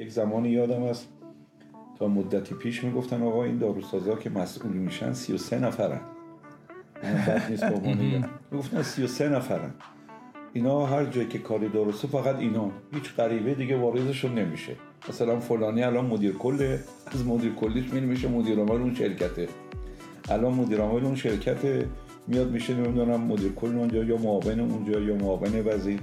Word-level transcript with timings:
یک 0.00 0.10
زمانی 0.10 0.48
یادم 0.48 0.82
است 0.82 1.08
تا 1.98 2.08
مدتی 2.08 2.54
پیش 2.54 2.84
می‌گفتن 2.84 3.22
آقا 3.22 3.44
این 3.44 3.58
داروسازا 3.58 4.16
که 4.16 4.30
مسئول 4.30 4.72
میشن 4.72 5.12
33 5.12 5.58
نفرن. 5.58 6.00
نیست 7.50 7.64
گفتن 8.52 8.82
33 8.82 9.28
نفرن. 9.28 9.70
اینا 10.52 10.86
هر 10.86 11.04
جایی 11.04 11.28
که 11.28 11.38
کاری 11.38 11.68
درسته 11.68 12.08
فقط 12.08 12.36
اینا. 12.36 12.70
هیچ 12.92 13.14
غریبه 13.14 13.54
دیگه 13.54 13.76
واردشون 13.76 14.34
نمیشه. 14.34 14.76
مثلا 15.08 15.40
فلانی 15.40 15.82
الان 15.82 16.06
مدیر 16.06 16.32
کله. 16.32 16.80
از 17.06 17.26
مدیر 17.26 17.52
کلیش 17.52 17.92
می 17.92 18.00
میشه 18.00 18.28
مدیر 18.28 18.58
عامل 18.58 18.70
اون 18.70 18.94
شرکته. 18.94 19.48
الان 20.28 20.54
مدیر 20.54 20.80
عامل 20.80 21.04
اون 21.04 21.14
شرکت 21.14 21.86
میاد 22.26 22.50
میشه 22.50 22.74
نمی‌دونم 22.74 23.20
مدیر 23.20 23.52
کل 23.52 23.66
اونجا 23.66 24.04
یا 24.04 24.16
معاون 24.16 24.60
اونجا 24.60 25.00
یا 25.00 25.14
معاون 25.14 25.62
وزیر. 25.66 26.00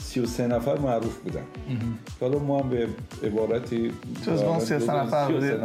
33 0.00 0.46
نفر 0.46 0.78
معروف 0.78 1.18
بودن. 1.18 1.42
حالا 2.20 2.38
ما 2.38 2.60
هم 2.60 2.68
به 2.68 2.88
عبارتی 3.24 3.92
جز 4.26 4.42
ما 4.42 4.60
33 4.60 4.92
نفر 4.92 5.32
بودیم. 5.32 5.58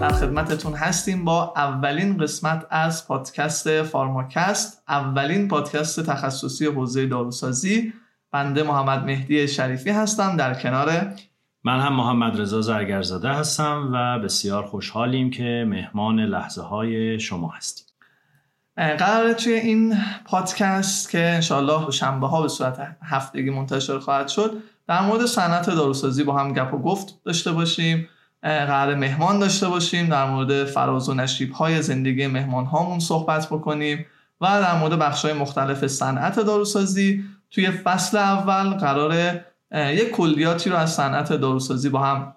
در 0.00 0.12
خدمتتون 0.12 0.74
هستیم 0.74 1.24
با 1.24 1.52
اولین 1.56 2.18
قسمت 2.18 2.66
از 2.70 3.08
پادکست 3.08 3.82
فارماکست 3.82 4.82
اولین 4.88 5.48
پادکست 5.48 6.06
تخصصی 6.06 6.66
حوزه 6.66 7.06
داروسازی. 7.06 7.92
بنده 8.32 8.62
محمد 8.62 9.04
مهدی 9.04 9.48
شریفی 9.48 9.90
هستم 9.90 10.36
در 10.36 10.54
کنار. 10.54 11.12
من 11.64 11.80
هم 11.80 11.92
محمد 11.92 12.40
رضا 12.40 12.60
زرگرزاده 12.60 13.28
هستم 13.28 13.90
و 13.92 14.18
بسیار 14.24 14.62
خوشحالیم 14.62 15.30
که 15.30 15.64
مهمان 15.68 16.20
لحظه 16.20 16.62
های 16.62 17.20
شما 17.20 17.48
هستیم. 17.48 17.87
قراره 18.78 19.34
توی 19.34 19.52
این 19.52 19.96
پادکست 20.24 21.10
که 21.10 21.18
انشالله 21.18 21.90
شنبه 21.90 22.26
ها 22.26 22.42
به 22.42 22.48
صورت 22.48 22.96
هفتگی 23.02 23.50
منتشر 23.50 23.98
خواهد 23.98 24.28
شد 24.28 24.62
در 24.86 25.02
مورد 25.02 25.26
صنعت 25.26 25.70
داروسازی 25.70 26.24
با 26.24 26.36
هم 26.36 26.52
گپ 26.52 26.74
و 26.74 26.78
گفت 26.78 27.14
داشته 27.24 27.52
باشیم 27.52 28.08
قرار 28.42 28.94
مهمان 28.94 29.38
داشته 29.38 29.68
باشیم 29.68 30.06
در 30.06 30.30
مورد 30.30 30.64
فراز 30.64 31.08
و 31.08 31.14
نشیب 31.14 31.52
های 31.52 31.82
زندگی 31.82 32.26
مهمان 32.26 32.64
هامون 32.64 32.98
صحبت 32.98 33.46
بکنیم 33.46 34.06
و 34.40 34.46
در 34.46 34.78
مورد 34.78 34.98
بخش 34.98 35.24
های 35.24 35.34
مختلف 35.34 35.86
صنعت 35.86 36.40
داروسازی. 36.40 37.24
توی 37.50 37.70
فصل 37.70 38.16
اول 38.16 38.70
قرار 38.70 39.40
یک 39.72 40.10
کلیاتی 40.10 40.70
رو 40.70 40.76
از 40.76 40.94
صنعت 40.94 41.32
داروسازی 41.32 41.88
با 41.88 42.00
هم 42.00 42.34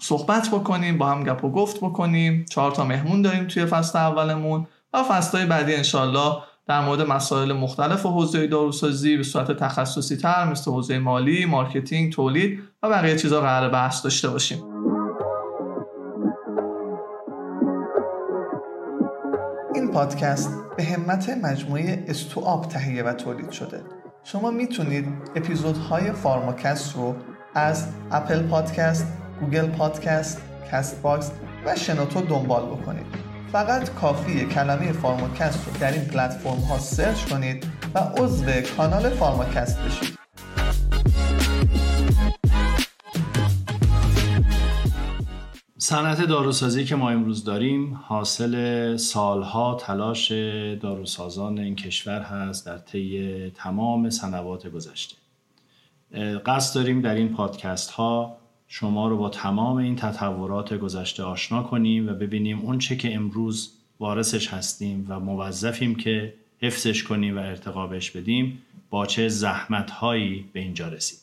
صحبت 0.00 0.48
بکنیم 0.48 0.98
با 0.98 1.06
هم 1.06 1.24
گپ 1.24 1.44
و 1.44 1.50
گفت 1.50 1.76
بکنیم. 1.76 2.44
چهار 2.50 2.70
تا 2.70 2.84
مهمون 2.84 3.22
داریم 3.22 3.46
توی 3.46 3.66
فصل 3.66 3.98
اولمون. 3.98 4.66
و 4.96 5.02
فصل 5.02 5.38
های 5.38 5.46
بعدی 5.46 5.74
انشالله 5.74 6.36
در 6.68 6.80
مورد 6.80 7.00
مسائل 7.00 7.52
مختلف 7.52 8.06
حوزه 8.06 8.46
داروسازی 8.46 9.16
به 9.16 9.22
صورت 9.22 9.52
تخصصی 9.52 10.16
تر 10.16 10.44
مثل 10.44 10.70
حوزه 10.70 10.98
مالی، 10.98 11.44
marketing، 11.44 12.12
تولید 12.12 12.60
و 12.82 12.88
بقیه 12.88 13.16
چیزا 13.16 13.40
قرار 13.40 13.70
بحث 13.70 14.04
داشته 14.04 14.28
باشیم. 14.28 14.64
این 19.74 19.90
پادکست 19.92 20.50
به 20.76 20.84
همت 20.84 21.28
مجموعه 21.28 22.04
استوآپ 22.08 22.68
تهیه 22.68 23.02
و 23.02 23.12
تولید 23.12 23.50
شده. 23.50 23.82
شما 24.24 24.50
می‌تونید 24.50 25.06
اپیزودهای 25.36 26.12
فارماکست 26.12 26.96
رو 26.96 27.14
از 27.54 27.88
اپل 28.10 28.42
پادکست، 28.42 29.06
گوگل 29.40 29.66
پادکست، 29.66 30.42
کست 30.72 31.02
باکس 31.02 31.32
و 31.66 31.76
شنوتو 31.76 32.20
دنبال 32.20 32.66
بکنید. 32.66 33.25
فقط 33.52 33.94
کافیه 33.94 34.44
کلمه 34.44 34.92
فارماکست 34.92 35.66
رو 35.66 35.72
در 35.80 35.92
این 35.92 36.04
پلتفرم 36.04 36.60
ها 36.60 36.78
search 36.78 37.24
کنید 37.24 37.66
و 37.94 37.98
عضو 37.98 38.46
کانال 38.76 39.08
فارماکست 39.10 39.78
بشید. 39.82 40.16
صنعت 45.78 46.22
داروسازی 46.22 46.84
که 46.84 46.96
ما 46.96 47.10
امروز 47.10 47.44
داریم 47.44 47.94
حاصل 47.94 48.96
سالها 48.96 49.74
تلاش 49.74 50.32
داروسازان 50.82 51.58
این 51.58 51.76
کشور 51.76 52.20
هست 52.20 52.66
در 52.66 52.78
طی 52.78 53.50
تمام 53.50 54.10
سنوات 54.10 54.66
گذشته. 54.66 55.16
قصد 56.46 56.74
داریم 56.74 57.00
در 57.00 57.14
این 57.14 57.34
پادکست 57.34 57.90
ها 57.90 58.36
شما 58.68 59.08
رو 59.08 59.16
با 59.18 59.28
تمام 59.28 59.76
این 59.76 59.96
تطورات 59.96 60.74
گذشته 60.74 61.22
آشنا 61.22 61.62
کنیم 61.62 62.08
و 62.08 62.12
ببینیم 62.12 62.58
اون 62.58 62.78
چه 62.78 62.96
که 62.96 63.14
امروز 63.14 63.72
وارثش 64.00 64.48
هستیم 64.48 65.06
و 65.08 65.20
موظفیم 65.20 65.94
که 65.94 66.34
حفظش 66.60 67.02
کنیم 67.02 67.36
و 67.36 67.40
ارتقابش 67.40 68.10
بدیم 68.10 68.62
با 68.90 69.06
چه 69.06 69.28
زحمت 69.28 69.90
هایی 69.90 70.50
به 70.52 70.60
اینجا 70.60 70.88
رسید 70.88 71.18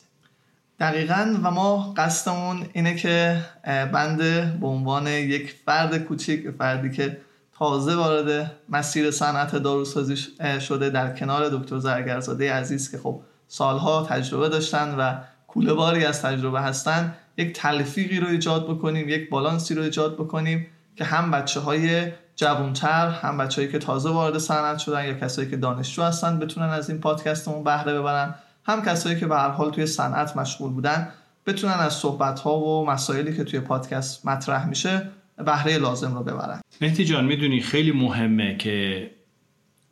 دقیقا 0.80 1.34
و 1.42 1.50
ما 1.50 1.94
قصدمون 1.96 2.66
اینه 2.72 2.94
که 2.94 3.44
بنده 3.64 4.58
به 4.60 4.66
عنوان 4.66 5.06
یک 5.06 5.54
فرد 5.66 5.98
کوچیک 5.98 6.50
فردی 6.50 6.90
که 6.90 7.20
تازه 7.58 7.96
وارد 7.96 8.52
مسیر 8.68 9.10
صنعت 9.10 9.56
داروسازی 9.56 10.16
شده 10.60 10.90
در 10.90 11.16
کنار 11.16 11.48
دکتر 11.48 11.78
زرگرزاده 11.78 12.52
عزیز 12.52 12.90
که 12.90 12.98
خب 12.98 13.20
سالها 13.48 14.06
تجربه 14.10 14.48
داشتن 14.48 14.94
و 14.94 15.14
کوله 15.48 15.74
باری 15.74 16.04
از 16.04 16.22
تجربه 16.22 16.60
هستن 16.60 17.14
یک 17.38 17.52
تلفیقی 17.52 18.20
رو 18.20 18.28
ایجاد 18.28 18.68
بکنیم 18.68 19.08
یک 19.08 19.30
بالانسی 19.30 19.74
رو 19.74 19.82
ایجاد 19.82 20.14
بکنیم 20.14 20.66
که 20.96 21.04
هم 21.04 21.30
بچه 21.30 21.60
های 21.60 22.12
جوانتر 22.36 23.08
هم 23.08 23.38
بچههایی 23.38 23.72
که 23.72 23.78
تازه 23.78 24.10
وارد 24.10 24.38
صنعت 24.38 24.78
شدن 24.78 25.04
یا 25.04 25.14
کسایی 25.14 25.50
که 25.50 25.56
دانشجو 25.56 26.02
هستن 26.02 26.38
بتونن 26.38 26.68
از 26.68 26.90
این 26.90 27.00
پادکستمون 27.00 27.64
بهره 27.64 27.94
ببرن 27.94 28.34
هم 28.64 28.82
کسایی 28.82 29.20
که 29.20 29.26
به 29.26 29.36
هر 29.36 29.50
حال 29.50 29.70
توی 29.70 29.86
صنعت 29.86 30.36
مشغول 30.36 30.72
بودن 30.72 31.08
بتونن 31.46 31.72
از 31.72 31.92
صحبت 31.92 32.40
ها 32.40 32.58
و 32.58 32.86
مسائلی 32.86 33.36
که 33.36 33.44
توی 33.44 33.60
پادکست 33.60 34.26
مطرح 34.26 34.68
میشه 34.68 35.10
بهره 35.36 35.78
لازم 35.78 36.14
رو 36.14 36.22
ببرن. 36.22 36.60
مهدی 36.80 37.04
جان 37.04 37.24
می‌دونی 37.24 37.60
خیلی 37.60 37.92
مهمه 37.92 38.56
که 38.56 39.10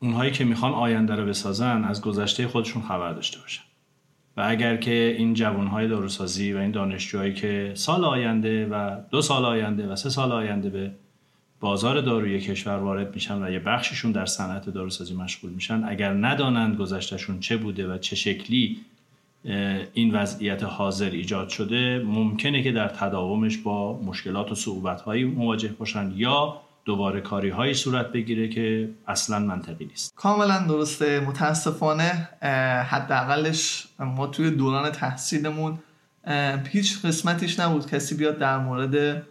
اونهایی 0.02 0.30
که 0.30 0.44
می‌خوان 0.44 0.72
آینده 0.72 1.14
رو 1.14 1.26
بسازن 1.26 1.84
از 1.84 2.00
گذشته 2.00 2.48
خودشون 2.48 2.82
خبر 2.82 3.12
داشته 3.12 3.38
باشن. 3.40 3.62
و 4.36 4.44
اگر 4.46 4.76
که 4.76 5.14
این 5.18 5.34
جوانهای 5.34 5.88
داروسازی 5.88 6.52
و 6.52 6.58
این 6.58 6.70
دانشجوهایی 6.70 7.34
که 7.34 7.72
سال 7.74 8.04
آینده 8.04 8.66
و 8.66 8.96
دو 9.10 9.22
سال 9.22 9.44
آینده 9.44 9.88
و 9.88 9.96
سه 9.96 10.10
سال 10.10 10.32
آینده 10.32 10.70
به 10.70 10.90
بازار 11.60 12.00
داروی 12.00 12.40
کشور 12.40 12.76
وارد 12.76 13.14
میشن 13.14 13.42
و 13.42 13.50
یه 13.50 13.58
بخششون 13.58 14.12
در 14.12 14.26
صنعت 14.26 14.70
داروسازی 14.70 15.14
مشغول 15.14 15.50
میشن 15.50 15.84
اگر 15.84 16.12
ندانند 16.12 16.76
گذشتهشون 16.76 17.40
چه 17.40 17.56
بوده 17.56 17.94
و 17.94 17.98
چه 17.98 18.16
شکلی 18.16 18.76
این 19.94 20.14
وضعیت 20.14 20.62
حاضر 20.62 21.10
ایجاد 21.10 21.48
شده 21.48 22.02
ممکنه 22.06 22.62
که 22.62 22.72
در 22.72 22.88
تداومش 22.88 23.58
با 23.58 24.02
مشکلات 24.02 24.52
و 24.52 24.54
صعوبت‌هایی 24.54 25.24
مواجه 25.24 25.68
باشن 25.68 26.12
یا 26.16 26.60
دوباره 26.84 27.20
کاری 27.20 27.50
های 27.50 27.74
صورت 27.74 28.12
بگیره 28.12 28.48
که 28.48 28.90
اصلا 29.06 29.38
منطقی 29.38 29.84
نیست. 29.84 30.14
کاملا 30.14 30.58
درسته. 30.58 31.20
متاسفانه 31.20 32.28
حداقلش 32.88 33.86
ما 33.98 34.26
توی 34.26 34.50
دوران 34.50 34.90
تحصیلمون 34.90 35.78
هیچ 36.68 37.02
قسمتیش 37.04 37.60
نبود 37.60 37.86
کسی 37.90 38.14
بیاد 38.14 38.38
در 38.38 38.58
مورد 38.58 39.22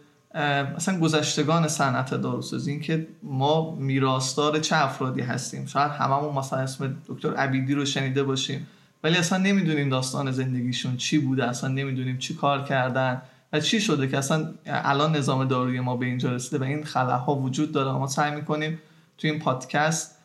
مثلا 0.76 0.98
گذشتگان 1.00 1.68
صنعت 1.68 2.14
داروسازی 2.14 2.70
این 2.70 2.80
که 2.80 3.06
ما 3.22 3.74
میراستار 3.74 4.58
چه 4.58 4.76
افرادی 4.76 5.20
هستیم. 5.20 5.66
شاید 5.66 5.90
هممون 5.90 6.34
مثلا 6.34 6.58
اسم 6.58 6.96
دکتر 7.06 7.34
عبیدی 7.34 7.74
رو 7.74 7.84
شنیده 7.84 8.22
باشیم 8.22 8.66
ولی 9.04 9.16
اصلا 9.16 9.38
نمی‌دونیم 9.38 9.88
داستان 9.88 10.30
زندگیشون 10.30 10.96
چی 10.96 11.18
بوده 11.18 11.48
اصلا 11.48 11.70
نمی‌دونیم 11.70 12.18
چی 12.18 12.34
کار 12.34 12.64
کردن. 12.64 13.22
و 13.52 13.60
چی 13.60 13.80
شده 13.80 14.08
که 14.08 14.18
اصلا 14.18 14.54
الان 14.66 15.16
نظام 15.16 15.44
داروی 15.44 15.80
ما 15.80 15.96
به 15.96 16.06
اینجا 16.06 16.32
رسیده 16.32 16.58
و 16.58 16.66
این 16.66 16.84
خلاها 16.84 17.34
وجود 17.34 17.72
داره 17.72 17.92
ما 17.92 18.06
سعی 18.06 18.34
می‌کنیم 18.34 18.78
تو 19.18 19.28
این 19.28 19.38
پادکست 19.38 20.18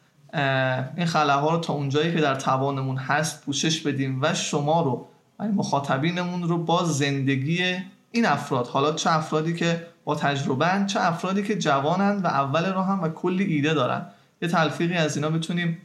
این 0.97 1.05
خلاها 1.05 1.55
رو 1.55 1.59
تا 1.59 1.73
اونجایی 1.73 2.13
که 2.13 2.21
در 2.21 2.35
توانمون 2.35 2.97
هست 2.97 3.45
پوشش 3.45 3.81
بدیم 3.81 4.19
و 4.21 4.33
شما 4.33 4.81
رو 4.81 5.07
و 5.39 5.43
مخاطبینمون 5.47 6.43
رو 6.43 6.57
با 6.57 6.83
زندگی 6.83 7.75
این 8.11 8.25
افراد 8.25 8.67
حالا 8.67 8.91
چه 8.91 9.11
افرادی 9.11 9.53
که 9.53 9.87
با 10.05 10.15
تجربه 10.15 10.85
چه 10.87 10.99
افرادی 11.01 11.43
که 11.43 11.57
جوانن 11.57 12.21
و 12.21 12.27
اول 12.27 12.65
رو 12.73 12.81
هم 12.81 13.03
و 13.03 13.09
کلی 13.09 13.43
ایده 13.43 13.73
دارن. 13.73 14.05
یه 14.41 14.49
تلفیقی 14.49 14.93
از 14.93 15.17
اینا 15.17 15.29
بتونیم 15.29 15.77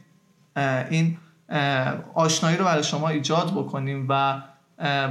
این 0.89 1.17
آشنایی 2.13 2.57
رو 2.57 2.65
برای 2.65 2.83
شما 2.83 3.09
ایجاد 3.09 3.51
بکنیم 3.51 4.05
و 4.09 4.41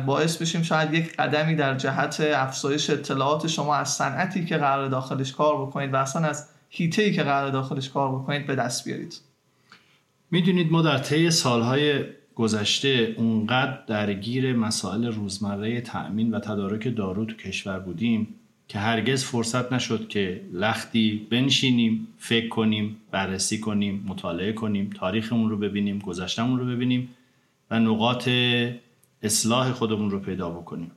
باعث 0.07 0.37
بشیم 0.37 0.63
شاید 0.63 0.95
یک 0.95 1.17
قدمی 1.17 1.55
در 1.55 1.75
جهت 1.75 2.21
افزایش 2.21 2.91
اطلاعات 2.91 3.47
شما 3.47 3.77
از 3.77 3.89
صنعتی 3.89 4.45
که 4.45 4.57
قرار 4.57 4.89
داخلش 4.89 5.33
کار 5.33 5.67
بکنید 5.67 5.95
و 5.95 5.97
اصلا 5.97 6.27
از 6.27 6.49
هیته 6.71 7.13
که 7.13 7.23
قرار 7.23 7.51
داخلش 7.51 7.89
کار 7.89 8.13
بکنید 8.13 8.47
به 8.47 8.55
دست 8.55 8.85
بیارید. 8.85 9.21
می‌دونید 10.31 10.73
ما 10.73 10.83
در 10.83 10.99
طی 10.99 11.31
سالهای 11.31 12.05
گذشته 12.35 13.15
اونقدر 13.17 13.79
درگیر 13.87 14.57
مسائل 14.57 15.07
روزمره 15.07 15.81
تأمین 15.81 16.35
و 16.35 16.41
تدارک 16.41 16.97
دارو 16.97 17.25
تو 17.25 17.37
کشور 17.37 17.79
بودیم 17.79 18.29
که 18.69 18.79
هرگز 18.79 19.25
فرصت 19.25 19.73
نشد 19.73 20.09
که 20.09 20.41
لختی 20.53 21.27
بنشینیم 21.31 22.09
فکر 22.19 22.49
کنیم 22.49 22.97
بررسی 23.11 23.61
کنیم 23.61 24.05
مطالعه 24.09 24.53
کنیم 24.53 24.91
تاریخمون 24.99 25.51
رو 25.51 25.57
ببینیم 25.57 25.99
گذشتمون 25.99 26.59
رو 26.59 26.67
ببینیم 26.67 27.09
و 27.71 27.79
نقاط 27.79 28.29
اصلاح 29.23 29.73
خودمون 29.73 30.11
رو 30.11 30.19
پیدا 30.19 30.51
بکنیم. 30.51 30.91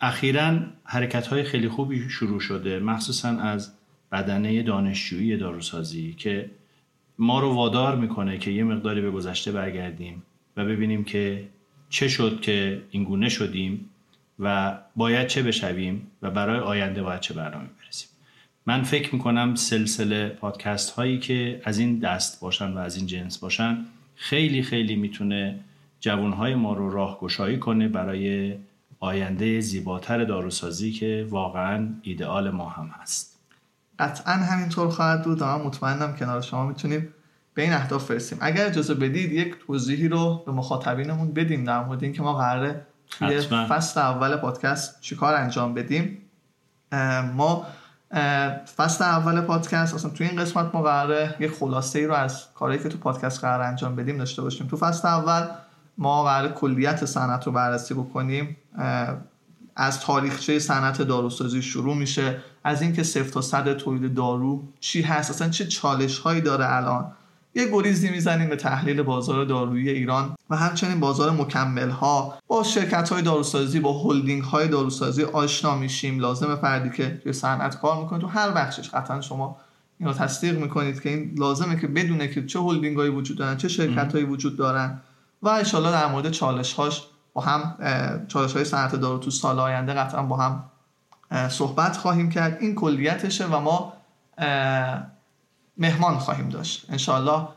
اخیرا 0.00 0.58
حرکت 0.84 1.26
های 1.26 1.42
خیلی 1.42 1.68
خوبی 1.68 2.08
شروع 2.10 2.40
شده 2.40 2.78
مخصوصا 2.78 3.28
از 3.28 3.72
بدنه 4.12 4.62
دانشجویی 4.62 5.36
داروسازی 5.36 6.14
که 6.14 6.50
ما 7.18 7.40
رو 7.40 7.54
وادار 7.54 7.96
می‌کنه 7.96 8.38
که 8.38 8.50
یه 8.50 8.64
مقداری 8.64 9.00
به 9.00 9.10
گذشته 9.10 9.52
برگردیم 9.52 10.22
و 10.56 10.64
ببینیم 10.64 11.04
که 11.04 11.48
چه 11.88 12.08
شد 12.08 12.40
که 12.40 12.82
اینگونه 12.90 13.28
شدیم 13.28 13.90
و 14.38 14.78
باید 14.96 15.26
چه 15.26 15.42
بشویم 15.42 16.06
و 16.22 16.30
برای 16.30 16.58
آینده 16.58 17.02
باید 17.02 17.20
چه 17.20 17.34
برنامه 17.34 17.66
برسیم. 17.84 18.08
من 18.66 18.82
فکر 18.82 19.14
می‌کنم 19.14 19.54
سلسله 19.54 20.28
پادکست 20.28 20.90
هایی 20.90 21.18
که 21.18 21.60
از 21.64 21.78
این 21.78 21.98
دست 21.98 22.40
باشن 22.40 22.72
و 22.72 22.78
از 22.78 22.96
این 22.96 23.06
جنس 23.06 23.38
باشن 23.38 23.84
خیلی 24.14 24.62
خیلی 24.62 24.96
می‌تونه 24.96 25.60
جوانهای 26.02 26.54
ما 26.54 26.72
رو 26.72 26.90
راهگشایی 26.90 27.58
کنه 27.58 27.88
برای 27.88 28.58
آینده 29.00 29.60
زیباتر 29.60 30.24
داروسازی 30.24 30.92
که 30.92 31.26
واقعا 31.30 31.88
ایدئال 32.02 32.50
ما 32.50 32.68
هم 32.68 32.90
هست. 33.00 33.38
قطعا 33.98 34.32
همینطور 34.32 34.88
خواهد 34.88 35.24
بود 35.24 35.42
و 35.42 35.44
من 35.44 35.60
مطمئنم 35.62 36.16
کنار 36.16 36.40
شما 36.40 36.66
می‌تونیم 36.66 37.08
به 37.54 37.62
این 37.62 37.72
اهداف 37.72 38.10
برسیم. 38.10 38.38
اگر 38.40 38.66
اجازه 38.66 38.94
بدید 38.94 39.32
یک 39.32 39.54
توضیحی 39.66 40.08
رو 40.08 40.42
به 40.46 40.52
مخاطبینمون 40.52 41.32
بدیم 41.32 41.64
در 41.64 41.84
مورد 41.84 42.02
اینکه 42.02 42.22
ما 42.22 42.34
قراره 42.34 42.86
توی 43.10 43.40
فصل 43.40 44.00
اول 44.00 44.36
پادکست 44.36 45.00
چیکار 45.00 45.34
انجام 45.34 45.74
بدیم. 45.74 46.18
ما 47.34 47.66
فصل 48.76 49.04
اول 49.04 49.40
پادکست 49.40 49.94
اصلا 49.94 50.10
توی 50.10 50.26
این 50.26 50.40
قسمت 50.40 50.74
ما 50.74 50.82
قراره 50.82 51.34
یک 51.40 51.50
خلاصه 51.50 51.98
ای 51.98 52.06
رو 52.06 52.14
از 52.14 52.52
کاری 52.54 52.78
که 52.78 52.88
تو 52.88 52.98
پادکست 52.98 53.40
قرار 53.40 53.60
انجام 53.60 53.96
بدیم 53.96 54.18
داشته 54.18 54.42
باشیم. 54.42 54.66
تو 54.66 54.76
فصل 54.76 55.08
اول 55.08 55.48
ما 55.98 56.24
قرار 56.24 56.52
کلیت 56.52 57.04
صنعت 57.04 57.46
رو 57.46 57.52
بررسی 57.52 57.94
بکنیم 57.94 58.56
از 59.76 60.00
تاریخچه 60.00 60.58
صنعت 60.58 61.02
داروسازی 61.02 61.62
شروع 61.62 61.96
میشه. 61.96 62.42
از 62.64 62.82
اینکه 62.82 63.02
صفر 63.02 63.30
تا 63.30 63.40
صد 63.40 63.76
تولید 63.76 64.14
دارو 64.14 64.62
چی 64.80 65.02
هست؟ 65.02 65.30
اصلا 65.30 65.48
چه 65.48 65.66
چالش 65.66 66.18
هایی 66.18 66.40
داره 66.40 66.76
الان؟ 66.76 67.12
یه 67.54 67.68
گریزی 67.72 68.10
می‌زنیم 68.10 68.48
به 68.48 68.56
تحلیل 68.56 69.02
بازار 69.02 69.44
دارویی 69.44 69.90
ایران 69.90 70.34
و 70.50 70.56
همچنین 70.56 71.00
بازار 71.00 71.30
مکمل 71.30 71.90
ها 71.90 72.38
با 72.46 72.62
شرکت 72.62 73.08
های 73.08 73.22
داروسازی 73.22 73.80
با 73.80 74.02
هلدینگ 74.02 74.42
های 74.42 74.68
داروسازی 74.68 75.22
آشنا 75.22 75.76
میشیم. 75.76 76.18
لازم 76.18 76.56
فردی 76.56 76.90
که 76.90 77.20
توی 77.22 77.32
صنعت 77.32 77.80
کار 77.80 78.02
می‌کنه 78.02 78.18
تو 78.18 78.26
هر 78.26 78.50
بخشش 78.50 78.90
قطعا 78.90 79.20
شما 79.20 79.56
اینو 79.98 80.12
تصدیق 80.12 80.58
می‌کنید 80.58 81.00
که 81.00 81.08
این 81.08 81.34
لازمه 81.38 81.80
که 81.80 81.86
بدونه 81.86 82.28
که 82.28 82.46
چه 82.46 82.60
هلدینگ 82.60 82.96
هایی 82.96 83.10
وجود 83.10 83.38
دارن 83.38 83.56
چه 83.56 83.68
شرکت 83.68 84.12
هایی 84.12 84.24
وجود 84.24 84.56
دارن. 84.56 85.00
و 85.42 85.48
انشالله 85.48 85.90
در 85.90 86.06
مورد 86.06 86.30
چالش 86.30 86.72
هاش 86.72 87.02
با 87.32 87.42
هم 87.42 87.76
چالش 88.28 88.52
های 88.52 88.64
صنعت 88.64 88.96
دارو 88.96 89.18
تو 89.18 89.30
سال 89.30 89.58
آینده 89.58 89.92
قطعا 89.92 90.22
با 90.22 90.36
هم 90.36 90.64
صحبت 91.48 91.96
خواهیم 91.96 92.30
کرد. 92.30 92.58
این 92.60 92.74
کلیتشه 92.74 93.46
و 93.46 93.60
ما 93.60 93.92
مهمان 95.76 96.18
خواهیم 96.18 96.48
داشت. 96.48 96.86
انشالله 96.88 97.48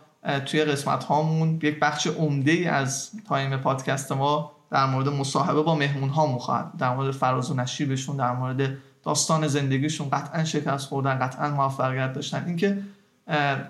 توی 0.46 0.64
قسمت 0.64 1.04
هامون 1.04 1.60
یک 1.64 1.80
بخش 1.80 2.08
عمده 2.08 2.52
ای 2.52 2.68
از 2.68 3.12
تایم 3.28 3.58
پادکست 3.58 4.12
ما 4.12 4.52
در 4.72 4.86
مورد 4.86 5.10
مصاحبه 5.10 5.62
با 5.62 5.76
مهمون 5.76 6.10
ها 6.10 6.38
خواهد 6.38 6.72
در 6.78 6.96
مورد 6.96 7.12
فراز 7.12 7.52
و 7.52 7.54
نشیبشون 7.54 8.18
در 8.18 8.32
مورد 8.32 8.78
داستان 9.04 9.48
زندگیشون 9.48 10.10
قطعا 10.10 10.44
شکست 10.44 10.88
خوردن 10.88 11.20
قطعا 11.20 11.50
موفقیت 11.50 12.14
داشتن. 12.14 12.44
اینکه 12.48 12.78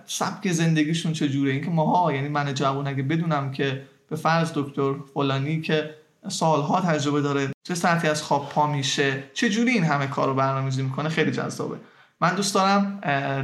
سبک 0.05 0.51
زندگیشون 0.51 1.13
چجوره؟ 1.13 1.51
اینکه 1.51 1.69
ماها 1.69 2.13
یعنی 2.13 2.27
من 2.27 2.53
جوان 2.53 2.87
اگه 2.87 3.03
بدونم 3.03 3.51
که 3.51 3.81
به 4.09 4.15
فرض 4.15 4.51
دکتر 4.55 4.93
فلانی 5.13 5.61
که 5.61 5.95
سالها 6.27 6.81
تجربه 6.81 7.21
داره 7.21 7.51
چه 7.63 7.75
ساعتی 7.75 8.07
از 8.07 8.23
خواب 8.23 8.49
پا 8.49 8.67
میشه 8.67 9.23
چجوری 9.33 9.71
این 9.71 9.83
همه 9.83 10.07
کار 10.07 10.27
رو 10.27 10.33
برنامه‌ریزی 10.33 10.83
می‌کنه 10.83 11.09
خیلی 11.09 11.31
جذابه. 11.31 11.77
من 12.21 12.35
دوست 12.35 12.55
دارم 12.55 12.99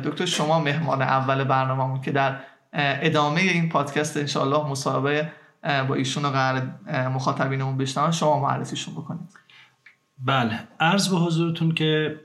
دکتر 0.06 0.26
شما 0.26 0.60
مهمان 0.60 1.02
اول 1.02 1.44
برنامه‌مون 1.44 2.02
که 2.02 2.12
در 2.12 2.40
ادامه 2.74 3.42
این 3.42 3.70
پادکست 3.70 4.18
انشالله 4.18 4.70
مصاحبه 4.70 5.32
با 5.88 5.96
ایشون 5.96 6.26
و 6.26 6.30
قرار 6.30 6.62
مخاطبینمون 7.10 7.78
بشنون 7.78 8.12
شما 8.12 8.40
معرفیشون 8.40 8.94
بکنید. 8.94 9.30
بله. 10.26 10.60
عرض 10.80 11.10
به 11.10 11.18
حضورتون 11.18 11.72
که 11.72 12.20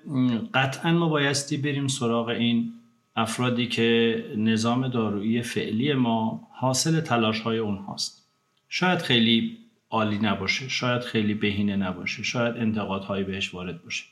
قطعا 0.55 0.93
ما 0.93 1.09
بایستی 1.09 1.57
بریم 1.57 1.89
سراغ 1.89 2.29
این 2.29 2.73
افرادی 3.17 3.69
که 3.69 4.17
نظام 4.37 4.89
دارویی 4.89 5.43
فعلی 5.43 5.95
ما 5.95 6.49
حاصل 6.53 7.01
تلاش 7.01 7.41
های 7.41 7.59
اونهاست. 7.59 8.26
شاید 8.69 8.99
خیلی 8.99 9.59
عالی 9.91 10.19
نباشه 10.19 10.69
شاید 10.69 11.03
خیلی 11.03 11.35
بهینه 11.35 11.77
نباشه 11.77 12.23
شاید 12.23 12.57
انتقادهایی 12.57 13.25
بهش 13.25 13.55
وارد 13.55 13.83
باشه. 13.85 14.05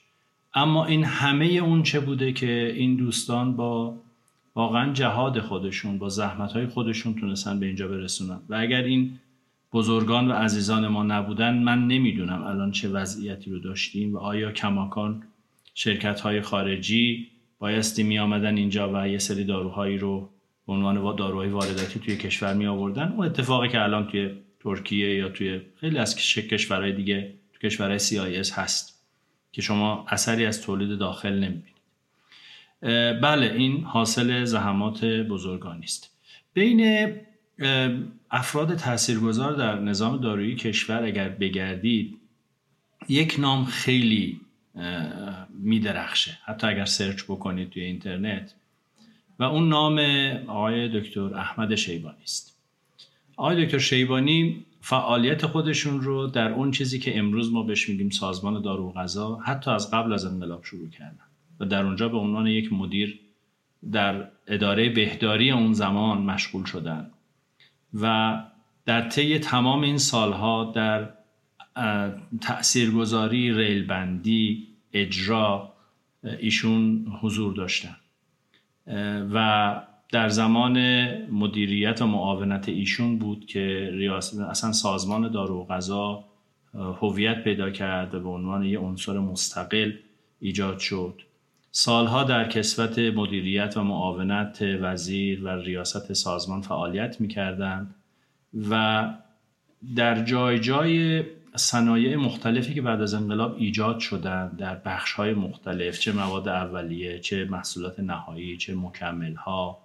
اما 0.54 0.86
این 0.86 1.04
همه 1.04 1.44
اون 1.44 1.82
چه 1.82 2.00
بوده 2.00 2.32
که 2.32 2.72
این 2.76 2.96
دوستان 2.96 3.56
با 3.56 4.00
واقعا 4.54 4.92
جهاد 4.92 5.40
خودشون 5.40 5.98
با 5.98 6.08
زحمت 6.08 6.66
خودشون 6.66 7.14
تونستن 7.14 7.60
به 7.60 7.66
اینجا 7.66 7.88
برسونن. 7.88 8.40
و 8.48 8.54
اگر 8.54 8.82
این 8.82 9.18
بزرگان 9.72 10.30
و 10.30 10.32
عزیزان 10.32 10.88
ما 10.88 11.02
نبودن 11.02 11.58
من 11.58 11.86
نمی‌دونم 11.86 12.42
الان 12.42 12.70
چه 12.70 12.88
وضعیتی 12.88 13.50
رو 13.50 13.58
داشتیم 13.58 14.14
و 14.14 14.18
آیا 14.18 14.52
کماکان 14.52 15.22
شرکت 15.74 16.20
های 16.20 16.40
خارجی 16.40 17.28
بایستی 17.58 18.02
می 18.02 18.18
آمدن 18.18 18.56
اینجا 18.56 18.92
و 18.94 19.08
یه 19.08 19.18
سری 19.18 19.44
داروهایی 19.44 19.98
رو 19.98 20.30
به 20.66 20.72
عنوان 20.72 21.16
داروهای 21.16 21.48
وارداتی 21.48 22.00
توی 22.00 22.16
کشور 22.16 22.54
می 22.54 22.66
آوردن 22.66 23.12
اون 23.12 23.26
اتفاقی 23.26 23.68
که 23.68 23.82
الان 23.82 24.06
توی 24.06 24.30
ترکیه 24.60 25.14
یا 25.14 25.28
توی 25.28 25.60
خیلی 25.80 25.98
از 25.98 26.16
کشورهای 26.16 26.92
دیگه 26.92 27.34
تو 27.52 27.68
کشورهای 27.68 27.98
CIS 27.98 28.52
هست 28.52 29.04
که 29.52 29.62
شما 29.62 30.06
اثری 30.08 30.46
از 30.46 30.62
تولید 30.62 30.98
داخل 30.98 31.32
نمی‌بینید. 31.32 31.74
بله 33.20 33.52
این 33.56 33.84
حاصل 33.84 34.44
زحمات 34.44 35.04
بزرگانی 35.04 35.84
است. 35.84 36.10
بین 36.54 37.10
افراد 38.30 38.74
تاثیرگذار 38.74 39.52
در 39.52 39.78
نظام 39.78 40.20
دارویی 40.20 40.54
کشور 40.54 41.02
اگر 41.02 41.28
بگردید 41.28 42.18
یک 43.08 43.36
نام 43.38 43.64
خیلی 43.64 44.40
میدرخشه. 45.50 46.38
حتی 46.44 46.66
اگر 46.66 46.84
سرچ 46.84 47.22
بکنید 47.22 47.70
توی 47.70 47.82
اینترنت 47.82 48.54
و 49.38 49.42
اون 49.42 49.68
نام 49.68 49.98
آقای 50.46 51.00
دکتر 51.00 51.34
احمد 51.34 51.74
شیبانی 51.74 52.22
است. 52.22 52.56
آقای 53.36 53.64
دکتر 53.64 53.78
شیبانی 53.78 54.64
فعالیت 54.80 55.46
خودشون 55.46 56.00
رو 56.00 56.26
در 56.26 56.52
اون 56.52 56.70
چیزی 56.70 56.98
که 56.98 57.18
امروز 57.18 57.52
ما 57.52 57.62
بهش 57.62 57.88
میگیم 57.88 58.10
سازمان 58.10 58.62
دارو 58.62 58.92
غذا 58.92 59.36
حتی 59.36 59.70
از 59.70 59.90
قبل 59.90 60.12
از 60.12 60.24
انقلاب 60.24 60.64
شروع 60.64 60.88
کردن 60.88 61.24
و 61.60 61.64
در 61.64 61.84
اونجا 61.84 62.08
به 62.08 62.16
عنوان 62.16 62.46
یک 62.46 62.72
مدیر 62.72 63.20
در 63.92 64.28
اداره 64.46 64.88
بهداری 64.88 65.50
اون 65.50 65.72
زمان 65.72 66.22
مشغول 66.22 66.64
شدن 66.64 67.10
و 67.94 68.40
در 68.84 69.08
طی 69.08 69.38
تمام 69.38 69.82
این 69.82 69.98
سالها 69.98 70.72
در 70.74 71.10
تاثیرگذاری 72.40 73.52
ریلبندی 73.52 74.68
اجرا 74.92 75.72
ایشون 76.38 77.06
حضور 77.20 77.54
داشتن. 77.54 77.96
و 79.34 79.80
در 80.12 80.28
زمان 80.28 80.78
مدیریت 81.30 82.02
و 82.02 82.06
معاونت 82.06 82.68
ایشون 82.68 83.18
بود 83.18 83.46
که 83.46 83.90
ریاست 83.92 84.40
اصلا 84.40 84.72
سازمان 84.72 85.32
دارو 85.32 85.60
و 85.60 85.66
غذا 85.66 86.24
هویت 86.74 87.44
پیدا 87.44 87.70
کرد 87.70 88.14
و 88.14 88.20
به 88.20 88.28
عنوان 88.28 88.64
یه 88.64 88.78
عنصر 88.78 89.18
مستقل 89.18 89.92
ایجاد 90.40 90.78
شد. 90.78 91.20
سالها 91.70 92.24
در 92.24 92.48
کسوت 92.48 92.98
مدیریت 92.98 93.76
و 93.76 93.82
معاونت 93.82 94.62
وزیر 94.62 95.44
و 95.44 95.48
ریاست 95.48 96.12
سازمان 96.12 96.60
فعالیت 96.60 97.20
می‌کردند 97.20 97.94
و 98.70 99.04
در 99.96 100.24
جای 100.24 100.58
جای 100.58 101.24
صنایع 101.56 102.16
مختلفی 102.16 102.74
که 102.74 102.82
بعد 102.82 103.02
از 103.02 103.14
انقلاب 103.14 103.56
ایجاد 103.58 103.98
شدن 103.98 104.48
در 104.48 104.74
بخش 104.74 105.12
های 105.12 105.34
مختلف 105.34 105.98
چه 105.98 106.12
مواد 106.12 106.48
اولیه 106.48 107.18
چه 107.18 107.44
محصولات 107.44 108.00
نهایی 108.00 108.56
چه 108.56 108.74
مکمل 108.74 109.34
ها 109.34 109.78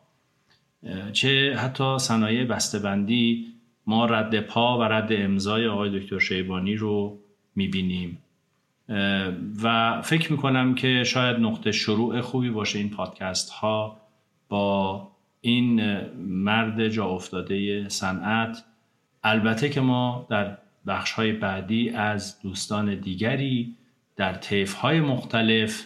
چه 1.14 1.56
حتی 1.56 2.00
صنایع 2.00 2.46
بسته‌بندی 2.46 3.46
ما 3.86 4.06
رد 4.06 4.40
پا 4.40 4.80
و 4.80 4.84
رد 4.84 5.08
امضای 5.12 5.68
آقای 5.68 6.00
دکتر 6.00 6.20
شیبانی 6.20 6.76
رو 6.76 7.20
می‌بینیم. 7.56 8.18
و 9.64 10.02
فکر 10.02 10.32
می‌کنم 10.32 10.76
که 10.76 11.04
شاید 11.04 11.38
نقطه 11.38 11.72
شروع 11.72 12.22
خوبی 12.22 12.50
باشه 12.50 12.80
این 12.80 12.90
پادکست 12.90 13.50
ها 13.50 14.02
با 14.50 15.08
این 15.42 16.02
مرد 16.18 16.88
جا 16.88 17.06
افتاده 17.06 17.90
صنعت. 17.90 18.64
البته 19.24 19.70
که 19.70 19.82
ما 19.82 20.28
در 20.30 20.58
بخش 20.90 21.12
های 21.12 21.32
بعدی 21.32 21.90
از 21.90 22.42
دوستان 22.42 22.96
دیگری 22.96 23.76
در 24.16 24.34
طیف 24.34 24.74
های 24.74 25.02
مختلف 25.02 25.86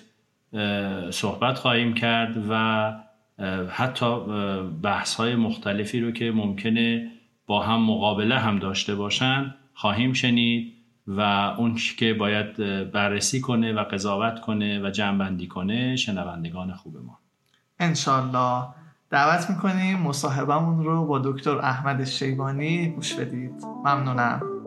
صحبت 1.11 1.57
خواهیم 1.57 1.93
کرد 1.93 2.45
و 2.49 2.93
حتی 3.69 4.19
بحث 4.83 5.15
های 5.15 5.35
مختلفی 5.35 5.99
رو 5.99 6.11
که 6.11 6.31
ممکنه 6.31 7.11
با 7.47 7.63
هم 7.63 7.81
مقابله 7.81 8.39
هم 8.39 8.59
داشته 8.59 8.95
باشن 8.95 9.55
خواهیم 9.73 10.13
شنید 10.13 10.73
و 11.07 11.21
اون 11.57 11.75
که 11.97 12.13
باید 12.13 12.55
بررسی 12.91 13.41
کنه 13.41 13.73
و 13.73 13.83
قضاوت 13.83 14.39
کنه 14.39 14.87
و 14.87 14.89
جنبندی 14.89 15.47
کنه 15.47 15.95
شنوندگان 15.95 16.73
خوب 16.73 16.97
ما. 16.97 17.19
انشالله. 17.79 18.63
دعوت 19.09 19.49
می‌کنیم 19.49 19.99
مصاحبمون 19.99 20.83
رو 20.83 21.05
با 21.05 21.19
دکتر 21.19 21.57
احمد 21.57 22.03
شیبانی 22.03 22.89
گوش 22.89 23.13
بدید. 23.13 23.63
ممنونم. 23.85 24.62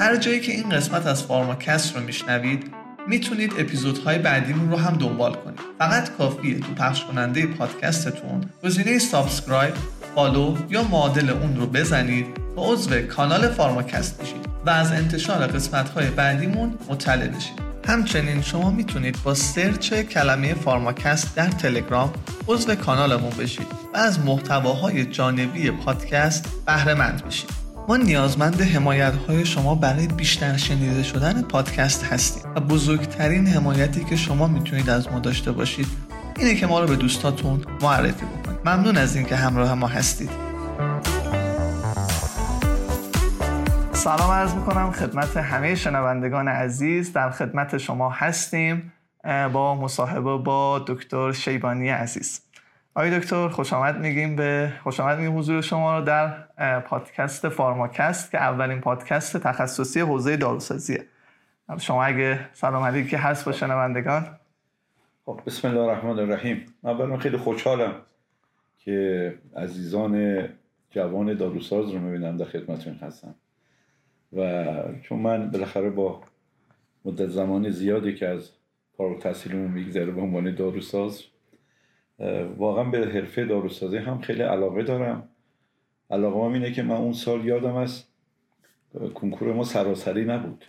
هر 0.00 0.16
جایی 0.16 0.40
که 0.40 0.52
این 0.52 0.68
قسمت 0.68 1.06
از 1.06 1.22
فارماکست 1.22 1.96
رو 1.96 2.02
میشنوید 2.02 2.70
می‌تونید 3.08 3.52
اپیزودهای 3.58 4.18
بعدیمون 4.18 4.70
رو 4.70 4.76
هم 4.76 4.96
دنبال 4.96 5.34
کنید. 5.34 5.60
فقط 5.78 6.10
کافیه 6.10 6.60
تو 6.60 6.74
پخش 6.74 7.04
کننده 7.04 7.46
پادکستتون 7.46 8.40
گزینه 8.64 8.98
subscribe 8.98 9.74
follow 10.14 10.56
یا 10.70 10.82
معادل 10.82 11.30
اون 11.30 11.56
رو 11.56 11.66
بزنید 11.66 12.26
و 12.56 12.60
عضو 12.60 13.00
کانال 13.00 13.48
فارماکست 13.48 14.22
بشید 14.22 14.48
و 14.66 14.70
از 14.70 14.92
انتشار 14.92 15.46
قسمتهای 15.46 16.10
بعدیمون 16.10 16.78
مطلع 16.88 17.28
بشید. 17.28 17.68
همچنین 17.86 18.42
شما 18.42 18.70
می‌تونید 18.70 19.18
با 19.24 19.34
search 19.34 19.94
کلمه 19.94 20.54
فارماکست 20.54 21.34
در 21.34 21.48
تلگرام 21.48 22.12
عضو 22.48 22.74
کانالمون 22.74 23.30
بشید 23.30 23.66
و 23.94 23.96
از 23.96 24.20
محتواهای 24.20 25.04
جانبی 25.04 25.70
پادکست 25.70 26.48
بهره 26.66 26.94
مند 26.94 27.24
بشید. 27.26 27.57
ما 27.88 27.96
نیازمند 27.96 28.60
حمایت 28.60 29.14
های 29.14 29.46
شما 29.46 29.74
برای 29.74 30.06
بیشتر 30.06 30.56
شنیده 30.56 31.02
شدن 31.02 31.42
پادکست 31.42 32.04
هستیم 32.04 32.52
و 32.56 32.60
بزرگترین 32.60 33.46
حمایتی 33.46 34.04
که 34.04 34.16
شما 34.16 34.46
می‌تونید 34.46 34.90
از 34.90 35.12
ما 35.12 35.18
داشته 35.18 35.52
باشید 35.52 35.86
اینه 36.38 36.54
که 36.54 36.66
ما 36.66 36.80
رو 36.80 36.86
به 36.86 36.96
دوستاتون 36.96 37.64
معرفی 37.82 38.26
بکنید. 38.26 38.58
ممنون 38.64 38.96
از 38.96 39.16
اینکه 39.16 39.36
همراه 39.36 39.74
ما 39.74 39.86
هستید. 39.86 40.30
سلام 43.92 44.30
عرض 44.30 44.54
می‌کنم 44.54 44.92
خدمت 44.92 45.36
همه 45.36 45.74
شنوندگان 45.74 46.48
عزیز. 46.48 47.12
در 47.12 47.30
خدمت 47.30 47.78
شما 47.78 48.10
هستیم 48.10 48.92
با 49.52 49.74
مصاحبه 49.74 50.36
با 50.36 50.84
دکتر 50.86 51.32
شیبانی 51.32 51.88
عزیز. 51.88 52.40
آقای 52.98 53.18
دکتر 53.18 53.48
خوش 53.48 53.72
آمد 53.72 53.98
میگیم 53.98 54.36
به 54.36 54.72
خوش 54.82 55.00
آمد 55.00 55.18
میگیم 55.18 55.38
حضور 55.38 55.60
شما 55.60 55.98
رو 55.98 56.04
در 56.04 56.80
پادکست 56.80 57.48
فارماکست 57.48 58.30
که 58.30 58.38
اولین 58.38 58.80
پادکست 58.80 59.36
تخصصی 59.36 60.00
حوزه 60.00 60.36
داروسازیه. 60.36 61.04
شما 61.80 62.04
اگه 62.04 62.48
سلام 62.52 62.82
علیکی 62.82 63.16
هست 63.16 63.44
با 63.44 63.52
شنوندگان. 63.52 64.26
خب 65.24 65.40
بسم 65.46 65.68
الله 65.68 65.80
الرحمن 65.80 66.18
الرحیم. 66.18 66.66
من 66.82 67.18
خیلی 67.18 67.36
خوشحالم 67.36 67.92
که 68.78 69.34
عزیزان 69.56 70.44
جوان 70.90 71.34
داروساز 71.34 71.90
رو 71.90 71.98
می‌بینم 71.98 72.36
در 72.36 72.44
خدمتتون 72.44 72.94
هستم. 72.94 73.34
و 74.32 74.64
چون 75.02 75.18
من 75.18 75.50
بالاخره 75.50 75.90
با 75.90 76.20
مدت 77.04 77.28
زمان 77.28 77.70
زیادی 77.70 78.14
که 78.14 78.28
از 78.28 78.50
فارغ 78.96 79.18
تحصیلمون 79.18 79.70
میگذره 79.70 80.10
به 80.10 80.20
عنوان 80.20 80.54
داروساز 80.54 81.22
واقعا 82.58 82.84
به 82.84 82.98
حرفه 82.98 83.44
داروسازی 83.44 83.96
هم 83.96 84.20
خیلی 84.20 84.42
علاقه 84.42 84.82
دارم. 84.82 85.28
علاقه 86.10 86.46
هم 86.46 86.52
اینه 86.52 86.72
که 86.72 86.82
من 86.82 86.96
اون 86.96 87.12
سال 87.12 87.44
یادم 87.44 87.74
از 87.74 88.04
کنکور 89.14 89.52
ما 89.52 89.64
سراسری 89.64 90.24
نبود. 90.24 90.64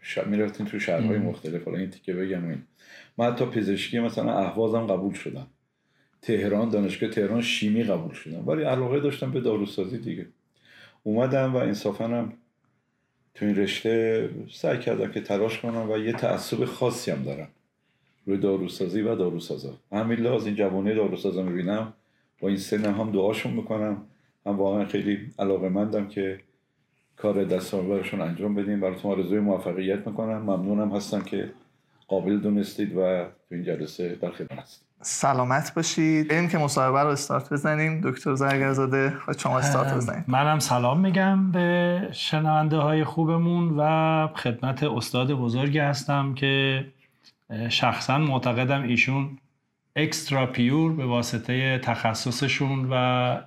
شب 0.00 0.26
می‌رفتیم 0.26 0.66
تو 0.66 0.78
شهرهای 0.78 1.18
مختلف 1.18 1.64
حالا 1.64 1.78
این 1.78 1.90
تیکه 1.90 2.14
بگم 2.14 2.48
این. 2.48 2.62
من 3.18 3.32
حتی 3.32 3.44
پزشکی 3.44 4.00
مثلا 4.00 4.38
اهوازم 4.38 4.86
قبول 4.86 5.14
شدم. 5.14 5.46
تهران 6.22 6.68
دانشگاه 6.68 7.10
تهران 7.10 7.40
شیمی 7.40 7.82
قبول 7.82 8.14
شدم. 8.14 8.48
ولی 8.48 8.62
علاقه 8.62 9.00
داشتم 9.00 9.30
به 9.30 9.40
داروسازی 9.40 9.98
دیگه. 9.98 10.26
اومدم 11.02 11.54
و 11.54 11.56
انصافا 11.56 12.06
هم 12.06 12.32
تو 13.34 13.46
این 13.46 13.56
رشته 13.56 14.28
سعی 14.50 14.78
کردم 14.78 15.10
که 15.10 15.20
تلاش 15.20 15.60
کنم 15.60 15.90
و 15.90 15.98
یه 15.98 16.12
تعصب 16.12 16.64
خاصی 16.64 17.10
هم 17.10 17.22
دارم. 17.22 17.48
روی 18.30 18.38
داروسازی 18.38 19.02
و 19.02 19.14
داروسازا. 19.14 19.72
همین 19.92 20.18
لحاظ 20.18 20.46
این 20.46 20.54
جوانه 20.54 20.94
داروسازا 20.94 21.42
می‌بینم. 21.42 21.92
با 22.40 22.48
این 22.48 22.56
سن 22.56 22.84
هم 22.84 23.12
دعاشون 23.12 23.52
می‌کنم. 23.52 23.96
هم 24.46 24.56
واقعا 24.56 24.84
خیلی 24.84 25.18
علاقه 25.38 25.68
مندم 25.68 26.08
که 26.08 26.40
کار 27.16 27.44
دست 27.44 27.74
برشون 27.74 28.20
انجام 28.20 28.54
بدیم. 28.54 28.80
براتون 28.80 29.12
آرزوی 29.12 29.40
موفقیت 29.40 30.06
می‌کنم. 30.06 30.38
ممنونم 30.38 30.96
هستم 30.96 31.20
که 31.20 31.50
قابل 32.08 32.38
دونستید 32.38 32.96
و 32.96 33.24
تو 33.24 33.54
این 33.54 33.64
جلسه 33.64 34.18
در 34.22 34.30
خدمت 34.30 34.58
هستید. 34.58 34.86
سلامت 35.02 35.74
باشید. 35.74 36.28
بریم 36.28 36.48
که 36.48 36.58
مصاحبه 36.58 37.00
رو 37.00 37.08
استارت 37.08 37.52
بزنیم. 37.52 38.00
دکتر 38.04 38.34
زرگرزاده 38.34 39.12
شما 39.38 39.58
استارت 39.58 39.94
بزنید. 39.94 40.24
منم 40.28 40.58
سلام 40.58 41.00
میگم 41.00 41.52
به 41.52 42.08
شنونده 42.12 42.76
های 42.76 43.04
خوبمون 43.04 43.74
و 43.78 44.28
خدمت 44.34 44.82
استاد 44.82 45.32
بزرگی 45.32 45.78
هستم 45.78 46.34
که 46.34 46.84
شخصا 47.68 48.18
معتقدم 48.18 48.82
ایشون 48.82 49.38
اکسترا 49.96 50.46
پیور 50.46 50.92
به 50.92 51.06
واسطه 51.06 51.78
تخصصشون 51.78 52.86
و 52.90 52.94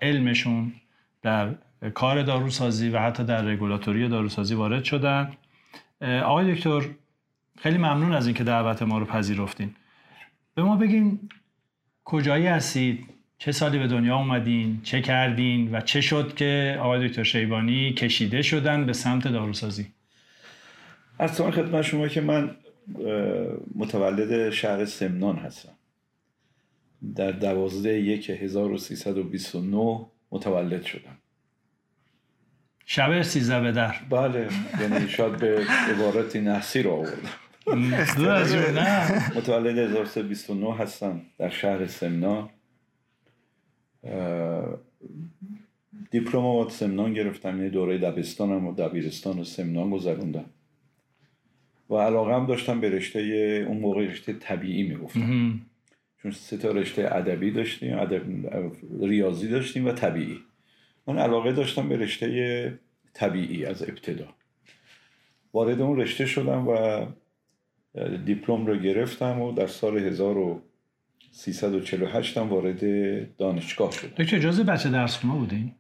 علمشون 0.02 0.74
در 1.22 1.50
کار 1.94 2.22
داروسازی 2.22 2.90
و 2.90 3.00
حتی 3.00 3.24
در 3.24 3.42
رگولاتوری 3.42 4.08
داروسازی 4.08 4.56
وارد 4.56 4.84
شدن. 4.84 5.34
آقای 6.02 6.56
دکتر 6.56 6.82
خیلی 7.58 7.78
ممنون 7.78 8.14
از 8.14 8.28
اینکه 8.28 8.44
دعوت 8.44 8.82
ما 8.82 8.98
رو 8.98 9.06
پذیرفتین. 9.06 9.76
به 10.56 10.64
ما 10.64 10.76
بگین 10.76 11.20
کجایی 12.04 12.48
هستید؟ 12.48 13.06
چه 13.38 13.52
سالی 13.52 13.80
به 13.80 13.88
دنیا 13.88 14.16
اومدین؟ 14.16 14.82
چه 14.84 15.02
کردین؟ 15.02 15.76
و 15.76 15.82
چه 15.82 16.02
شد 16.02 16.36
که 16.36 16.78
آقای 16.82 17.08
دکتر 17.08 17.24
شیبانی 17.24 17.94
کشیده 17.94 18.42
شدن 18.42 18.86
به 18.86 18.94
سمت 18.94 19.28
داروسازی؟ 19.28 19.88
از 21.20 21.42
خدمت 21.42 21.82
شما 21.82 22.08
که 22.08 22.22
من 22.22 22.56
متولد 23.76 24.50
شهر 24.50 24.86
سمنان 24.86 25.36
هستم 25.36 25.74
در 27.16 27.32
دوازده 27.32 28.00
یک 28.00 28.30
1329 28.30 30.06
متولد 30.32 30.84
شدم 30.84 31.18
شب 32.86 33.22
سیزده 33.22 33.62
به 33.62 33.72
در. 33.72 33.96
بله 34.10 34.50
یعنی 34.82 35.08
شاید 35.10 35.38
به 35.38 35.66
عبارتی 35.90 36.42
نحسی 36.42 36.84
رو 36.84 36.92
آوردم. 36.92 37.30
متولد 39.36 39.78
1329 39.78 40.76
هستم 40.76 41.22
در 41.38 41.50
شهر 41.50 41.88
سمنان. 41.88 42.50
دیپلم 46.12 46.70
سمنان 46.70 47.14
گرفتم 47.14 47.58
یعنی 47.58 47.70
دوره 47.70 47.98
دبستانم 47.98 48.68
و 48.68 48.76
دبیرستان 48.76 49.40
و 49.40 49.44
سمنان 49.44 49.90
گذروندم 49.90 50.46
و 51.90 51.96
علاقه 51.96 52.36
هم 52.36 52.46
داشتم 52.46 52.82
به 52.82 52.90
رشته 52.90 53.20
اون 53.68 53.78
موقع 53.78 54.06
رشته 54.06 54.34
طبیعی 54.34 54.84
می‌گفتم. 54.84 55.62
چون 56.22 56.32
سه 56.32 56.58
تا 56.58 56.72
رشته 56.72 57.16
ادبی 57.16 57.52
داشتیم 57.52 57.98
ریاضی 59.02 59.48
داشتیم 59.48 59.86
و 59.86 59.92
طبیعی. 59.92 60.40
من 61.08 61.18
علاقه 61.18 61.52
داشتم 61.52 61.90
به 61.90 61.98
رشته 61.98 62.80
طبیعی 63.14 63.66
از 63.66 63.84
ابتدا. 63.84 64.28
وارد 65.54 65.82
اون 65.82 66.00
رشته 66.00 66.26
شدم 66.26 66.68
و 66.68 67.06
دیپلم 68.26 68.66
رو 68.66 68.78
گرفتم 68.78 69.42
و 69.42 69.52
در 69.52 69.68
سال 69.68 69.98
1348 69.98 72.38
هم 72.38 72.50
وارد 72.50 72.82
دانشگاه 73.38 73.92
شدم. 73.92 74.14
دکتر 74.18 74.38
اجازه 74.38 74.64
بچه 74.64 74.90
درس 74.90 75.18
خونه 75.18 75.34
بودین؟ 75.34 75.72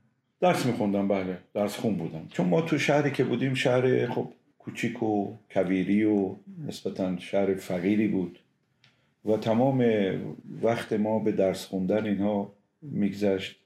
درس 0.41 0.65
میخوندم 0.65 1.07
بله. 1.07 1.37
درس 1.53 1.77
خون 1.77 1.95
بودم. 1.95 2.27
چون 2.31 2.47
ما 2.47 2.61
تو 2.61 2.77
شهری 2.77 3.11
که 3.11 3.23
بودیم 3.23 3.53
شهر 3.53 4.07
خب 4.07 4.33
کوچیک 4.65 5.03
و 5.03 5.37
کویری 5.51 6.03
و 6.03 6.35
نسبتا 6.67 7.17
شهر 7.17 7.53
فقیری 7.53 8.07
بود 8.07 8.39
و 9.25 9.37
تمام 9.37 9.85
وقت 10.61 10.93
ما 10.93 11.19
به 11.19 11.31
درس 11.31 11.65
خوندن 11.65 12.05
اینها 12.05 12.53
میگذشت. 12.81 13.59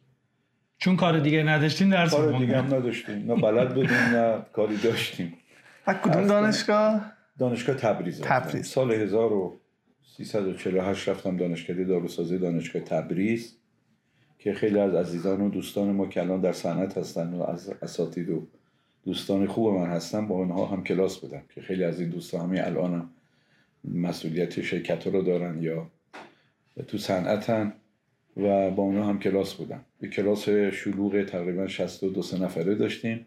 چون 0.78 0.96
کار 0.96 1.20
دیگه 1.20 1.44
نداشتیم 1.44 1.90
درس 1.90 2.12
کار 2.12 2.40
دیگه 2.40 2.58
هم 2.58 2.66
نداشتیم. 2.66 3.32
نه 3.32 3.42
بلد 3.42 3.76
بودیم 3.76 3.98
نه 3.98 4.46
کاری 4.54 4.78
داشتیم. 4.78 5.34
کدوم 6.04 6.28
دانشگاه؟ 6.28 7.12
دانشگاه 7.40 7.76
تبریز 7.76 8.22
تبریز. 8.22 8.68
سال 8.68 8.92
1348 8.92 11.10
رفتم 11.10 11.38
دانشکده 11.38 11.84
داروسازی 11.84 12.38
دانشگاه 12.38 12.82
تبریز 12.82 13.58
که 14.40 14.54
خیلی 14.54 14.80
از 14.80 14.96
عزیزان 14.96 15.42
و 15.42 15.50
دوستان 15.50 15.92
ما 15.92 16.08
که 16.08 16.22
الان 16.22 16.42
در 16.42 16.54
صنعت 16.54 16.98
هستن 16.98 17.34
و 17.34 17.44
از 17.44 17.74
اساتید 17.82 18.30
و 18.30 18.48
دوستان 19.08 19.48
خوب 19.48 19.74
من 19.74 19.90
هستن 19.90 20.28
با 20.28 20.36
اونها 20.36 20.66
هم 20.66 20.84
کلاس 20.84 21.18
بودم 21.18 21.42
که 21.56 21.62
خیلی 21.62 21.84
از 21.84 22.00
این 22.00 22.10
دوستان 22.10 22.42
همین 22.42 22.62
الان 22.62 22.94
هم 22.94 23.10
مسئولیت 23.84 24.62
شرکت 24.62 25.08
رو 25.08 25.22
دارن 25.22 25.64
یا 25.64 25.92
تو 26.88 26.98
صنعتن 26.98 27.74
و 28.38 28.72
با 28.72 28.84
اونها 28.84 29.04
هم 29.04 29.20
کلاس 29.20 29.54
بودم. 29.54 29.86
به 30.00 30.08
کلاس 30.08 30.50
شلوغ 30.50 31.24
تقریبا 31.24 31.68
62 31.68 32.22
سه 32.22 32.44
نفره 32.44 32.76
داشتیم 32.76 33.26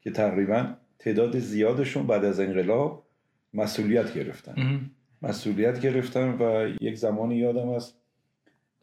که 0.00 0.10
تقریبا 0.10 0.74
تعداد 0.98 1.38
زیادشون 1.38 2.06
بعد 2.06 2.24
از 2.24 2.40
انقلاب 2.40 3.06
مسئولیت 3.54 4.14
گرفتن. 4.14 4.80
مسئولیت 5.22 5.80
گرفتن 5.80 6.28
و 6.28 6.68
یک 6.80 6.94
زمانی 6.94 7.36
یادم 7.36 7.68
است 7.68 7.94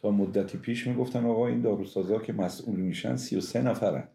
تا 0.02 0.12
مدتی 0.12 0.58
پیش 0.58 0.88
می‌گفتن 0.88 1.26
آقا 1.26 1.48
این 1.48 1.62
داروسازا 1.62 2.20
که 2.20 2.34
مسئول 2.34 2.80
میشن 2.80 3.16
33 3.16 3.62
نفرن. 3.62 4.08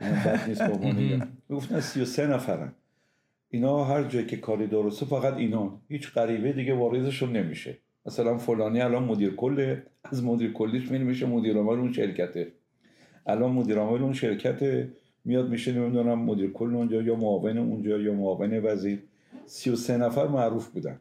بد 0.00 0.48
نیست 0.48 0.62
با 0.62 0.92
می‌گفتن 1.48 1.80
33 1.80 2.26
نفرن. 2.26 2.72
اینا 3.50 3.84
هر 3.84 4.02
جایی 4.02 4.26
که 4.26 4.36
کاری 4.36 4.66
درسته 4.66 5.06
فقط 5.06 5.34
اینا. 5.34 5.80
هیچ 5.88 6.12
غریبه 6.12 6.52
دیگه 6.52 6.74
واردشون 6.74 7.32
نمیشه. 7.32 7.78
مثلا 8.06 8.38
فلانی 8.38 8.80
الان 8.80 9.04
مدیر 9.04 9.34
کل 9.34 9.76
از 10.04 10.24
مدیر 10.24 10.52
کلیش 10.52 10.90
می 10.90 10.98
میشه 10.98 11.26
مدیر 11.26 11.56
عامل 11.56 11.78
اون 11.78 11.92
شرکته. 11.92 12.52
الان 13.26 13.52
مدیر 13.52 13.78
عامل 13.78 14.02
اون 14.02 14.12
شرکت 14.12 14.86
میاد 15.24 15.48
میشه 15.48 15.72
نمی‌دونم 15.72 16.18
مدیر 16.18 16.50
کل 16.50 16.74
اونجا 16.74 17.02
یا 17.02 17.16
معاون 17.16 17.58
اونجا 17.58 17.98
یا 17.98 18.14
معاون 18.14 18.60
وزیر. 18.64 18.98
33 19.46 19.96
نفر 19.96 20.26
معروف 20.26 20.68
بودن. 20.68 20.98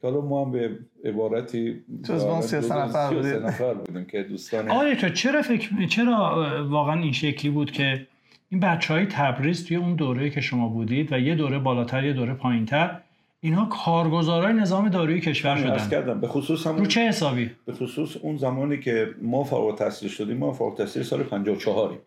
که 0.00 0.08
حالا 0.08 0.20
ما 0.20 0.44
هم 0.44 0.52
به 0.52 0.78
عبارتی 1.04 1.82
جز 2.02 2.24
ما 2.24 2.40
33 2.40 2.74
نفر 2.74 3.14
بودیم. 3.14 3.46
نفر 3.46 3.74
بودیم 3.74 4.04
که 4.04 4.22
دوستان 4.22 4.70
آقای 4.70 4.96
تو 4.96 5.08
چرا 5.08 5.42
فکر 5.42 5.86
چرا 5.86 6.66
واقعا 6.70 7.02
این 7.02 7.12
شکلی 7.12 7.50
بود 7.50 7.70
که 7.70 8.06
این 8.52 8.60
بچه 8.60 8.94
های 8.94 9.06
تبریز 9.06 9.64
توی 9.64 9.76
اون 9.76 9.94
دوره 9.94 10.30
که 10.30 10.40
شما 10.40 10.68
بودید 10.68 11.12
و 11.12 11.18
یه 11.18 11.34
دوره 11.34 11.58
بالاتر 11.58 12.04
یه 12.04 12.12
دوره 12.12 12.34
پایینتر 12.34 13.00
اینها 13.40 13.64
کارگزارای 13.64 14.52
نظام 14.52 14.88
دارویی 14.88 15.20
کشور 15.20 15.56
شدن. 15.56 15.88
کردم 15.88 16.20
به 16.20 16.28
خصوص 16.28 16.66
هم 16.66 16.76
رو 16.76 16.86
چه 16.86 17.00
حسابی؟ 17.00 17.50
به 17.66 17.72
خصوص 17.72 18.16
اون 18.16 18.36
زمانی 18.36 18.80
که 18.80 19.14
ما 19.22 19.44
فارغ 19.44 19.66
التحصیل 19.66 20.08
شدیم 20.08 20.36
ما 20.36 20.52
فارغ 20.52 20.70
التحصیل 20.72 21.02
سال 21.02 21.22
54 21.22 21.98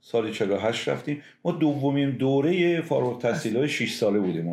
سال 0.00 0.30
48 0.30 0.88
رفتیم. 0.88 1.22
ما 1.44 1.52
دومین 1.52 2.10
دوره 2.10 2.80
فارغ 2.80 3.08
التحصیل 3.08 3.56
های 3.56 3.68
6 3.68 3.94
ساله 3.94 4.18
بودیم 4.18 4.48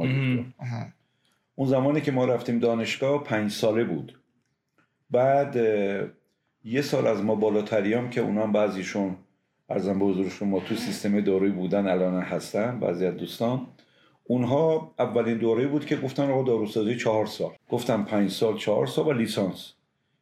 اون 1.55 1.67
زمانی 1.67 2.01
که 2.01 2.12
ما 2.12 2.25
رفتیم 2.25 2.60
دانشگاه 2.60 3.24
5 3.24 3.51
ساله 3.51 3.84
بود. 3.84 4.20
بعد 5.12 5.55
یه 6.63 6.82
سال 6.82 7.08
از 7.08 7.24
ما 7.24 7.36
بالاتریام 7.36 8.10
که 8.10 8.22
اونا 8.22 8.48
بعضیشون 8.48 9.15
ارزم 9.69 10.00
به 10.00 10.05
حضور 10.05 10.29
شما 10.29 10.60
تو 10.60 10.75
سیستم 10.75 11.22
دارویی 11.22 11.51
بودن 11.51 11.88
الان 11.88 12.22
هستن 12.22 12.79
بعضی 12.79 13.05
از 13.05 13.17
دوستان. 13.17 13.67
اونها 14.24 14.95
اولین 15.00 15.38
دوره 15.38 15.67
بود 15.67 15.86
که 15.86 15.95
گفتن 15.95 16.29
آقا 16.29 16.43
داروسازی 16.43 16.98
چهار 16.98 17.25
سال. 17.25 17.51
گفتم 17.69 18.03
پنج 18.03 18.31
سال 18.31 18.57
چهار 18.57 18.88
سال 18.88 19.05
و 19.05 19.12
لیسانس. 19.12 19.74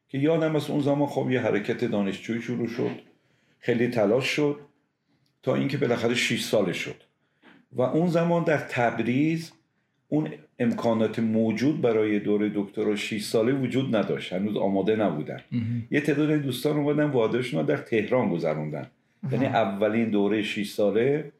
که 0.09 0.17
یادم 0.17 0.55
از 0.55 0.69
اون 0.69 0.81
زمان 0.81 1.07
خب 1.07 1.31
یه 1.31 1.41
حرکت 1.41 1.85
دانشجویی 1.85 2.41
شروع 2.41 2.67
شد. 2.67 2.91
خیلی 3.59 3.87
تلاش 3.87 4.25
شد 4.25 4.59
تا 5.43 5.55
اینکه 5.55 5.77
بالاخره 5.77 6.15
6 6.15 6.43
ساله 6.43 6.73
شد. 6.73 7.03
و 7.71 7.81
اون 7.81 8.07
زمان 8.07 8.43
در 8.43 8.57
تبریز 8.57 9.51
اون 10.07 10.29
امکانات 10.59 11.19
موجود 11.19 11.81
برای 11.81 12.19
دوره 12.19 12.51
دکترا 12.55 12.95
6 12.95 13.23
ساله 13.23 13.53
وجود 13.53 13.95
نداشت. 13.95 14.33
هنوز 14.33 14.57
آماده 14.57 14.95
نبودن. 14.95 15.39
یه 15.91 16.01
تعداد 16.01 16.31
دوستان 16.31 16.77
اومدن 16.77 17.05
وادشون 17.05 17.65
در 17.65 17.77
تهران 17.77 18.29
گذروندن. 18.29 18.87
یعنی 19.31 19.45
اولین 19.45 20.09
دوره 20.09 20.43
6 20.43 20.69
ساله 20.69 21.31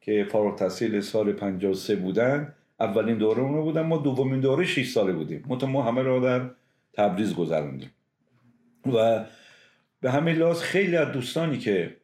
که 0.00 0.26
فارغ 0.30 0.58
تحصیل 0.58 1.00
سال 1.00 1.32
53 1.32 1.96
بودن 1.96 2.54
اولین 2.80 3.18
دوره 3.18 3.42
اونو 3.42 3.62
بودن. 3.62 3.82
ما 3.82 3.96
دومین 3.96 4.40
دوره 4.40 4.64
6 4.64 4.90
ساله 4.90 5.12
بودیم. 5.12 5.44
متو 5.48 5.66
ما 5.66 5.82
همه 5.82 6.02
رو 6.02 6.20
در 6.20 6.50
تبریز 6.92 7.34
گذروندیم. 7.34 7.90
و 8.94 9.24
به 10.00 10.10
همین 10.10 10.36
لحاظ 10.36 10.60
خیلی 10.60 10.96
از 10.96 11.12
دوستانی 11.12 11.58
که 11.58 11.96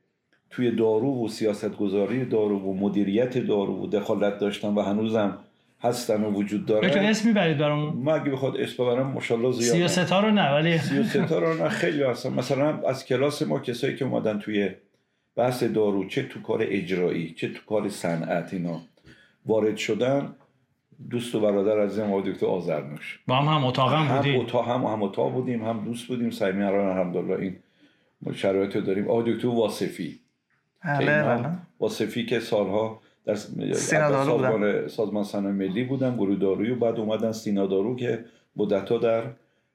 توی 0.51 0.71
دارو 0.71 1.25
و 1.25 1.29
سیاست 1.29 1.77
گذاری 1.77 2.25
دارو 2.25 2.59
و 2.59 2.75
مدیریت 2.75 3.39
دارو 3.39 3.83
و 3.83 3.87
دخالت 3.87 4.39
داشتن 4.39 4.69
و 4.69 4.83
هنوزم 4.83 5.39
هستن 5.81 6.25
و 6.25 6.31
وجود 6.31 6.67
دارن 6.67 6.89
بچه 6.89 7.01
اسم 7.01 7.29
می‌برید 7.29 7.59
برامون. 7.59 8.03
ما 8.03 8.15
اگه 8.15 8.31
بخواد 8.31 8.57
اسم 8.57 8.85
ببرم 8.85 9.07
ماشاءالله 9.07 9.53
زیاد 9.53 9.77
سیاستا 9.77 10.21
رو 10.21 10.31
نه 10.31 10.53
ولی 10.55 10.79
سیاستا 10.79 11.39
رو 11.39 11.55
نه 11.55 11.69
خیلی 11.69 12.03
هستن. 12.03 12.33
مثلا 12.33 12.89
از 12.89 13.05
کلاس 13.05 13.43
ما 13.43 13.59
کسایی 13.59 13.97
که 13.97 14.05
اومدن 14.05 14.39
توی 14.39 14.71
بحث 15.37 15.63
دارو 15.63 16.05
چه 16.05 16.23
تو 16.23 16.43
کار 16.43 16.59
اجرایی 16.63 17.35
چه 17.35 17.49
تو 17.49 17.61
کار 17.67 17.89
صنعت 17.89 18.53
اینا. 18.53 18.81
وارد 19.47 19.77
شدن 19.77 20.33
دوست 21.11 21.35
و 21.35 21.41
برادر 21.41 21.79
از 21.79 21.99
آقای 21.99 22.33
دکتر 22.33 22.47
آزرنوش 22.47 23.21
با 23.27 23.37
هم 23.37 23.59
هم 23.59 23.65
اتاق 23.65 23.93
هم 23.93 24.17
بودیم 24.17 24.35
هم 24.35 24.41
اتاق 24.41 24.69
هم 24.69 24.85
هم 24.85 25.03
اتاق 25.03 25.33
بودیم 25.33 25.65
هم 25.65 25.85
دوست 25.85 26.07
بودیم 26.07 26.31
سعی 26.31 26.53
الان 26.53 26.87
الحمدلله 26.87 27.39
این 27.41 27.57
شرایط 28.35 28.77
رو 28.77 28.83
داریم. 28.83 29.09
آقای 29.09 29.35
دکتر 29.35 29.49
واسفی 29.49 30.21
بله، 30.85 31.23
بله. 31.23 31.49
واسفی 31.81 32.27
که 32.27 32.41
سالها 32.41 33.01
در 33.25 33.35
سازمان, 33.35 34.89
سازمان 34.89 35.25
صنایع 35.25 35.55
ملی 35.55 35.85
بودن 35.85 36.17
گروه 36.17 36.37
دارویی 36.37 36.71
و 36.71 36.77
بعد 36.77 37.01
اومدن 37.01 37.33
سینا 37.33 37.67
دارو 37.67 37.97
که 37.97 38.25
مدتها 38.57 38.99
در 38.99 39.23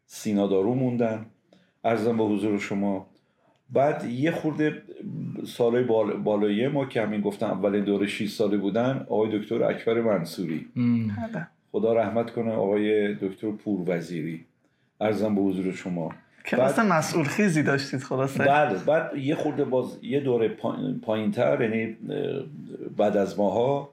سینا 0.06 0.48
دارو 0.48 0.76
موندن. 0.76 1.26
ارزم 1.84 2.18
به 2.18 2.24
حضور 2.24 2.60
شما. 2.60 3.08
بعد 3.70 4.06
یه 4.06 4.32
خورده 4.32 4.82
سال 5.46 5.84
بال... 5.84 6.14
بالایی 6.14 6.68
ما 6.68 6.86
که 6.86 7.02
همین 7.02 7.22
گفتم 7.22 7.46
اولین 7.46 7.84
دوره 7.84 8.08
6 8.08 8.30
ساله 8.30 8.58
بودن 8.58 9.06
آقای 9.10 9.40
دکتر 9.40 9.64
اکبر 9.64 10.02
منصوری. 10.02 10.66
خدا 11.72 11.94
رحمت 11.94 12.32
کنه 12.32 12.52
آقای 12.52 13.14
دکتر 13.16 13.52
پوروزیری. 13.52 14.46
ارزم 15.02 15.36
به 15.36 15.42
حضور 15.42 15.72
شما. 15.72 16.12
کلاس 16.46 16.80
مسئول 16.80 17.24
خیزی 17.24 17.64
داشتید 17.64 18.00
خلاصه؟ 18.00 18.44
بله 18.44 18.80
بعد 18.88 19.18
یه 19.18 19.36
خورده 19.36 19.64
باز 19.64 20.00
یه 20.02 20.20
دوره 20.20 20.48
پایین 21.02 21.32
تر 21.32 21.62
یعنی 21.62 21.98
بعد 22.98 23.18
از 23.18 23.40
ماها 23.40 23.90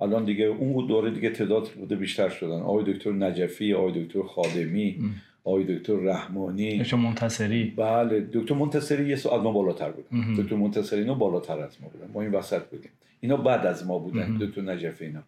الان 0.00 0.24
دیگه 0.24 0.44
اون 0.44 0.86
دوره 0.86 1.10
دیگه 1.10 1.30
تعداد 1.30 1.68
بوده 1.68 1.96
بیشتر 1.96 2.28
شدن. 2.28 2.60
آقای 2.60 2.92
دکتر 2.92 3.12
نجفی 3.12 3.74
آقای 3.74 4.04
دکتر 4.04 4.22
خادمی. 4.22 4.98
آقای 5.44 5.64
دکتر 5.64 5.96
رحمانی. 5.96 6.78
دکتر 6.78 6.96
منتصری. 6.96 7.74
بله 7.76 8.28
دکتر 8.32 8.54
منتصری 8.54 9.08
یه 9.08 9.16
سو 9.16 9.42
ما 9.42 9.52
بالاتر 9.52 9.90
بود 9.90 10.06
دکتر 10.38 10.56
منتصری 10.56 11.00
اینا 11.00 11.14
بالاتر 11.14 11.60
از 11.60 11.76
ما 11.82 11.88
بودن. 11.88 12.10
ما 12.14 12.22
این 12.22 12.30
وسط 12.30 12.62
بودیم. 12.62 12.90
اینا 13.20 13.36
بعد 13.36 13.66
از 13.66 13.86
ما 13.86 13.98
بودن. 13.98 14.36
دکتر 14.40 14.62
نجفی 14.62 15.04
اینا. 15.04 15.22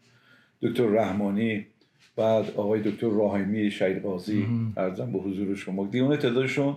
دکتر 0.62 0.86
رحمانی 0.86 1.66
بعد 2.16 2.50
آقای 2.56 2.80
دکتر 2.80 3.08
راهمی 3.08 3.70
شهید 3.70 4.02
قاضی 4.02 4.46
ارزم 4.76 5.12
به 5.12 5.18
حضور 5.18 5.54
شما. 5.54 5.86
دیگه 5.86 6.04
اون 6.04 6.16
تعدادشون. 6.16 6.76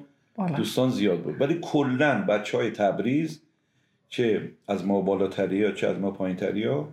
دوستان 0.58 0.90
زیاد 0.90 1.20
بود. 1.20 1.42
ولی 1.42 1.60
کلا 1.62 2.26
بچه 2.30 2.58
های 2.58 2.72
تبریز 2.72 3.42
چه 4.10 4.42
از 4.68 4.86
ما 4.86 5.02
بالاتری 5.02 5.64
ها 5.64 5.72
چه 5.72 5.88
از 5.88 6.00
ما 6.00 6.12
پایینتری 6.12 6.64
ها 6.64 6.90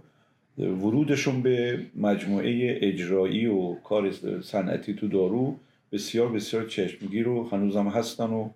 ورودشون 0.59 1.43
به 1.43 1.79
مجموعه 1.97 2.79
اجرایی 2.83 3.47
و 3.47 3.75
کار 3.75 4.11
صنعتی 4.43 4.95
تو 4.95 5.09
دارو 5.09 5.57
بسیار 5.93 6.29
بسیار 6.29 6.67
چشمگیر 6.67 7.29
و 7.29 7.49
هنوزم 7.49 7.89
هستن 7.89 8.31
و 8.31 8.51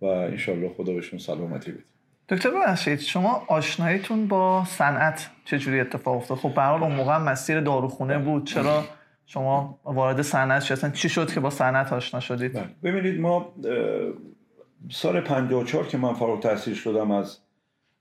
و 0.00 0.06
انشالله 0.06 0.68
خدا 0.68 0.92
بهشون 0.92 1.18
سلامتی 1.18 1.72
بده. 1.72 1.82
دکتر 2.28 2.50
ببخشید 2.50 3.00
شما 3.00 3.44
آشناییتون 3.48 4.28
با 4.28 4.64
صنعت 4.64 5.30
چجوری 5.44 5.80
اتفاق 5.80 6.16
افتاد؟ 6.16 6.38
خب 6.38 6.54
به 6.54 6.82
اون 6.82 6.92
موقع 6.92 7.18
مسیر 7.18 7.60
داروخونه 7.60 8.18
بود. 8.18 8.46
چرا 8.46 8.84
شما 9.26 9.78
وارد 9.84 10.22
صنعت 10.22 10.62
شدید؟ 10.62 10.92
چی 10.92 11.08
شد 11.08 11.32
که 11.32 11.40
با 11.40 11.50
صنعت 11.50 11.92
آشنا 11.92 12.20
شدید؟ 12.20 12.52
بله. 12.52 12.68
ببینید 12.82 13.20
ما 13.20 13.54
سال 14.90 15.20
54 15.20 15.86
که 15.86 15.98
من 15.98 16.14
فارغ 16.14 16.34
التحصیل 16.34 16.74
شدم 16.74 17.10
از 17.10 17.38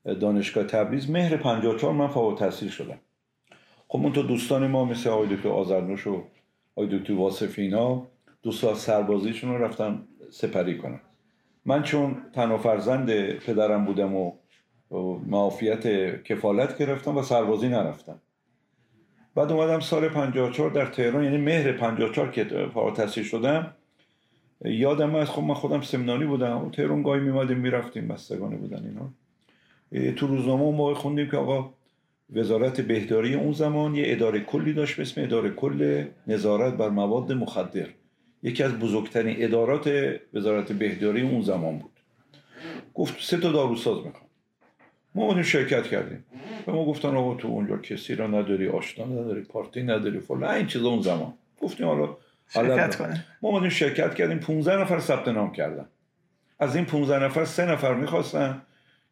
دانشگاه 0.06 0.64
تبریز 0.64 1.10
مهر 1.10 1.38
54 1.38 1.94
من 1.94 2.08
فارغ 2.08 2.28
التحصیل 2.28 2.70
شدم. 2.70 3.00
خب 3.88 4.00
اون 4.00 4.14
تو 4.14 4.24
دوستان 4.24 4.68
ما 4.68 4.86
مثل 4.86 5.10
آقای 5.10 5.36
دکتر 5.36 5.50
آزرنوش 5.50 6.08
و 6.08 6.24
آقای 6.76 7.00
دکتر 7.00 7.14
واصفینا 7.14 8.08
دو 8.44 8.52
سال 8.52 8.76
سربازیشون 8.76 9.52
رو 9.52 9.64
رفتن 9.64 10.04
سپری 10.32 10.78
کنن 10.78 11.00
من 11.66 11.84
چون 11.84 12.16
تنها 12.34 12.58
فرزند 12.58 13.12
پدرم 13.32 13.86
بودم 13.86 14.16
و 14.16 14.32
معافیت 15.28 15.88
کفالت 16.24 16.78
گرفتم 16.78 17.18
و 17.18 17.22
سربازی 17.22 17.68
نرفتم. 17.68 18.20
بعد 19.36 19.52
اومدم 19.52 19.80
سال 19.80 20.10
54 20.10 20.70
در 20.72 20.86
تهران 20.86 21.24
یعنی 21.24 21.38
مهر 21.38 21.72
54 21.72 22.32
که 22.32 22.44
فارغ 22.74 23.08
شدم. 23.08 23.74
یادم 24.66 25.16
از 25.16 25.30
خب 25.30 25.42
من 25.42 25.54
خودم 25.54 25.82
سمنانی 25.82 26.26
بودم. 26.26 26.66
و 26.66 26.70
تهران 26.70 27.04
گاهی 27.04 27.22
میمادیم 27.22 27.58
می‌رفتیم 27.58 28.08
بستگانه 28.08 28.56
بودن 28.56 28.84
اینا. 28.86 29.10
تو 30.14 30.28
روزنامه 30.28 30.72
موقع 30.72 30.94
خوندیم 30.94 31.30
که 31.30 31.38
آقا 31.38 31.74
وزارت 32.34 32.82
بهداری 32.82 33.34
اون 33.34 33.52
زمان 33.52 33.96
یه 33.96 34.04
اداره 34.08 34.40
کلی 34.40 34.74
داشت 34.74 34.96
به 34.96 35.02
اسم 35.02 35.22
اداره 35.24 35.50
کل 35.50 36.06
نظارت 36.28 36.74
بر 36.74 36.90
مواد 36.90 37.32
مخدر. 37.32 37.88
یکی 38.44 38.64
از 38.64 38.80
بزرگترین 38.80 39.36
ادارات 39.40 40.16
وزارت 40.34 40.72
بهداری 40.72 41.22
اون 41.22 41.42
زمان 41.42 41.80
بود. 41.80 41.92
گفت 42.94 43.22
سه 43.22 43.38
تا 43.38 43.52
داروساز 43.52 44.06
می‌خوام. 44.06 44.24
ما 45.16 45.24
اونو 45.24 45.44
شرکت 45.44 45.88
کردیم. 45.88 46.26
به 46.66 46.72
ما 46.72 46.86
گفتن 46.86 47.16
آقا 47.16 47.36
تو 47.36 47.48
اونجا 47.48 47.78
کسی 47.78 48.16
را 48.16 48.28
نداری 48.28 48.68
آشنا 48.68 49.06
نداری 49.06 49.42
پارتی 49.42 49.84
نداری 49.84 50.20
فلان 50.20 50.44
این 50.44 50.68
چیزا 50.68 50.90
اون 50.90 51.02
زمان. 51.02 51.34
گفتیم 51.62 51.88
حالا 51.88 52.18
شرکت 52.50 53.02
ما 53.42 53.50
اونو 53.50 53.70
شرکت 53.70 54.16
کردیم 54.16 54.40
15 54.40 54.82
نفر 54.82 55.00
ثبت 55.00 55.28
نام 55.28 55.52
کردن. 55.52 55.86
از 56.60 56.76
این 56.76 56.86
15 56.86 57.26
نفر 57.26 57.46
سه 57.46 57.66
نفر 57.66 57.94
می‌خواستن. 57.94 58.62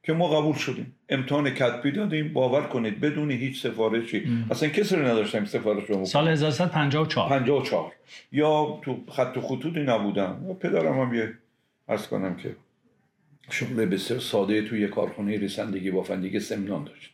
که 0.04 0.14
ما 0.14 0.28
قبول 0.28 0.56
شدیم. 0.56 0.96
امتحان 1.10 1.50
کتبی 1.50 1.92
دادیم 1.92 2.34
باور 2.34 2.62
کنید 2.62 3.00
بدون 3.00 3.32
هیچ 3.32 3.64
سفارشی. 3.64 4.24
ام. 4.26 4.48
اصلا 4.52 4.70
کسی 4.70 4.96
رو 4.96 5.02
نداشتیم 5.02 5.46
سفارش 5.46 5.90
رو 5.90 6.06
سال 6.06 6.28
1354 6.28 7.30
54 7.30 7.92
یا 8.32 8.80
تو 8.82 9.04
خط 9.12 9.38
و 9.38 9.42
خطوطی 9.42 9.80
نبودن 9.80 10.56
پدرم 10.60 11.00
هم 11.00 11.14
یه 11.14 11.34
ارز 11.90 12.08
کنم 12.08 12.36
که 12.36 12.56
شغل 13.50 13.86
بسیار 13.86 14.20
ساده 14.20 14.62
توی 14.62 14.88
کارخانه 14.88 15.38
رسندگی 15.38 15.92
بافندگی 15.92 16.40
سمنان 16.40 16.84
داشت. 16.84 17.14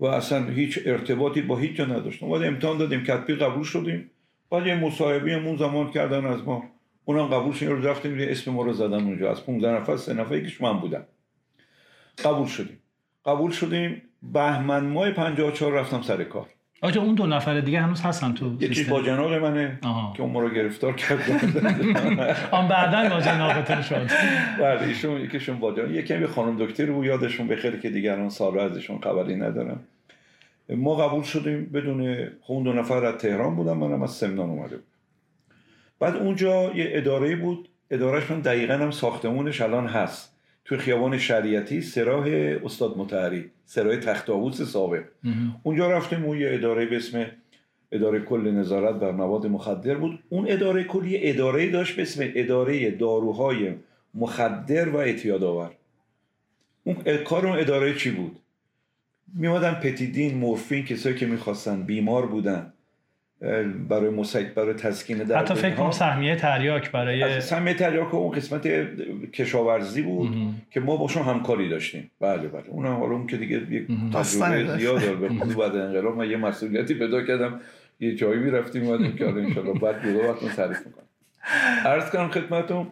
و 0.00 0.06
اصلا 0.06 0.44
هیچ 0.50 0.80
ارتباطی 0.86 1.42
با 1.42 1.56
هیچ 1.56 1.72
جا 1.72 1.84
نداشتم. 1.84 2.28
بعد 2.28 2.42
امتحان 2.42 2.78
دادیم 2.78 3.04
کتبی 3.04 3.34
قبول 3.34 3.64
شدیم. 3.64 4.10
بعد 4.50 4.66
یه 4.66 4.74
مصاحبه 4.74 5.32
همون 5.32 5.56
زمان 5.56 5.90
کردن 5.90 6.24
از 6.24 6.44
ما. 6.44 6.64
اونم 7.04 7.26
قبول 7.26 7.52
شدیم 7.52 7.70
رو 7.70 7.88
رفتیم 7.88 8.16
اسم 8.18 8.50
ما 8.50 8.62
رو 8.62 8.72
زدن 8.72 9.04
اونجا. 9.04 9.30
از 9.30 9.46
15 9.46 9.72
نفر 9.72 9.96
سه 9.96 10.14
نفر 10.14 10.36
یکیش 10.36 10.60
من 10.60 10.80
بودم. 10.80 11.06
قبول 12.24 12.46
شدیم. 12.46 12.78
قبول 13.26 13.50
شدیم. 13.50 14.02
بهمن 14.22 14.84
ماه 14.84 15.10
54 15.10 15.72
رفتم 15.72 16.02
سر 16.02 16.24
کار. 16.24 16.46
آجا 16.82 17.02
اون 17.02 17.14
دو 17.14 17.26
نفر 17.26 17.60
دیگه 17.60 17.80
هنوز 17.80 18.00
هستن 18.00 18.32
تو 18.32 18.56
یکیش 18.60 18.88
با 18.88 19.02
جناق 19.02 19.32
منه 19.32 19.78
آها. 19.82 20.12
که 20.16 20.22
اون 20.22 20.34
رو 20.34 20.50
گرفتار 20.50 20.92
کرد. 20.92 21.20
آن 22.50 22.68
بعدا 22.68 23.08
با 23.08 23.20
جناقتون 23.20 23.82
شد. 23.82 24.10
بله 24.60 24.82
ایشون 24.82 25.20
یکیشون 25.20 25.58
با 25.58 25.72
جناق 25.72 25.90
یکی 25.90 26.26
خانم 26.26 26.66
دکتر 26.66 26.86
بود 26.86 27.06
یادشون 27.06 27.48
بخیر 27.48 27.76
که 27.76 27.90
دیگران 27.90 28.28
سال 28.28 28.58
ازشون 28.58 29.00
خبری 29.00 29.36
ندارم 29.36 29.80
ما 30.76 30.94
قبول 30.94 31.22
شدیم 31.22 31.64
بدون 31.64 32.28
خون 32.40 32.62
دو 32.62 32.72
نفر 32.72 33.04
از 33.04 33.20
تهران 33.20 33.56
بودم 33.56 33.76
منم 33.76 34.02
از 34.02 34.10
سمنان 34.10 34.50
اومده 34.50 34.76
بود. 34.76 34.86
بعد 36.00 36.16
اونجا 36.16 36.72
یه 36.74 36.90
اداره 36.92 37.36
بود. 37.36 37.68
ادارهش 37.90 38.30
من 38.30 38.40
دقیقا 38.40 38.74
هم 38.74 38.90
ساختمونش 38.90 39.60
الان 39.60 39.86
هست. 39.86 40.36
توی 40.64 40.78
خیابان 40.78 41.18
شریعتی 41.18 41.82
سراح 41.82 42.26
استاد 42.64 42.98
متحری 42.98 43.50
سراح 43.64 43.96
تخت 43.96 44.30
آووس 44.30 44.62
سابق. 44.62 45.04
اونجا 45.62 45.90
رفتیم 45.90 46.24
اون 46.24 46.38
یه 46.38 46.48
اداره 46.52 46.86
به 46.86 46.96
اسم 46.96 47.26
اداره 47.92 48.20
کل 48.20 48.50
نظارت 48.50 48.94
بر 48.94 49.12
مواد 49.12 49.46
مخدر 49.46 49.94
بود. 49.94 50.18
اون 50.28 50.46
اداره 50.48 50.84
کلی 50.84 51.30
اداره 51.30 51.70
داشت 51.70 51.96
به 51.96 52.02
اسم 52.02 52.30
اداره 52.34 52.90
داروهای 52.90 53.74
مخدر 54.14 54.88
و 54.88 54.96
اعتیاد 54.96 55.44
آور 55.44 55.70
اون 56.84 57.16
کار 57.24 57.46
اون 57.46 57.58
اداره 57.58 57.94
چی 57.94 58.10
بود؟ 58.10 58.38
میمادن 59.34 59.74
پتیدین 59.74 60.38
مورفین 60.38 60.84
کسایی 60.84 61.14
که 61.16 61.26
می‌خواستن 61.26 61.82
بیمار 61.82 62.26
بودن. 62.26 62.72
برای 63.88 64.10
مساعد 64.10 64.54
برای 64.54 64.74
تسکین 64.74 65.18
در 65.18 65.38
حتی 65.38 65.54
فکر 65.54 65.74
کنم 65.74 65.90
سهمیه 65.90 66.36
تریاک 66.36 66.92
برای 66.92 67.40
سهمیه 67.40 67.74
تریاک 67.74 68.14
اون 68.14 68.30
قسمت 68.30 68.66
کشاورزی 69.32 70.02
بود 70.02 70.36
که 70.70 70.80
ما 70.80 70.96
باشون 70.96 71.22
همکاری 71.22 71.68
داشتیم. 71.68 72.10
بله 72.20 72.48
بله. 72.48 72.64
اون 72.68 72.86
هم 72.86 72.92
حالا 72.92 73.12
اون 73.12 73.26
که 73.26 73.36
دیگه 73.36 73.56
یک 73.70 73.86
تجربه 74.14 74.76
زیاد 74.78 75.00
داره. 75.00 75.16
به 75.16 75.28
بعد 75.28 75.76
انقلاب 75.76 76.16
من 76.16 76.30
یه 76.30 76.36
مسئولیتی 76.36 76.94
پیدا 76.94 77.22
کردم. 77.22 77.60
یه 78.00 78.14
جایی 78.14 78.40
می‌رفتیم 78.40 78.86
اومدیم 78.86 79.16
که 79.16 79.28
ان 79.28 79.54
شاء 79.54 79.64
الله 79.64 79.80
بعد 79.80 80.02
دیگه 80.02 80.30
وقتون 80.30 80.48
تعریف 80.48 80.78
می‌کنم. 80.86 81.04
عرض 81.84 82.10
کنم 82.10 82.28
خدمتتون 82.28 82.86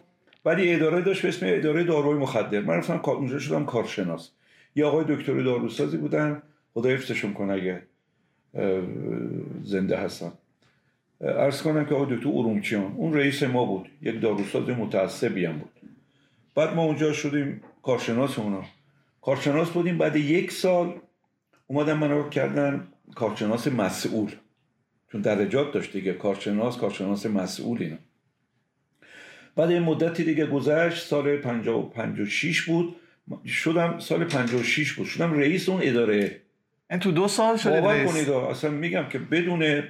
یه 0.45 0.75
اداره 0.75 1.01
داشت 1.01 1.21
به 1.21 1.27
اسم 1.27 1.45
اداره 1.49 1.83
داروی 1.83 2.19
مخدر. 2.19 2.61
من 2.61 2.73
رفتم 2.73 3.01
اونجا 3.05 3.39
شدم 3.39 3.65
کارشناس. 3.65 4.31
یه 4.75 4.85
آقای 4.85 5.05
دکتر 5.15 5.39
داروسازی 5.39 5.97
بودن. 5.97 6.41
خدا 6.73 6.89
حفظشون 6.89 7.33
کنه 7.33 7.53
اگه 7.53 7.81
زنده 9.63 9.97
هستن. 9.97 10.31
ارز 11.21 11.61
کنم 11.61 11.85
که 11.85 11.95
آقای 11.95 12.15
دکتر 12.15 12.29
ارومچیان 12.29 12.93
اون 12.97 13.13
رئیس 13.13 13.43
ما 13.43 13.65
بود 13.65 13.89
یک 14.01 14.21
داروساز 14.21 14.69
متعصبی 14.69 15.45
هم 15.45 15.57
بود. 15.57 15.71
بعد 16.55 16.75
ما 16.75 16.83
اونجا 16.83 17.13
شدیم 17.13 17.61
کارشناس 17.83 18.39
اونا 18.39 18.65
کارشناس 19.21 19.69
بودیم 19.69 19.97
بعد 19.97 20.15
یک 20.15 20.51
سال 20.51 21.01
اومدن 21.67 21.93
منو 21.93 22.29
کردن 22.29 22.87
کارشناس 23.15 23.67
مسئول. 23.67 24.31
چون 25.11 25.21
درجات 25.21 25.73
داشت 25.73 25.93
دیگه 25.93 26.13
کارشناس 26.13 26.77
کارشناس 26.77 27.25
مسئول 27.25 27.83
اینا. 27.83 27.97
بعد 29.55 29.69
این 29.69 29.83
مدتی 29.83 30.23
دیگه 30.23 30.45
گذشت 30.45 31.07
سال 31.07 31.37
56 31.37 32.61
بود. 32.61 32.95
شدم 33.45 33.99
سال 33.99 34.23
56 34.23 34.93
بود. 34.93 35.07
شدم 35.07 35.33
رئیس 35.33 35.69
اون 35.69 35.79
اداره 35.83 36.41
این 36.91 36.99
تو 36.99 37.11
دو 37.11 37.27
سال 37.27 37.57
شده 37.57 37.81
باور 37.81 38.05
کنید 38.05 38.29
اصلا 38.29 38.71
میگم 38.71 39.05
که 39.09 39.19
بدون 39.19 39.83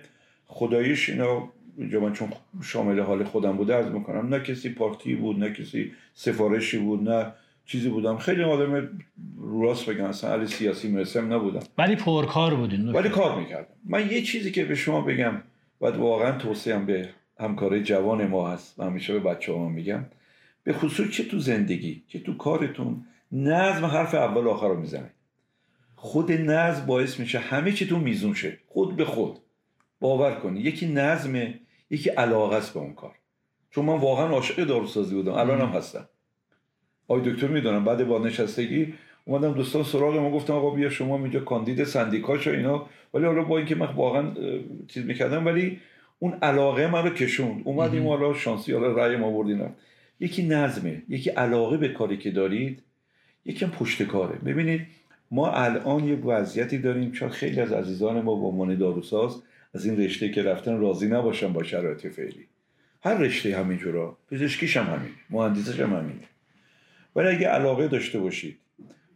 خداییش 0.47 1.09
اینا 1.09 1.49
اینجا 1.77 1.99
من 1.99 2.13
چون 2.13 2.29
شامل 2.63 2.99
حال 2.99 3.23
خودم 3.23 3.57
بوده 3.57 3.75
از 3.75 3.91
می‌کنم 3.91 4.33
نه 4.33 4.39
کسی 4.39 4.69
پارتی 4.69 5.15
بود 5.15 5.39
نه 5.39 5.53
کسی 5.53 5.91
سفارشی 6.13 6.77
بود 6.77 7.09
نه 7.09 7.31
چیزی 7.65 7.89
بودم. 7.89 8.17
خیلی 8.17 8.43
آدم 8.43 8.89
راست 9.41 9.89
بگم 9.89 10.05
اصلا 10.05 10.33
علی 10.33 10.47
سیاسی 10.47 10.87
مرسم 10.87 11.33
نبودم. 11.33 11.59
ولی 11.77 11.95
پرکار 11.95 12.55
بودین 12.55 12.89
ولی 12.89 13.09
کار 13.09 13.39
می‌کردم. 13.39 13.73
من 13.85 14.11
یه 14.11 14.21
چیزی 14.21 14.51
که 14.51 14.65
به 14.65 14.75
شما 14.75 15.01
بگم 15.01 15.33
و 15.81 15.85
واقعا 15.87 16.37
توصیم 16.37 16.85
به 16.85 17.09
همکاره 17.39 17.83
جوان 17.83 18.27
ما 18.27 18.51
هست 18.51 18.79
و 18.79 18.83
همیشه 18.83 19.13
به 19.13 19.19
بچه 19.19 19.53
ها 19.53 19.69
میگم 19.69 20.05
به 20.63 20.73
خصوص 20.73 21.09
چه 21.09 21.23
تو 21.23 21.39
زندگی 21.39 22.03
چه 22.07 22.19
تو 22.19 22.37
کارتون 22.37 23.05
نظم 23.31 23.85
حرف 23.85 24.15
اول 24.15 24.47
آخر 24.47 24.67
رو 24.67 24.79
می‌زنه 24.79 25.09
خود 26.01 26.31
نظم 26.31 26.85
باعث 26.85 27.19
میشه 27.19 27.39
همه 27.39 27.71
چی 27.71 27.87
تو 27.87 27.97
میزون 27.97 28.33
شه. 28.33 28.57
خود 28.67 28.95
به 28.95 29.05
خود. 29.05 29.39
باور 29.99 30.35
کنی 30.35 30.59
یکی 30.59 30.87
نظمه 30.87 31.59
یکی 31.89 32.09
علاقه 32.09 32.55
است 32.55 32.73
به 32.73 32.79
اون 32.79 32.93
کار. 32.93 33.15
چون 33.71 33.85
من 33.85 33.97
واقعا 33.97 34.27
عاشق 34.27 34.63
داروسازی 34.63 35.15
بودم. 35.15 35.31
الان 35.31 35.61
هم 35.61 35.67
هستم. 35.67 36.09
آقای 37.07 37.31
دکتر 37.31 37.47
می‌دونم. 37.47 37.85
بعد 37.85 38.07
بازنشستگی 38.07 38.93
اومدم 39.25 39.53
دوستان 39.53 39.83
سراغ 39.83 40.17
ما 40.17 40.31
گفتم 40.31 40.53
آقا 40.53 40.69
بیا 40.69 40.89
شما 40.89 41.17
اینجا 41.17 41.39
کاندید 41.39 41.83
سندیکاش 41.83 42.47
و 42.47 42.51
اینا. 42.51 42.85
ولی 43.13 43.25
حالا 43.25 43.43
با 43.43 43.57
اینکه 43.57 43.75
من 43.75 43.93
واقعا 43.93 44.31
چیز 44.87 45.05
می‌کردم 45.05 45.45
ولی 45.45 45.79
اون 46.19 46.33
علاقه 46.33 46.87
من 46.87 47.03
رو 47.03 47.09
کشوند. 47.09 47.61
اومدیم 47.65 48.07
حالا 48.07 48.33
شانسی 48.33 48.73
حالا 48.73 48.91
رأی 48.91 49.15
ما 49.15 49.31
بردیم. 49.31 49.75
یکی 50.19 50.47
نظمه 50.47 51.03
یکی 51.09 51.29
علاقه 51.29 51.77
به 51.77 51.87
کاری 51.87 52.17
که 52.17 52.31
دارید 52.31 52.83
یکم 53.45 53.67
پشت 53.67 54.03
کاره. 54.03 54.35
ببینید 54.35 54.87
ما 55.31 55.51
الان 55.51 56.03
یک 56.03 56.19
وضعیتی 56.25 56.77
داریم 56.77 57.11
چون 57.11 57.29
خیلی 57.29 57.61
از 57.61 57.71
عزیزان 57.71 58.21
ما 58.21 58.35
به 58.35 58.45
عنوان 58.45 58.75
داروساز 58.75 59.41
از 59.73 59.85
این 59.85 59.97
رشته 59.97 60.29
که 60.31 60.43
رفتن 60.43 60.79
راضی 60.79 61.07
نباشن 61.07 61.53
با 61.53 61.63
شرایط 61.63 62.07
فعلی. 62.07 62.47
هر 63.03 63.13
رشته 63.13 63.57
همینجورا. 63.57 64.17
پزشکیش 64.31 64.77
هم 64.77 64.85
همین 64.85 65.11
مهندسش 65.29 65.79
هم 65.79 65.93
همینه. 65.93 66.27
ولی 67.15 67.27
اگه 67.27 67.47
علاقه 67.47 67.87
داشته 67.87 68.19
باشید 68.19 68.57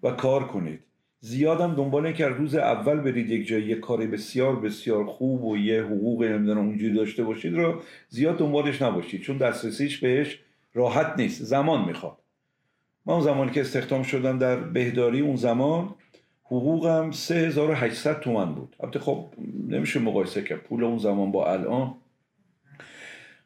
و 0.03 0.11
کار 0.11 0.47
کنید 0.47 0.79
زیادم 1.19 1.75
دنبال 1.75 2.11
که 2.11 2.27
روز 2.27 2.55
اول 2.55 2.99
برید 2.99 3.29
یک 3.29 3.47
جایی 3.47 3.65
یک 3.65 3.79
کاری 3.79 4.07
بسیار 4.07 4.55
بسیار 4.59 5.05
خوب 5.05 5.43
و 5.43 5.57
یه 5.57 5.83
حقوق 5.83 6.23
نمی‌دونم 6.23 6.59
اونجوری 6.59 6.93
داشته 6.93 7.23
باشید 7.23 7.53
رو 7.53 7.81
زیاد 8.09 8.37
دنبالش 8.37 8.81
نباشید. 8.81 9.21
چون 9.21 9.37
دسترسیش 9.37 9.97
بهش 9.97 10.39
راحت 10.73 11.13
نیست. 11.17 11.43
زمان 11.43 11.85
می‌خواد. 11.85 12.17
من 13.05 13.13
اون 13.13 13.23
زمانی 13.23 13.51
که 13.51 13.61
استخدام 13.61 14.03
شدم 14.03 14.39
در 14.39 14.55
بهداری 14.55 15.21
اون 15.21 15.35
زمان 15.35 15.95
حقوقم 16.45 17.11
3800 17.11 18.19
تومن 18.19 18.55
بود. 18.55 18.75
البته 18.79 18.99
خب 18.99 19.25
نمیشه 19.67 19.99
مقایسه 19.99 20.41
کرد. 20.41 20.59
پول 20.59 20.83
اون 20.83 20.97
زمان 20.97 21.31
با 21.31 21.51
الان 21.51 21.95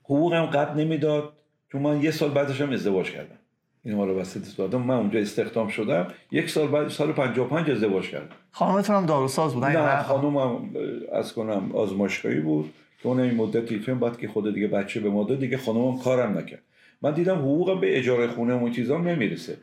حقوقم 0.04 0.46
قبل 0.46 0.82
نمی‌داد. 0.82 1.34
چون 1.72 1.82
من 1.82 2.02
یه 2.02 2.12
سال 2.12 2.30
بعدش 2.30 2.62
هم 2.62 2.72
ازدواج 2.72 3.12
کردم. 3.12 3.36
این 3.84 3.96
ما 3.96 4.06
رو 4.06 4.20
وسط 4.20 4.58
دادم 4.58 4.82
من 4.82 4.96
اونجا 4.96 5.20
استخدام 5.20 5.68
شدم. 5.68 6.08
یک 6.32 6.50
سال 6.50 6.68
بعد 6.68 6.88
سال 6.88 7.12
55 7.12 7.70
ازدواج 7.70 8.10
کردم. 8.10 8.36
خانمتون 8.52 8.96
هم 8.96 9.06
داروساز 9.06 9.54
بود. 9.54 9.66
نه 9.66 10.04
خانومم 10.04 10.70
از 11.14 11.34
کنم 11.34 11.72
آزمایشگاهی 11.76 12.40
بود. 12.40 12.74
که 13.02 13.08
اون 13.08 13.20
این 13.20 13.36
مدتی 13.36 13.80
فیلم 13.80 14.00
بعد 14.00 14.18
که 14.18 14.28
خود 14.28 14.54
دیگه 14.54 14.68
بچه 14.68 15.00
به 15.00 15.10
ماده 15.10 15.36
دیگه 15.36 15.58
خانومم 15.58 16.00
کارم 16.00 16.38
نکرد. 16.38 16.62
من 17.02 17.14
دیدم 17.14 17.38
حقوقم 17.38 17.80
به 17.80 17.98
اجاره 17.98 18.28
خونه 18.28 18.54
و 18.54 18.70
چیزام 18.70 19.08
نمی‌رسه. 19.08 19.58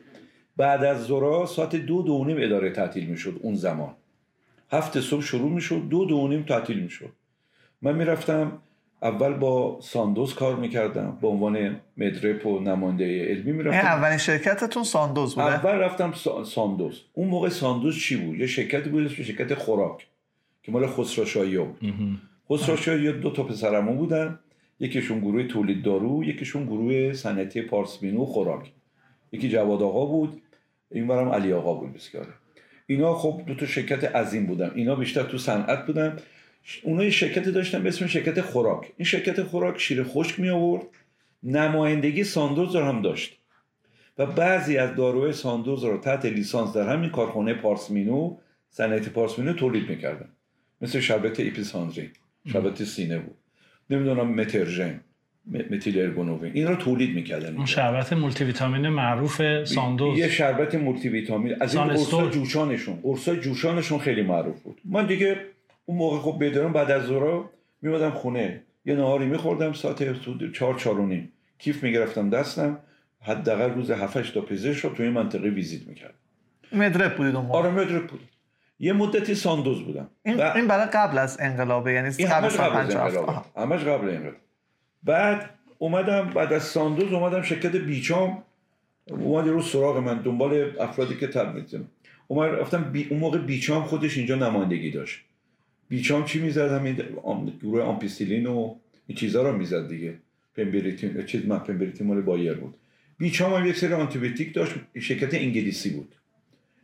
بعد 0.57 0.83
از 0.83 1.03
زورا 1.03 1.45
ساعت 1.45 1.75
دو 1.75 2.01
دو 2.01 2.25
نیم 2.25 2.37
اداره 2.39 2.71
تعطیل 2.71 3.05
می‌شد 3.05 3.39
اون 3.41 3.55
زمان. 3.55 3.93
هفت 4.71 4.99
صبح 4.99 5.21
شروع 5.21 5.51
می‌شد 5.51 5.81
دو 5.89 6.05
دو 6.05 6.27
نیم 6.27 6.43
تعطیل 6.43 6.79
می‌شد. 6.79 7.09
من 7.81 7.95
می‌رفتم 7.95 8.51
اول 9.01 9.33
با 9.33 9.79
ساندوز 9.81 10.33
کار 10.33 10.55
می‌کردم 10.55 11.17
به 11.21 11.27
عنوان 11.27 11.75
مدرپ 11.97 12.45
و 12.45 12.59
نماینده 12.59 13.25
علمی 13.25 13.51
می‌رفتم. 13.51 13.87
اولین 13.87 14.17
شرکتتون 14.17 14.83
ساندوز 14.83 15.35
بوده؟ 15.35 15.47
اول 15.47 15.71
رفتم 15.71 16.13
ساندوز. 16.45 17.01
اون 17.13 17.27
موقع 17.27 17.49
ساندوز 17.49 17.99
چی 17.99 18.17
بود؟ 18.17 18.39
یه 18.39 18.47
شرکتی 18.47 18.89
بود 18.89 19.07
شرکت 19.07 19.53
خوراک 19.53 20.07
که 20.63 20.71
مال 20.71 20.87
خسرو 20.87 21.65
بود. 21.65 21.91
خسرو 22.49 23.11
دو 23.11 23.29
تا 23.29 23.43
پسرمو 23.43 23.95
بودن. 23.95 24.39
یکیشون 24.79 25.19
گروه 25.19 25.43
تولید 25.43 25.83
دارو 25.83 26.23
یکیشون 26.23 26.65
گروه 26.65 27.13
صنعتی 27.13 27.61
پارسمینو 27.61 28.25
خوراک. 28.25 28.71
یکی 29.31 29.49
جواد 29.49 29.81
آقا 29.81 30.05
بود. 30.05 30.41
این 30.91 31.07
برم 31.07 31.29
علی 31.29 31.53
آقا 31.53 31.73
بود 31.73 31.93
بسیاره 31.93 32.33
اینا 32.87 33.15
خب 33.15 33.41
دو 33.47 33.55
تا 33.55 33.65
شرکت 33.65 34.15
عظیم 34.15 34.45
بودن. 34.45 34.71
اینا 34.75 34.95
بیشتر 34.95 35.23
تو 35.23 35.37
صنعت 35.37 35.85
بودن. 35.85 36.17
اونا 36.83 37.03
یه 37.03 37.09
شرکتی 37.09 37.51
داشتن 37.51 37.83
به 37.83 37.89
اسم 37.89 38.07
شرکت 38.07 38.41
خوراک. 38.41 38.91
این 38.97 39.05
شرکت 39.05 39.43
خوراک 39.43 39.79
شیر 39.79 40.03
خشک 40.03 40.39
می 40.39 40.49
آورد. 40.49 40.85
نمایندگی 41.43 42.23
ساندوز 42.23 42.75
رو 42.75 42.83
هم 42.83 43.01
داشت. 43.01 43.39
و 44.17 44.25
بعضی 44.25 44.77
از 44.77 44.95
داروهای 44.95 45.33
ساندوز 45.33 45.83
رو 45.83 45.97
تحت 45.97 46.25
لیسانس 46.25 46.73
در 46.73 46.89
همین 46.89 47.09
کارخانه 47.09 47.53
پارسمینو 47.53 48.37
صنعت 48.69 49.09
پارسمینو 49.09 49.53
تولید 49.53 49.89
می‌کردن. 49.89 50.29
مثل 50.81 50.99
شربت 50.99 51.39
ایپساندرین 51.39 52.11
شربت 52.45 52.83
سینه 52.83 53.19
بود. 53.19 53.37
نمی‌دونم 53.89 54.31
مترژین. 54.35 55.01
متیل 55.47 55.99
ارگونوین 55.99 56.51
این 56.53 56.67
رو 56.67 56.75
تولید 56.75 57.15
می‌کردن 57.15 57.55
اون 57.55 57.65
شربت 57.65 58.13
مولتی 58.13 58.43
ویتامین 58.43 58.89
معروف 58.89 59.63
ساندوز. 59.63 60.17
یه 60.17 60.29
شربت 60.29 60.75
مولتی 60.75 61.09
ویتامین 61.09 61.55
از 61.59 61.75
این 61.75 61.83
قرصای 61.83 62.29
جوشانشون. 62.29 62.99
قرصای 63.03 63.39
جوشانشون 63.39 63.99
خیلی 63.99 64.21
معروف 64.21 64.61
بود. 64.61 64.81
من 64.85 65.05
دیگه 65.05 65.37
اون 65.85 65.97
موقع 65.97 66.17
خب 66.17 66.43
بدرم 66.43 66.73
بعد 66.73 66.91
از 66.91 67.03
ظهر 67.03 67.43
میمدم 67.81 68.11
خونه. 68.11 68.61
یه 68.85 68.95
نهاری 68.95 69.25
میخوردم 69.25 69.73
ساعت 69.73 70.15
چهار 70.51 70.75
چهار 70.75 70.99
و 70.99 71.05
نیم. 71.05 71.31
کیف 71.59 71.83
می‌گرفتم 71.83 72.29
دستم. 72.29 72.77
حداقل 73.21 73.73
روز 73.73 73.91
7 73.91 74.33
تا 74.33 74.41
پزشک 74.41 74.83
رو 74.83 74.89
توی 74.89 75.09
منطقه 75.09 75.49
ویزیت 75.49 75.87
می‌کرد 75.87 76.13
med 76.71 76.93
rep 76.93 77.15
بودید 77.15 77.35
اون 77.35 77.45
آره 77.51 77.69
med 77.69 77.88
rep 77.88 78.07
بود 78.07 78.19
یه 78.79 78.93
مدتی 78.93 79.35
ساندوز 79.35 79.81
بودم. 79.81 80.09
این, 80.25 80.37
و... 80.37 80.51
این 80.55 80.67
برای 80.67 80.85
قبل 80.85 81.17
از 81.17 81.37
انقلابه 81.39 81.93
یعنی 81.93 82.09
قبل 82.09 82.45
از 82.45 82.59
انقلاب 82.59 83.45
همش 83.57 83.83
قبل 83.83 84.09
انقلاب 84.09 84.35
بعد 85.05 85.49
اومدم 85.77 86.29
بعد 86.35 86.53
از 86.53 86.63
ساندوز 86.63 87.13
اومدم 87.13 87.41
شرکت 87.41 87.75
بیچام 87.75 88.43
اومد 89.09 89.47
رو 89.47 89.61
سراغ 89.61 89.97
من 89.97 90.21
دنبال 90.21 90.79
افرادی 90.79 91.15
که 91.15 91.27
تب 91.27 91.55
می‌زنم 91.55 91.87
اومد 92.27 92.49
رفتم 92.49 92.83
بی... 92.83 93.07
اون 93.09 93.19
موقع 93.19 93.37
بیچام 93.37 93.83
خودش 93.83 94.17
اینجا 94.17 94.35
نمایندگی 94.35 94.91
داشت. 94.91 95.21
بیچام 95.89 96.25
چی 96.25 96.41
می‌زد؟ 96.41 96.71
همین 96.71 96.97
گروه 97.61 97.81
آمپیسیلین 97.81 98.45
و 98.45 98.75
این 99.07 99.17
چیزا 99.17 99.49
رو 99.49 99.57
می‌زد 99.57 99.87
دیگه. 99.87 100.13
پمبریتین 100.57 101.25
چیز 101.25 101.45
من 101.45 101.59
پمبریتین 101.59 102.07
مال 102.07 102.21
بایر 102.21 102.53
بود. 102.53 102.75
بیچام 103.17 103.53
هم 103.53 103.65
یک 103.65 103.75
سری 103.75 103.93
آنتیبیوتیک 103.93 104.53
داشت 104.53 104.73
شرکت 104.99 105.33
انگلیسی 105.33 105.89
بود. 105.89 106.15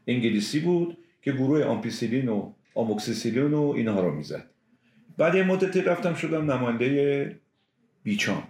انگلیسی 0.07 0.60
بود 0.60 0.97
که 1.21 1.31
گروه 1.31 1.63
آمپیسیلین 1.63 2.29
و 2.29 2.51
آموکسیسیلین 2.75 3.53
و 3.53 3.73
اینها 3.77 4.01
رو 4.01 4.15
می‌زد. 4.15 4.45
بعد 5.17 5.36
یه 5.36 5.43
مدتی 5.43 5.81
رفتم 5.81 6.13
شدم 6.13 6.51
نماینده 6.51 7.36
بیچام. 8.04 8.44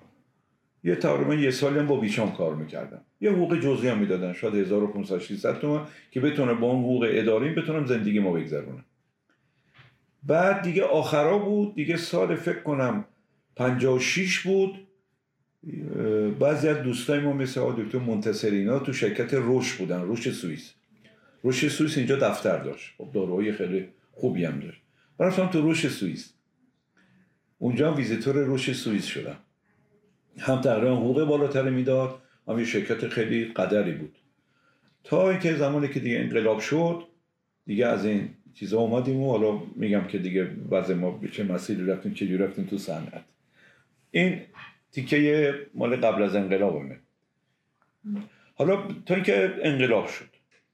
یه 0.84 0.96
تقریبا 0.96 1.36
یه 1.36 1.52
سالی 1.52 1.80
هم 1.80 1.88
با 1.88 2.00
بیچام 2.00 2.32
کار 2.32 2.56
می‌کردم. 2.56 3.02
یه 3.22 3.32
حقوق 3.32 3.60
جزئی 3.60 3.90
هم 3.90 3.98
می‌دادن. 3.98 4.34
شاید 4.34 4.56
1500 4.56 5.20
600 5.20 5.60
تومن 5.60 5.86
که 6.12 6.20
بتونه 6.20 6.54
با 6.54 6.68
اون 6.68 6.80
حقوق 6.80 7.08
اداری 7.10 7.50
بتونم 7.50 7.86
زندگی 7.86 8.20
ما 8.20 8.32
بگذرونم. 8.32 8.86
بعد 10.24 10.62
دیگه 10.62 10.84
آخرا 10.84 11.38
بود. 11.38 11.76
دیگه 11.76 11.98
سال 11.98 12.36
فکر 12.36 12.60
کنم 12.60 13.06
56 13.56 14.40
بود. 14.40 14.88
بعضی 16.40 16.68
از 16.68 16.78
دوستای 16.78 17.20
ما 17.20 17.34
مثل 17.34 17.62
دکتر 17.62 18.00
منتصرینا 18.00 18.80
تو 18.80 18.94
شرکت 18.94 19.34
روش 19.34 19.74
بودن. 19.74 20.02
روش 20.02 20.32
سوئیس. 20.32 20.74
روش 21.44 21.68
سوئیس 21.68 21.98
اینجا 21.98 22.16
دفتر 22.16 22.58
داشت. 22.58 22.94
خب 22.98 23.10
داروهای 23.14 23.52
خیلی 23.52 23.88
خوبی 24.12 24.46
هم 24.46 24.60
داشت. 24.60 24.82
من 25.20 25.28
رفتم 25.28 25.48
تو 25.48 25.62
روش 25.62 25.88
سوئیس. 25.88 26.34
اونجا 27.62 27.91
هم 27.91 27.97
ویزیتور 27.97 28.36
روش 28.36 28.71
سوئیس 28.71 29.06
شدم. 29.06 29.38
هم 30.39 30.62
تقریبا 30.62 30.95
حقوق 30.95 31.24
بالاتر 31.24 31.69
می‌داد 31.69 32.21
هم 32.47 32.60
یه 32.60 32.65
شرکت 32.65 33.08
خیلی 33.08 33.45
قدری 33.45 33.91
بود. 33.91 34.15
تا 35.04 35.30
اینکه 35.30 35.56
زمانی 35.56 35.88
که 35.88 36.00
دیگه 36.00 36.19
انقلاب 36.19 36.60
شد 36.60 37.04
دیگه 37.65 37.88
از 37.88 38.06
این 38.06 38.30
چیزا 38.54 38.80
اومدیم 38.80 39.21
و 39.21 39.30
حالا 39.32 39.62
میگم 39.76 40.08
که 40.08 40.17
دیگه 40.17 40.52
وضع 40.69 40.93
ما 40.93 41.12
به 41.12 41.28
چه 41.28 41.43
مسیری 41.43 41.86
رفتیم 41.86 42.13
چه 42.13 42.38
رفتیم 42.38 42.65
تو 42.65 42.78
صنعت. 42.78 43.24
این 44.12 44.41
تیکه 44.91 45.56
مال 45.74 45.95
قبل 45.95 46.24
از 46.24 46.36
انقلابمه 46.36 47.00
حالا 48.56 48.88
تا 49.06 49.15
اینکه 49.15 49.54
انقلاب 49.63 50.08
شد. 50.08 50.30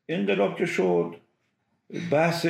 انقلاب 0.09 0.57
که 0.57 0.65
شد 0.65 1.15
بحث 2.11 2.47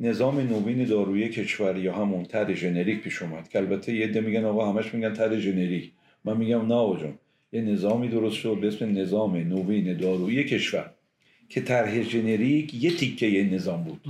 نظام 0.00 0.40
نوین 0.40 0.84
دارویی 0.84 1.28
کشور 1.28 1.76
یا 1.76 1.94
همون 1.94 2.24
طرح 2.24 2.54
ژنریک 2.54 3.02
پیش 3.02 3.22
اومد 3.22 3.48
که 3.48 3.58
البته 3.58 3.94
یه 3.94 4.06
عده 4.06 4.20
میگن 4.20 4.44
آقا 4.44 4.72
همش 4.72 4.94
میگن 4.94 5.12
طرح 5.12 5.38
ژنریک 5.38 5.92
من 6.24 6.36
میگم 6.36 6.66
نه 6.66 6.74
آقا 6.74 6.96
یه 7.52 7.60
نظامی 7.60 8.08
درست 8.08 8.36
شد 8.36 8.58
به 8.60 8.68
اسم 8.68 8.98
نظام 8.98 9.36
نوین 9.36 9.96
دارویی 9.96 10.44
کشور 10.44 10.90
که 11.48 11.60
طرح 11.60 12.02
ژنریک 12.02 12.74
یه 12.74 12.90
تیکه 12.90 13.26
یه 13.26 13.54
نظام 13.54 13.84
بود. 13.84 14.00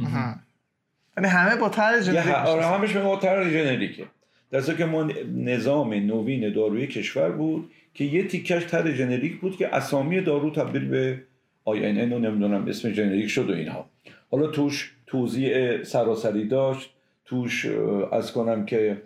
یعنی 1.16 1.28
همه 1.28 1.56
با 1.56 1.68
طرح 1.68 2.00
ژنریک 2.00 2.34
آره 2.34 2.66
همش 2.66 2.96
با 2.96 3.16
طرح 3.16 3.50
ژنریکه 3.50 4.04
در 4.50 4.60
که 4.60 4.84
ما 4.84 5.10
نظام 5.36 5.94
نوین 5.94 6.52
دارویی 6.52 6.86
کشور 6.86 7.30
بود 7.30 7.70
که 7.94 8.04
یه 8.04 8.28
تیکش 8.28 8.66
طرح 8.66 8.94
ژنریک 8.94 9.40
بود 9.40 9.56
که 9.56 9.74
اسامی 9.74 10.20
دارو 10.20 10.50
تبدیل 10.50 10.84
به 10.84 11.22
INN 11.64 12.12
رو 12.12 12.18
نمی‌دونم 12.18 12.68
اسم 12.68 12.92
ژنریک 12.92 13.28
شد 13.28 13.50
و 13.50 13.54
اینها. 13.54 13.90
حالا 14.30 14.46
توش 14.46 14.92
توضیح 15.12 15.82
سراسری 15.82 16.48
داشت 16.48 16.90
توش 17.24 17.66
عرض 18.12 18.32
کنم 18.32 18.64
که 18.64 19.02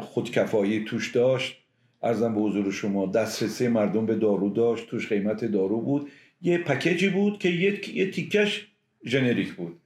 خودکفایی 0.00 0.84
توش 0.84 1.10
داشت. 1.10 1.60
عرضم 2.02 2.34
به 2.34 2.40
حضور 2.40 2.70
شما 2.70 3.06
دسترسی 3.06 3.68
مردم 3.68 4.06
به 4.06 4.14
دارو 4.14 4.50
داشت 4.50 4.86
توش 4.86 5.08
قیمت 5.08 5.44
دارو 5.44 5.80
بود. 5.80 6.10
یه 6.42 6.58
package 6.58 7.02
ی 7.02 7.08
بود 7.08 7.38
که 7.38 7.48
یه, 7.48 7.96
یه 7.96 8.10
تیکش 8.10 8.66
ژنریک 9.04 9.52
بود. 9.52 9.76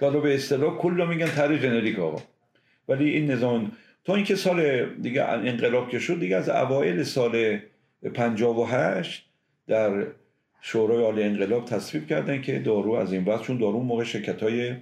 که 0.00 0.10
به 0.10 0.34
اصطلاح 0.34 0.78
کل 0.78 1.06
میگن 1.08 1.26
طرح 1.26 1.56
ژنریک 1.56 1.98
آقا. 1.98 2.22
ولی 2.88 3.10
این 3.10 3.30
نظام 3.30 3.72
تا 4.04 4.14
اینکه 4.14 4.34
سال 4.34 4.86
دیگه 4.94 5.24
انقلاب 5.24 5.88
که 5.88 5.98
شد 5.98 6.20
دیگه 6.20 6.36
از 6.36 6.48
اوایل 6.48 7.02
سال 7.02 7.58
58 8.14 9.26
در 9.66 10.06
شورای 10.66 11.04
عالی 11.04 11.22
انقلاب 11.22 11.64
تصویب 11.64 12.06
کردن 12.06 12.42
که 12.42 12.58
دارو 12.58 12.92
از 12.92 13.12
این 13.12 13.24
وقت 13.24 13.42
چون 13.42 13.58
دارو 13.58 13.80
موقع 13.80 14.04
شرکت 14.04 14.42
های 14.42 14.74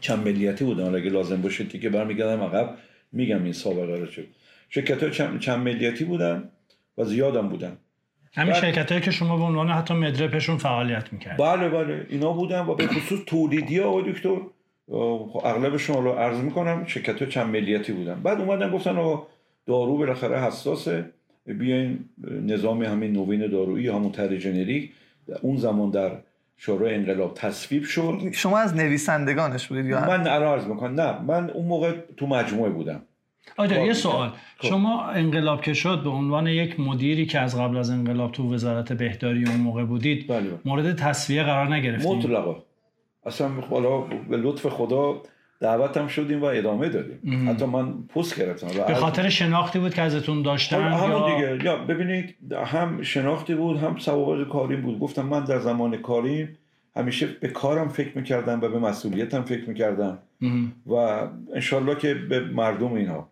چند 0.00 0.28
ملیتی 0.28 0.64
بودن. 0.64 0.94
اگه 0.94 1.10
لازم 1.10 1.42
باشه 1.42 1.66
که 1.66 1.90
برمیگردم 1.90 2.42
عقب 2.42 2.78
میگم 3.12 3.44
این 3.44 3.52
سابقه 3.52 3.98
رو 3.98 4.06
شد 4.06 4.26
شرکت 4.68 5.02
های 5.02 5.12
چند, 5.12 5.40
چند 5.40 5.58
ملیتی 5.58 6.04
بودن 6.04 6.50
و 6.98 7.04
زیادم 7.04 7.48
بودن. 7.48 7.76
همین 8.34 8.52
بعد... 8.52 8.62
شرکت 8.62 8.92
هایی 8.92 9.04
که 9.04 9.10
شما 9.10 9.36
به 9.36 9.44
عنوان 9.44 9.68
حتی 9.68 9.94
مدرپشون 9.94 10.56
فعالیت 10.56 11.12
می‌کرد 11.12 11.36
بله 11.36 11.68
بله. 11.68 12.06
اینا 12.08 12.32
بودن 12.32 12.60
و 12.60 12.74
به 12.74 12.86
خصوص 12.86 13.20
تولیدی 13.26 13.78
ها 13.78 14.00
دکتر 14.00 14.36
خب 14.90 15.42
اغلبشون 15.44 16.04
رو 16.04 16.12
عرض 16.12 16.40
می‌کنم 16.40 16.84
شرکت 16.86 17.22
های 17.22 17.30
چند 17.30 17.46
ملیتی 17.46 17.92
بودن. 17.92 18.22
بعد 18.22 18.40
اومدن 18.40 18.70
گفتن 18.70 18.96
آقا 18.96 19.26
دارو 19.66 19.96
بالاخره 19.96 20.40
حساسه. 20.40 21.10
بیاین 21.54 21.98
نظام 22.46 22.82
همین 22.82 23.12
نوین 23.12 23.46
دارویی 23.46 23.88
همون 23.88 24.12
تر 24.12 24.36
جنریک 24.36 24.92
اون 25.42 25.56
زمان 25.56 25.90
در 25.90 26.10
شورای 26.56 26.94
انقلاب 26.94 27.34
تصویب 27.34 27.84
شد. 27.84 28.18
شما 28.32 28.58
از 28.58 28.76
نویسندگانش 28.76 29.66
بودید 29.66 29.86
یا 29.86 30.00
من 30.00 30.26
عرض 30.26 30.66
می‌کنم 30.66 31.00
نه 31.00 31.22
من 31.22 31.50
اون 31.50 31.66
موقع 31.66 31.92
تو 32.16 32.26
مجموعه 32.26 32.70
بودم. 32.70 33.02
آره 33.56 33.86
یه 33.86 33.92
سوال. 33.92 34.28
خب. 34.58 34.68
شما 34.68 35.04
انقلاب 35.04 35.62
که 35.62 35.74
شد 35.74 36.02
به 36.02 36.10
عنوان 36.10 36.46
یک 36.46 36.80
مدیری 36.80 37.26
که 37.26 37.38
از 37.38 37.58
قبل 37.58 37.76
از 37.76 37.90
انقلاب 37.90 38.32
تو 38.32 38.54
وزارت 38.54 38.92
بهداری 38.92 39.44
اون 39.44 39.56
موقع 39.56 39.84
بودید 39.84 40.26
بله. 40.26 40.50
مورد 40.64 40.94
تصویه 40.94 41.42
قرار 41.42 41.74
نگرفتید؟ 41.74 42.10
مطلقا. 42.10 42.56
اصلا 43.26 43.48
حالا 43.48 44.00
به 44.00 44.36
لطف 44.36 44.66
خدا 44.66 45.22
دعوتم 45.60 46.06
شدیم 46.06 46.42
و 46.42 46.44
ادامه 46.44 46.88
دادیم. 46.88 47.48
حتی 47.48 47.64
من 47.64 48.02
پست 48.02 48.40
گرفتم 48.40 48.84
به 48.86 48.94
خاطر 48.94 49.28
شناختی 49.28 49.78
بود 49.78 49.94
که 49.94 50.02
ازتون 50.02 50.42
داشتن 50.42 50.92
همون 50.92 51.34
دیگه. 51.34 51.64
یا 51.64 51.76
ببینید 51.76 52.34
هم 52.66 53.02
شناختی 53.02 53.54
بود 53.54 53.76
هم 53.76 53.98
سوابق 53.98 54.48
کاری 54.48 54.76
بود. 54.76 54.98
گفتم 54.98 55.26
من 55.26 55.44
در 55.44 55.58
زمان 55.58 55.96
کاری 55.96 56.48
همیشه 56.96 57.26
به 57.26 57.48
کارم 57.48 57.88
فکر 57.88 58.18
می‌کردم 58.18 58.60
و 58.60 58.68
به 58.68 58.78
مسئولیتم 58.78 59.42
فکر 59.42 59.68
می‌کردم. 59.68 60.18
و 60.86 60.94
انشالله 61.54 61.94
که 61.94 62.14
به 62.14 62.40
مردم 62.40 62.92
اینها 62.92 63.28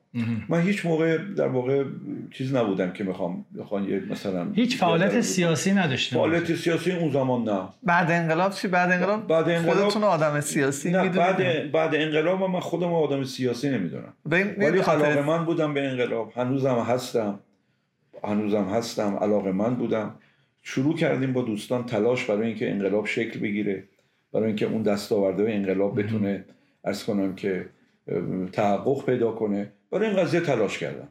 من 0.48 0.60
هیچ 0.60 0.86
موقع 0.86 1.18
در 1.36 1.48
واقع 1.48 1.84
چیز 2.30 2.54
نبودم 2.54 2.92
که 2.92 3.04
می‌خوام 3.04 3.44
بخوام 3.58 3.88
یه 3.88 4.02
مثلا 4.10 4.52
هیچ 4.52 4.76
فعالیت 4.76 5.20
سیاسی 5.20 5.72
نداشتم 5.72 6.16
فعالیت 6.16 6.54
سیاسی 6.54 6.92
اون 6.92 7.10
زمان 7.10 7.44
نه. 7.44 7.68
بعد 7.82 8.10
انقلاب 8.10 8.52
چی؟ 8.52 8.68
بعد 8.68 8.92
انقلاب 8.92 9.26
بعد 9.26 9.48
انقلاب 9.48 9.78
خودتون 9.78 10.04
آدم 10.04 10.40
سیاسی 10.40 10.90
نه 10.90 11.08
بعد 11.08 11.72
بعد 11.72 11.94
انقلاب 11.94 12.42
من 12.42 12.60
خودم 12.60 12.92
آدم 12.92 13.24
سیاسی 13.24 13.70
نمی‌دونم. 13.70 14.12
ولی 14.26 14.78
علاقه 14.78 15.22
من 15.22 15.44
بودم 15.44 15.74
به 15.74 15.88
انقلاب. 15.88 16.32
هنوزم 16.36 16.74
هستم. 16.74 17.38
هنوزم 18.24 18.64
هستم. 18.64 19.16
علاقه 19.16 19.52
من 19.52 19.74
بودم. 19.74 20.14
شروع 20.62 20.96
کردیم 20.96 21.32
با 21.32 21.42
دوستان 21.42 21.86
تلاش 21.86 22.24
برای 22.24 22.46
اینکه 22.46 22.70
انقلاب 22.70 23.06
شکل 23.06 23.40
بگیره. 23.40 23.84
برای 24.32 24.46
اینکه 24.46 24.66
اون 24.66 24.82
دستاورده 24.82 25.52
انقلاب 25.52 26.02
بتونه 26.02 26.44
ارز 26.84 27.04
کنم 27.04 27.34
که 27.34 27.66
تحقق 28.52 29.06
پیدا 29.06 29.32
کنه. 29.32 29.72
برای 29.98 30.10
این 30.10 30.24
قضیه 30.24 30.40
تلاش 30.40 30.78
کردم. 30.78 31.08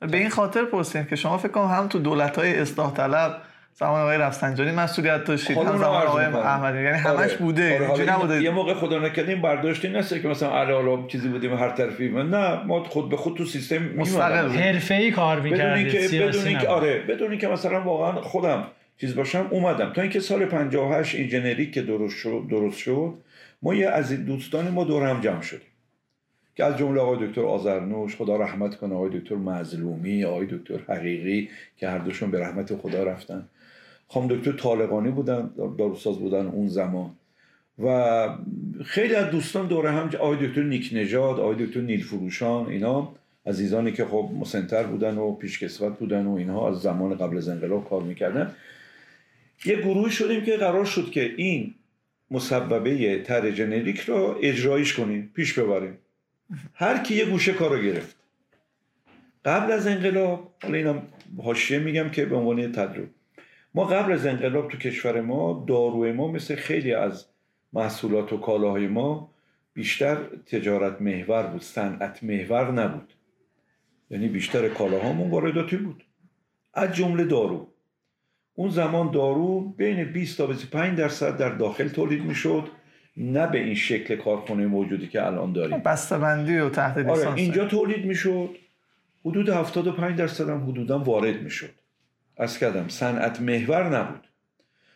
به 0.00 0.16
این 0.16 0.28
خاطر 0.28 0.64
پرسیم 0.64 1.04
که 1.04 1.16
شما 1.16 1.38
فکر 1.38 1.48
کنم 1.48 1.66
هم 1.66 1.88
تو 1.88 1.98
دولت 1.98 2.38
های 2.38 2.58
اصلاح 2.58 2.94
طلب 2.94 3.42
زمان 3.74 4.00
آقای 4.00 4.18
رفسنجانی 4.18 4.70
مسئولیت 4.70 5.24
داشتید 5.24 5.56
هم 5.56 5.78
زمان 5.78 6.06
آقای 6.06 6.24
احمدی. 6.24 6.82
یعنی 6.82 6.98
همش 6.98 7.18
آره. 7.18 7.36
بوده 7.36 7.88
آره. 7.88 8.12
نبوده؟ 8.12 8.42
یه 8.42 8.50
موقع 8.50 8.74
خدا 8.74 8.98
نکردیم 8.98 9.42
برداشتی 9.42 9.88
نسته 9.88 10.20
که 10.20 10.28
مثلا 10.28 10.60
علی 10.60 10.72
حالا 10.72 11.06
چیزی 11.06 11.28
بودیم 11.28 11.54
هر 11.54 11.70
طرفی. 11.70 12.08
نه 12.08 12.64
ما 12.64 12.84
خود 12.84 13.08
به 13.08 13.16
خود 13.16 13.36
تو 13.36 13.44
سیستم 13.44 13.78
مستقل 13.96 14.48
حرفه‌ای 14.48 15.10
کار 15.10 15.40
می‌کردید 15.40 16.22
بدون 16.22 16.46
اینکه 16.46 16.68
آره 16.68 16.98
بدون 16.98 17.30
اینکه 17.30 17.48
مثلا 17.48 17.80
واقعا 17.80 18.20
خودم 18.20 18.64
چیز 19.00 19.16
باشم 19.16 19.46
اومدم. 19.50 19.92
تا 19.92 20.02
اینکه 20.02 20.20
سال 20.20 20.44
58 20.44 21.14
این 21.14 21.28
جنریک 21.28 21.74
که 21.74 21.82
درست 21.82 22.16
شد 22.16 22.42
درست 22.50 22.78
شد 22.78 23.14
ما 23.62 23.74
یه 23.74 23.88
از 23.88 24.26
دوستان 24.26 24.68
ما 24.68 24.84
دور 24.84 25.08
هم 25.08 25.20
جمع 25.20 25.42
شدیم. 25.42 25.68
که 26.54 26.64
از 26.64 26.78
جمله 26.78 27.00
آقای 27.00 27.26
دکتر 27.26 27.42
آزرنوش 27.42 28.16
خدا 28.16 28.36
رحمت 28.36 28.76
کنه 28.76 28.94
آقای 28.94 29.20
دکتر 29.20 29.34
مظلومی 29.34 30.24
آقای 30.24 30.46
دکتر 30.46 30.94
حقیقی 30.94 31.48
که 31.76 31.88
هر 31.88 31.98
دوشون 31.98 32.30
به 32.30 32.40
رحمت 32.40 32.76
خدا 32.76 33.04
رفتن. 33.04 33.48
خانم 34.08 34.28
دکتر 34.28 34.52
طالقانی 34.52 35.10
بودن 35.10 35.50
داروساز 35.78 36.18
بودن 36.18 36.46
اون 36.46 36.68
زمان. 36.68 37.10
و 37.78 38.28
خیلی 38.84 39.14
از 39.14 39.30
دوستان 39.30 39.66
دوره 39.66 39.90
هم 39.90 40.10
آقای 40.20 40.46
دکتر 40.46 40.62
نیک 40.62 40.90
نژاد 40.92 41.40
آقای 41.40 41.66
دکتر 41.66 41.80
نیل 41.80 42.02
فروشان 42.02 42.66
اینا 42.66 43.12
عزیزانی 43.46 43.92
که 43.92 44.04
خب 44.04 44.30
مسنتر 44.40 44.82
بودن 44.82 45.18
و 45.18 45.32
پیشکسوت 45.32 45.98
بودن 45.98 46.26
و 46.26 46.34
اینها 46.34 46.68
از 46.68 46.80
زمان 46.80 47.14
قبل 47.14 47.36
از 47.36 47.48
انقلاب 47.48 47.88
کار 47.88 48.02
می‌کردن. 48.02 48.54
یه 49.64 49.76
گروه 49.76 50.10
شدیم 50.10 50.44
که 50.44 50.56
قرار 50.56 50.84
شد 50.84 51.10
که 51.10 51.34
این 51.36 51.74
مسببه 52.30 53.22
تر 53.22 53.50
جنریک 53.50 54.00
رو 54.00 54.38
اجرایش 54.42 54.94
کنیم 54.94 55.30
پیش 55.34 55.58
ببریم. 55.58 55.98
هر 56.74 57.02
کی 57.02 57.14
یه 57.14 57.24
گوشه 57.24 57.52
کار 57.52 57.70
رو 57.70 57.82
گرفت. 57.82 58.16
قبل 59.44 59.72
از 59.72 59.86
انقلاب 59.86 60.54
حالا 60.62 60.76
اینم 60.76 61.02
حاشیه 61.42 61.78
میگم 61.78 62.08
که 62.08 62.24
به 62.24 62.36
عنوان 62.36 62.72
تدریب. 62.72 63.08
ما 63.74 63.84
قبل 63.84 64.12
از 64.12 64.26
انقلاب 64.26 64.70
تو 64.70 64.78
کشور 64.78 65.20
ما 65.20 65.64
داروی 65.68 66.12
ما 66.12 66.28
مثل 66.28 66.54
خیلی 66.54 66.94
از 66.94 67.26
محصولات 67.72 68.32
و 68.32 68.36
کالاهای 68.36 68.86
ما 68.86 69.34
بیشتر 69.74 70.16
تجارت 70.46 71.02
محور 71.02 71.42
بود 71.42 71.62
صنعت 71.62 72.24
محور 72.24 72.72
نبود. 72.72 73.12
یعنی 74.10 74.28
بیشتر 74.28 74.68
کالاهامون 74.68 75.30
وارداتی 75.30 75.76
بود. 75.76 76.04
از 76.74 76.94
جمله 76.94 77.24
دارو. 77.24 77.68
اون 78.54 78.70
زمان 78.70 79.10
دارو 79.10 79.60
بین 79.60 80.04
20 80.04 80.38
تا 80.38 80.46
25 80.46 80.98
درصد 80.98 81.36
در 81.36 81.48
داخل 81.48 81.88
تولید 81.88 82.22
می‌شد. 82.22 82.68
نه 83.16 83.46
به 83.46 83.58
این 83.58 83.74
شکل 83.74 84.16
کارخانه 84.16 84.66
موجودی 84.66 85.08
که 85.08 85.26
الان 85.26 85.52
داریم. 85.52 85.78
بندی 85.78 86.58
و 86.58 86.70
تحت 86.70 87.08
آره 87.08 87.34
اینجا 87.34 87.64
تولید 87.64 88.04
می‌شد. 88.04 88.50
حدود 89.24 89.48
75 89.48 90.18
درصد 90.18 90.48
هم 90.48 90.70
حدودا 90.70 90.98
وارد 90.98 91.42
می‌شد. 91.42 91.70
از 92.36 92.58
کردم 92.58 92.88
صنعت 92.88 93.40
محور 93.40 93.98
نبود. 93.98 94.20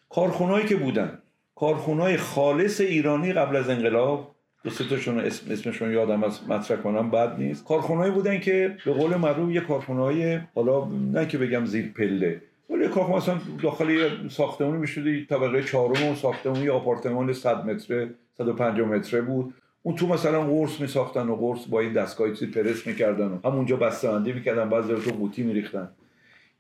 کارخونهایی 0.09 0.67
که 0.67 0.77
بودن 0.77 1.19
کارخونهای 1.55 2.17
خالص 2.17 2.81
ایرانی 2.81 3.33
قبل 3.33 3.57
از 3.57 3.69
انقلاب 3.69 4.35
دو 4.65 4.71
سه 4.71 4.85
تاشون 4.89 5.21
اسم 5.21 5.53
اسمشون 5.53 5.93
یادم 5.93 6.25
از 6.25 6.49
مطرح 6.49 6.77
کنم 6.77 7.11
بد 7.11 7.39
نیست. 7.39 7.65
کارخونهایی 7.65 8.13
بودن 8.13 8.41
که 8.41 8.77
به 8.85 8.93
قول 8.93 9.17
معروف 9.17 9.51
یه 9.55 9.61
کارخونهای 9.61 10.41
حالا 10.55 10.89
نه 11.13 11.27
که 11.27 11.39
بگم 11.39 11.65
زیر 11.65 11.93
پله 11.93 12.43
ولی 12.71 12.89
کارخونه 12.89 13.17
مثلا 13.17 13.39
داخل 13.63 13.91
یه 13.91 14.11
ساختمانی 14.29 14.79
می‌شد 14.79 15.25
طبقه 15.25 15.63
چهارم 15.63 16.07
و 16.07 16.15
ساختمون 16.15 16.63
یه 16.63 16.73
آپارتمان 16.73 17.33
100 17.33 17.67
متره 17.67 18.15
150 18.39 18.89
متره 18.89 19.21
بود. 19.21 19.55
اون 19.83 19.97
تو 19.97 20.07
مثلا 20.07 20.43
قرص 20.43 20.81
میساختن 20.81 21.29
و 21.29 21.37
قرص 21.37 21.67
با 21.67 21.81
این 21.81 21.93
دستگاه 21.93 22.31
چیزی 22.31 22.47
پرس 22.47 22.87
می‌کردن 22.87 23.27
و 23.27 23.49
همونجا 23.49 23.77
بسته‌بندی 23.77 24.33
می‌کردن 24.33 24.69
بعضی 24.69 24.93
رو 24.93 25.01
تو 25.01 25.11
قوطی 25.11 25.43
میریختن. 25.43 25.89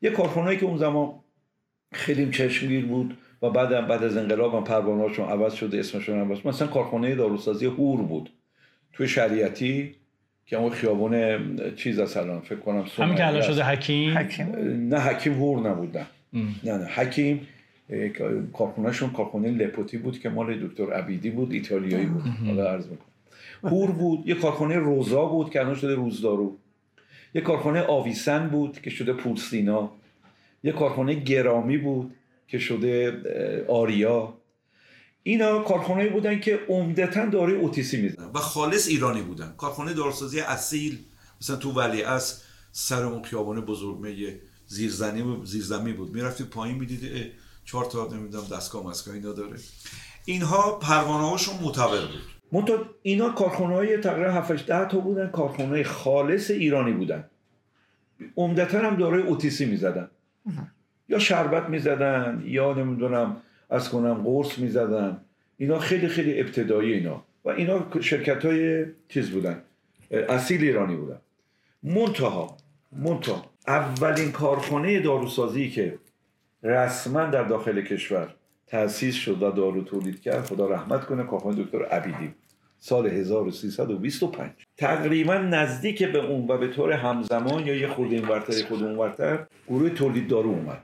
یه 0.03 0.11
کارخونه‌ای 0.11 0.57
که 0.57 0.67
اون 0.67 0.79
زمان 0.79 1.15
خیلی 1.93 2.31
چشمگیر 2.31 2.87
بود 2.87 3.19
و 3.43 3.51
بعد 3.51 3.87
بعد 3.87 4.05
از 4.05 4.17
انقلاب 4.17 4.55
هم 4.55 4.65
پروانه‌هاشون 4.65 5.29
عوض 5.29 5.55
شده 5.55 5.79
اسمشون 5.79 6.19
عوض 6.19 6.39
مثلا 6.45 6.69
کارخانه 6.69 7.15
داروسازی 7.15 7.67
هور 7.67 8.03
بود. 8.03 8.31
توی 8.93 9.09
شریعتی 9.09 9.95
که 10.49 10.57
اون 10.57 10.71
خیابون 10.71 11.43
چیز 11.77 11.99
اصلا 11.99 12.41
فکر 12.41 12.59
کنم 12.59 12.85
همین 12.97 13.15
که 13.15 13.27
الان 13.27 13.43
شده 13.43 13.65
حکیم؟ 13.65 14.19
نه 14.89 14.99
حکیم 14.99 15.35
هور 15.35 15.69
نبودن. 15.71 16.07
نه 16.33 16.79
نه 16.79 16.85
حکیم 16.85 17.41
کارخونهشون 18.53 19.11
کارخونه 19.11 19.51
لپوتی 19.51 19.99
بود 19.99 20.21
که 20.21 20.29
مال 20.29 20.67
دکتر 20.67 20.93
عبیدی 20.93 21.31
بود 21.31 21.53
ایتالیایی 21.53 22.07
بود. 22.07 22.23
حالا 22.47 22.71
عرض 22.71 22.87
می‌کنم. 22.87 23.09
هور 23.63 23.91
بود 23.91 24.29
یه 24.29 24.35
کارخانه 24.35 24.77
روزا 24.77 25.25
بود 25.25 25.51
که 25.51 25.61
الان 25.61 25.75
شده 25.75 25.95
روزدارو. 25.95 26.57
یه 27.35 27.41
کارخانه 27.41 27.83
آویسن 27.83 28.49
بود 28.49 28.81
که 28.81 28.91
شده 28.91 29.13
پولسینا. 29.13 29.91
یه 30.65 30.73
کارخانه 30.73 31.15
گرامی 31.15 31.79
بود 31.79 32.15
که 32.49 32.59
شده 32.59 33.13
آریا. 33.69 34.35
اینا 35.23 35.59
کارخانه 35.59 36.09
بودن 36.09 36.41
که 36.41 36.61
عمدتا 36.69 37.27
داره 37.27 37.53
اوتیسی 37.53 38.03
می‌زنن 38.03 38.31
و 38.35 38.39
خالص 38.39 38.89
ایرانی 38.89 39.23
بودن. 39.23 39.55
کارخانه 39.57 39.95
دارسازی 39.95 40.41
اصیل 40.41 40.99
مثلا 41.41 41.57
تو 41.57 41.71
ولی 41.73 42.03
از 42.03 42.43
سر 42.73 43.05
اون 43.05 43.23
خیابان 43.23 43.61
بزرگمه 43.61 44.41
زیرزنی 44.67 45.41
زیرزمی 45.45 45.93
بود 45.93 46.15
می‌رفتی 46.15 46.45
پایین 46.45 46.79
می‌دیدی 46.79 47.33
چهار 47.65 47.85
تا 47.85 48.09
نمی‌دونم 48.13 48.45
دستگاه 48.53 48.87
مسکا 48.87 49.13
اینا 49.13 49.33
داره. 49.33 49.57
اینها 50.25 50.79
پروانه 50.79 51.31
هاشون 51.31 51.55
معتبر 51.63 52.01
بود. 52.01 52.23
منتها 52.53 52.85
اینا 53.03 53.29
کارخانه 53.29 53.75
های 53.75 53.99
تقریبا 53.99 54.31
7 54.31 54.67
تا 54.67 54.99
بودن 54.99 55.31
کارخانه 55.31 55.83
خالص 55.83 56.51
ایرانی 56.51 56.93
بودن. 56.93 57.25
عمدتا 58.37 58.79
هم 58.79 58.97
داره 58.97 59.23
اوتیسی 59.23 59.65
می‌زدن. 59.65 60.11
یا 61.09 61.19
شربت 61.19 61.69
می‌زدن 61.69 62.43
یا 62.47 62.73
نمی‌دونم 62.75 63.43
از 63.71 63.91
کنم 63.91 64.15
قرص 64.15 64.59
می‌زدن. 64.59 65.21
اینا 65.57 65.79
خیلی 65.79 66.09
خیلی 66.09 66.41
ابتدایی 66.41 66.93
اینا. 66.93 67.25
و 67.45 67.49
اینا 67.49 67.87
شرکت 68.01 68.45
های 68.45 68.87
چیز 69.09 69.31
بودن. 69.31 69.63
اصیل 70.11 70.63
ایرانی 70.63 70.97
بودن. 70.97 71.19
منتها 71.83 72.57
منتها 72.93 73.45
اولین 73.67 74.33
کارخانه 74.33 75.01
داروسازی 75.01 75.71
که 75.71 75.99
رسما 76.63 77.25
در 77.25 77.45
داخل 77.45 77.83
کشور 77.83 78.35
تأسیس 78.67 79.15
شد 79.15 79.43
و 79.43 79.51
دارو 79.51 79.83
تولید 79.83 80.21
کرد 80.21 80.45
خدا 80.45 80.67
رحمت 80.71 81.07
کنه 81.07 81.23
کارخانه 81.23 81.63
دکتر 81.63 81.85
عبیدی. 81.85 82.35
سال 82.81 83.07
1325 83.07 84.51
تقریبا 84.77 85.35
نزدیک 85.35 86.03
به 86.03 86.27
اون 86.27 86.49
و 86.49 86.59
به 86.59 86.69
طور 86.69 86.93
همزمان 86.93 87.67
یا 87.67 87.75
یه 87.75 87.89
خورده 87.89 88.15
اینورتر 88.15 88.59
یه 88.59 88.65
خورده 88.67 88.85
اونورتر 88.85 89.47
گروه 89.69 89.91
تولید 89.91 90.29
دارو 90.29 90.51
اومد. 90.51 90.81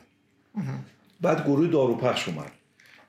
بعد 1.21 1.45
گروه 1.45 1.67
دارو 1.69 1.95
پخش 1.95 2.29
اومد. 2.29 2.53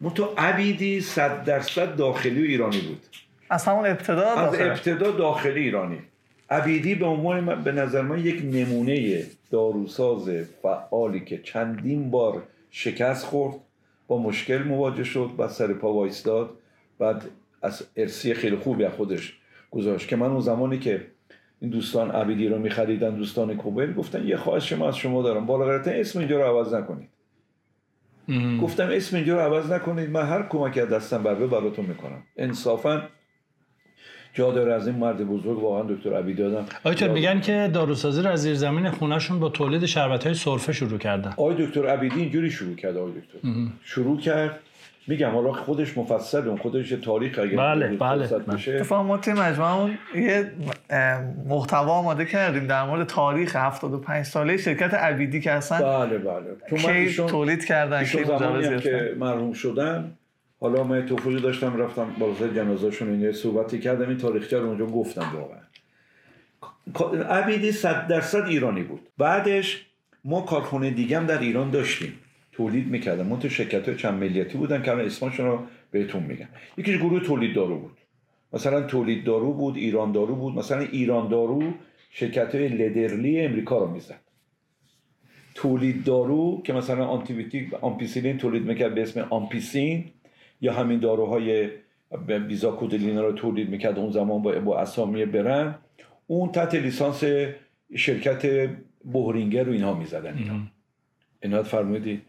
منتها 0.02 0.34
عبیدی 0.38 1.02
صد 1.02 1.44
درصد 1.44 1.96
داخلی 1.96 2.42
و 2.42 2.46
ایرانی 2.46 2.82
بود. 2.82 3.06
از 3.50 3.66
همون 3.66 3.86
ابتدا 3.86 4.30
از 4.30 4.56
ابتدا 4.60 5.12
داخلی 5.12 5.60
ایرانی. 5.60 6.00
عبیدی 6.50 6.96
به 6.96 7.06
عنوان 7.06 7.64
به 7.64 7.72
نظر 7.72 8.02
من 8.02 8.20
یک 8.20 8.42
نمونه 8.46 9.24
داروساز 9.52 10.30
فعالی 10.62 11.20
که 11.20 11.38
چندین 11.38 12.12
بار 12.12 12.44
شکست 12.72 13.26
خورد 13.26 13.56
با 14.08 14.18
مشکل 14.18 14.64
مواجه 14.64 15.04
شد 15.04 15.30
بعد 15.38 15.50
سر 15.50 15.74
پا 15.74 15.94
وایستاد 15.94 16.50
بعد 17.00 17.26
از 17.62 17.84
ارسی 17.96 18.34
خیلی 18.34 18.56
خوبی 18.56 18.86
از 18.86 18.94
خودش 18.94 19.38
گذاشت. 19.72 20.08
که 20.08 20.16
من 20.16 20.28
اون 20.32 20.40
زمانی 20.40 20.80
که 20.80 21.06
این 21.62 21.70
دوستان 21.70 22.12
عبیدی 22.12 22.48
رو 22.48 22.60
میخریدن 22.60 23.16
دوستان 23.16 23.58
کوبل 23.58 23.94
گفتن 23.94 24.28
یه 24.28 24.38
خواهش 24.38 24.70
شما 24.70 24.88
از 24.88 24.98
شما 24.98 25.22
دارم. 25.22 25.46
بالا 25.46 25.82
اسم 25.86 26.20
اینجا 26.20 26.38
رو 26.38 26.58
عوض 26.58 26.74
نکنید. 26.74 27.10
گفتم 28.62 28.88
اسم 28.92 29.16
اینجا 29.16 29.36
رو 29.36 29.54
عوض 29.54 29.72
نکنید. 29.72 30.10
من 30.10 30.26
هر 30.26 30.44
کمک 30.50 30.78
از 30.78 30.90
دستم 30.90 31.24
بر 31.24 31.36
براتون 31.36 31.86
می‌کنم. 31.86 32.24
انصافا 32.38 33.02
جا 34.34 34.52
داره 34.52 34.74
از 34.74 34.88
این 34.88 34.96
مرد 34.96 35.24
بزرگ 35.24 35.64
واقعا 35.64 35.84
دکتر 35.84 36.14
عبیدی 36.14 36.44
دادم. 36.44 36.66
آقای 36.84 37.10
میگن 37.10 37.42
که 37.42 37.70
داروسازی 37.74 38.22
رو 38.22 38.30
از 38.30 38.42
زیر 38.42 38.56
زمین 38.56 38.92
خونهشون 38.92 39.40
با 39.40 39.50
تولید 39.50 39.86
شربت 39.86 40.24
های 40.24 40.34
سرفه 40.34 40.74
شروع 40.74 40.98
کردن. 40.98 41.30
آقای 41.30 41.66
دکتر 41.66 41.88
عبیدی 41.88 42.20
اینجوری 42.20 42.52
شروع 42.52 42.76
کرد 42.76 42.98
آقای 42.98 43.12
دکتر. 43.12 43.50
شروع 43.84 44.20
کرد. 44.20 44.60
میگم 45.08 45.32
حالا 45.32 45.52
خودش 45.52 45.98
مفصل 45.98 46.48
اون 46.48 46.58
خودش 46.58 46.90
تاریخ 46.90 47.40
اگه 47.40 47.58
بله 47.58 47.88
بله, 47.88 48.28
بله. 48.28 48.76
اتفاقا 48.76 49.04
ما 49.04 49.18
توی 49.18 49.34
مجموعه 49.34 49.98
یه 50.16 50.52
محتوا 51.46 51.92
آماده 51.92 52.26
کردیم 52.26 52.68
در 52.68 52.86
مورد 52.86 53.08
تاریخ 53.08 53.56
75 53.56 54.26
ساله 54.26 54.58
شرکت 54.58 54.94
عبیدی 54.94 55.42
که 55.42 55.52
هستن 55.52 55.80
بله 55.80 56.18
بله. 56.18 57.08
کی 57.08 57.16
تولید 57.16 57.66
کردن 57.66 58.04
کی 58.04 58.24
زمانی 58.24 58.80
که 58.80 59.16
مرحوم 59.20 59.54
شدن. 59.54 60.12
حالا 60.60 60.84
من 60.84 61.06
توفیق 61.06 61.42
داشتم 61.42 61.78
رفتم 61.78 62.08
بالاتر 62.20 62.48
جنازه‌شون 62.48 63.10
این 63.10 63.32
صحبتی 63.32 63.80
کردم. 63.80 64.10
این 64.10 64.18
تاریخچه 64.18 64.60
رو 64.60 64.68
اونجا 64.68 64.86
گفتم 64.86 65.32
واقعا. 65.34 65.60
عبیدی 67.30 67.72
100 67.72 68.08
درصد 68.08 68.46
ایرانی 68.48 68.84
بود. 68.84 69.10
بعدش 69.18 69.86
ما 70.24 70.42
کارخونه 70.42 70.90
دیگه 70.90 71.18
هم 71.18 71.26
در 71.26 71.40
ایران 71.40 71.70
داشتیم. 71.70 72.14
تولید 72.58 72.88
می‌کردن. 72.88 73.28
من 73.28 73.40
تو 73.40 73.50
شرکت 73.50 73.88
های 73.88 73.98
چند 73.98 74.24
ملیتی 74.24 74.58
بودن 74.58 74.82
که 74.82 74.92
الان 74.92 75.06
اسمشون 75.06 75.46
رو 75.46 75.60
بهتون 75.92 76.24
میگم. 76.24 76.48
یکیش 76.78 76.98
گروه 76.98 77.20
تولید 77.20 77.56
دارو 77.56 77.80
بود. 77.80 77.98
مثلا 78.54 78.82
تولید 78.82 79.24
دارو 79.24 79.54
بود 79.54 79.76
ایران 79.78 80.12
دارو 80.12 80.36
بود. 80.36 80.56
مثلا 80.56 80.80
ایران 80.80 81.28
دارو 81.28 81.64
شرکت 82.12 82.56
های 82.56 82.68
لدرلی 82.68 83.42
امریکا 83.42 83.78
رو 83.78 83.92
می‌زد. 83.92 84.20
تولید 85.56 86.04
دارو 86.04 86.62
که 86.66 86.74
مثلا 86.74 87.06
آنتیبیوتیک 87.06 87.74
آمپیسیلین 87.74 88.38
تولید 88.38 88.64
می‌کرد 88.64 88.96
به 88.96 89.02
اسم 89.02 89.28
آمپیسین 89.30 90.06
یا 90.62 90.74
همین 90.74 91.00
داروهای 91.00 91.70
بیزاکودیل 92.48 93.08
اینا 93.08 93.22
رو 93.22 93.32
تولید 93.32 93.70
می‌کرد 93.70 94.00
اون 94.00 94.12
زمان 94.12 94.42
با, 94.42 94.60
با 94.60 94.80
اسامی 94.80 95.26
برند 95.26 95.76
اون 96.28 96.52
تحت 96.52 96.76
لیسانس 96.76 97.24
شرکت 97.96 98.70
بوهرینگر 99.04 99.64
رو 99.64 99.72
اینها 99.72 99.94
می‌زدن. 99.94 100.38
اینا 100.38 100.54
اینا 101.44 101.64
فرمودید؟ 101.64 102.22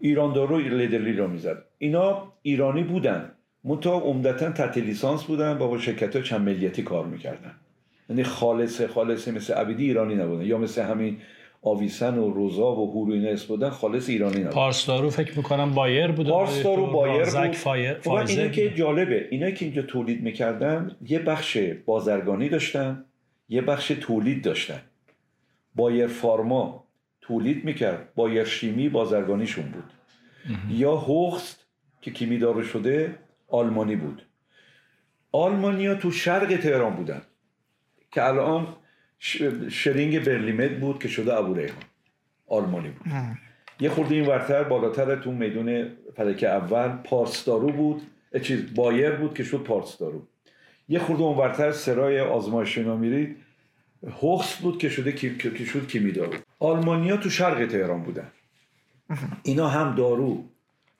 ایران 0.00 0.32
دارو 0.32 0.58
لدرلی 0.58 1.12
رو 1.12 1.28
می‌زد. 1.28 1.64
اینا 1.78 2.32
ایرانی 2.42 2.82
بودن. 2.82 3.30
منتها 3.64 3.98
عمدتا 4.00 4.50
تحت 4.50 4.78
لیسانس 4.78 5.24
بودن 5.24 5.58
و 5.58 5.68
با 5.68 5.78
شرکت 5.78 6.16
های 6.16 6.24
چند 6.24 6.40
ملیتی 6.40 6.82
کار 6.82 7.06
می‌کردن. 7.06 7.54
یعنی 8.10 8.22
خالصه 8.22 8.86
خالصه 8.86 9.32
مثل 9.32 9.54
عبیدی 9.54 9.84
ایرانی 9.84 10.14
نبودن. 10.14 10.44
یا 10.44 10.58
مثل 10.58 10.82
همین 10.82 11.16
آویسن 11.62 12.18
و 12.18 12.30
روزا 12.30 12.72
و 12.72 12.90
هورو 12.90 13.12
اینا 13.12 13.36
بودن 13.48 13.70
خالص 13.70 14.08
ایرانی 14.08 14.40
نبود 14.40 14.52
پارسدارو 14.52 15.10
فکر 15.10 15.36
می‌کنم 15.36 15.70
بایر 15.70 16.06
بود. 16.06 16.28
پارسدارو 16.28 16.86
بایر 16.86 17.24
بود. 17.24 17.52
فایزر 17.52 17.96
اینا 18.06 18.48
که 18.48 18.70
جالبه. 18.70 19.28
اینا 19.30 19.50
که 19.50 19.64
اینجا 19.64 19.82
تولید 19.82 20.22
می‌کردن 20.22 20.96
یه 21.08 21.18
بخش 21.18 21.58
بازرگانی 21.86 22.48
داشتن 22.48 23.04
یه 23.48 23.60
بخش 23.60 23.88
تولید 24.00 24.44
داشتن. 24.44 24.80
بایر 25.74 26.06
فارما 26.06 26.83
تولید 27.26 27.64
می‌کرد 27.64 28.14
بایر 28.14 28.44
شیمی 28.44 28.88
بازرگانیشون 28.88 29.64
بود. 29.64 29.90
یا 30.68 30.96
هوخست 30.96 31.66
که 32.00 32.10
کیمیدار 32.10 32.62
شده 32.62 33.14
آلمانی 33.48 33.96
بود. 33.96 34.22
آلمانیا 35.32 35.94
تو 35.94 36.10
شرق 36.10 36.56
تهران 36.56 36.94
بودن 36.96 37.22
که 38.10 38.24
الان 38.24 38.66
شرینگ 39.70 40.24
برلیمت 40.24 40.70
بود 40.70 40.98
که 40.98 41.08
شده 41.08 41.34
ابو 41.34 41.54
ریحان. 41.54 41.82
آلمانی 42.46 42.88
بود. 42.88 43.06
یه 43.80 43.88
خورده 43.88 44.14
این 44.14 44.26
ورتر 44.26 44.62
بالاتر 44.64 45.16
تو 45.16 45.32
میدون 45.32 45.88
فلک 46.16 46.44
اول 46.44 46.88
پارسدارو 46.88 47.72
بود. 47.72 48.02
چیز 48.42 48.74
بایر 48.74 49.10
بود 49.10 49.34
که 49.34 49.44
شد 49.44 49.62
پارسدارو 49.62 50.22
یه 50.88 50.98
خورده 50.98 51.22
اون 51.22 51.38
ورتر 51.38 51.72
سرای 51.72 52.20
آزمایش 52.20 52.78
میرید. 52.78 53.36
هوخس 54.10 54.56
بود 54.56 54.78
که 54.78 54.88
شده 54.88 55.12
که 55.12 55.64
شد 55.64 55.88
کیمیدارو 55.88 56.32
آلمانیا 56.58 57.16
تو 57.16 57.30
شرق 57.30 57.66
تهران 57.66 58.02
بودن. 58.02 58.30
اینا 59.42 59.68
هم 59.68 59.94
دارو 59.94 60.44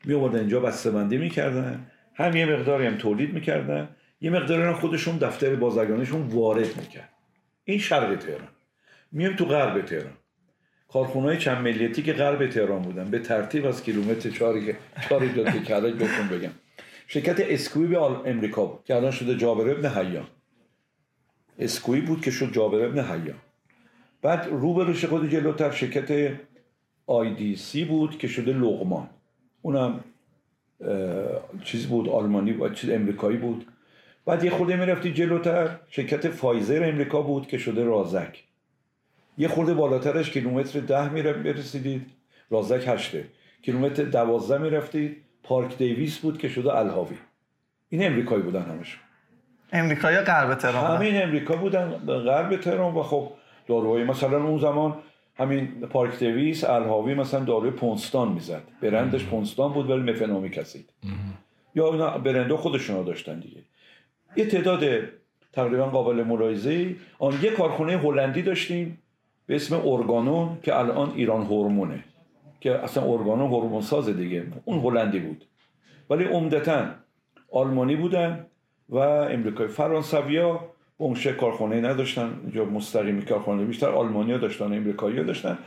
می 0.05 0.15
آوردن 0.15 0.39
اینجا 0.39 0.61
بسته 0.61 0.91
بندی 0.91 1.19
می‌کردن. 1.19 1.91
هم 2.15 2.37
یه 2.37 2.47
مقداری 2.47 2.87
هم 2.87 2.97
تولید 2.97 3.35
می‌کردن. 3.35 3.89
یه 4.21 4.31
مقداری 4.31 4.73
خودشون 4.73 5.17
دفتر 5.17 5.55
بازرگانیشون 5.55 6.23
وارد 6.23 6.77
می‌کرد. 6.77 7.09
این 7.65 7.79
شرق 7.79 8.19
تهران. 8.19 8.49
میام 9.13 9.37
تو 9.37 9.45
غرب 9.45 9.83
تهران. 9.83 10.13
کارخونه 10.89 11.37
چند 11.37 11.59
ملیتی 11.59 12.03
که 12.03 12.13
غرب 12.13 12.47
تهران 12.47 12.83
بودن. 12.83 13.11
به 13.11 13.19
ترتیب 13.19 13.67
از 13.67 13.83
کیلومتر 13.83 14.31
چاری 14.31 14.67
که 14.67 14.77
چاری 15.09 15.29
دو 15.29 15.45
بهتون 15.45 16.29
بگم. 16.29 16.51
شرکت 17.07 17.41
اسکوئیب 17.41 17.97
امریکا 17.97 18.67
بود. 18.67 18.85
که 18.85 18.95
الان 18.95 19.11
شده 19.11 19.37
جابر 19.37 19.71
ابن 19.71 19.89
حیان 19.89 20.27
اسکوئیب 21.59 22.01
بود 22.01 22.21
که 22.21 22.31
شد 22.31 22.53
جابر 22.53 22.85
ابن 22.85 23.05
حیان. 23.05 23.39
بعد 24.23 24.49
روبروش 24.51 25.05
خود 25.05 25.31
جلوتر 25.31 25.71
شرکت 25.71 26.33
آی 27.07 27.35
دی 27.35 27.57
سی 27.57 27.85
بود 27.85 28.19
که 28.19 28.29
شده 28.29 28.53
لقمان 28.53 29.11
اونم 29.63 30.05
چیز 31.65 31.87
بود 31.87 32.09
آلمانی 32.09 32.53
بود 32.53 32.75
چیز 32.75 32.91
امریکایی 32.91 33.37
بود. 33.37 33.67
بعد 34.27 34.45
یه 34.45 34.51
خورده 34.51 34.77
می‌رفتی 34.77 35.13
جلوتر 35.13 35.79
شرکت 35.89 36.29
فایزر 36.29 36.89
امریکا 36.89 37.23
بود 37.23 37.47
که 37.47 37.59
شده 37.59 37.85
رازک. 37.85 38.45
یه 39.39 39.49
خورده 39.49 39.75
بالاترش 39.75 40.31
کیلومتر 40.31 40.81
ده 40.81 41.09
می‌رسیدید. 41.09 42.11
رازک 42.51 42.85
هشته. 42.87 43.25
کیلومتر 43.63 44.05
دوازده 44.05 44.59
می‌رفتید. 44.59 45.17
پارک 45.43 45.79
دیویس 45.79 46.19
بود 46.19 46.39
که 46.39 46.49
شده 46.49 46.77
الهاوی. 46.77 47.17
این 47.89 48.07
امریکایی 48.07 48.43
بودن 48.43 48.63
همشون. 48.63 49.01
امریکایی 49.75 50.17
غرب 50.17 50.55
تهران 50.55 50.97
همین 50.97 51.23
امریکا 51.23 51.57
بودن 51.57 51.89
غرب 52.07 52.57
تهران 52.57 52.95
و 52.95 53.03
خب 53.03 53.31
داروهای 53.67 54.05
مثلا 54.05 54.45
اون 54.45 54.59
زمان 54.59 54.95
همین 55.37 55.81
پارک 55.81 56.19
دیویس 56.19 56.65
الهاوی 56.65 57.15
مثلا 57.15 57.45
داروی 57.45 57.71
پونستان 57.71 58.33
می‌زد. 58.33 58.63
برندش 58.83 59.25
پونستان 59.25 59.73
بود 59.73 59.91
ولی 59.91 60.13
مفنومی 60.13 60.51
کسید 60.51 60.91
یا 61.75 61.91
برنده 62.19 62.57
خودشون 62.57 63.05
داشتن 63.05 63.41
دیگه. 63.41 63.61
یه 64.37 64.47
تعداد 64.47 64.85
تقریبا 65.53 65.87
قابل 65.87 66.23
ملاحظه 66.23 66.97
آن 67.19 67.35
یه 67.43 67.51
کارخونه 67.51 67.99
هلندی 67.99 68.43
داشتیم 68.43 68.99
به 69.47 69.55
اسم 69.55 69.81
ارگانون 69.85 70.59
که 70.63 70.79
الان 70.79 71.13
ایران 71.15 71.43
هورمونه. 71.43 72.05
که 72.61 72.79
اصلا 72.79 73.03
ارگانون 73.05 73.51
هورمون 73.51 73.81
ساز 73.81 74.09
دیگه. 74.09 74.47
اون 74.65 74.79
هلندی 74.79 75.19
بود. 75.19 75.45
ولی 76.11 76.25
عمدتا 76.25 76.87
آلمانی 77.53 77.97
بودن. 77.97 78.47
و 78.89 78.99
امریکای 78.99 79.69
فرانسویا 79.69 80.61
اون 80.97 81.15
کارخونه 81.15 81.81
نداشتن 81.81 82.41
اینجا 82.43 82.65
مستقیمی 82.65 83.23
کارخانه 83.23 83.65
بیشتر 83.65 83.89
آلمانیا 83.89 84.39
داشتن 84.39 84.65
امریکایی 84.65 85.25
داشتن. 85.25 85.59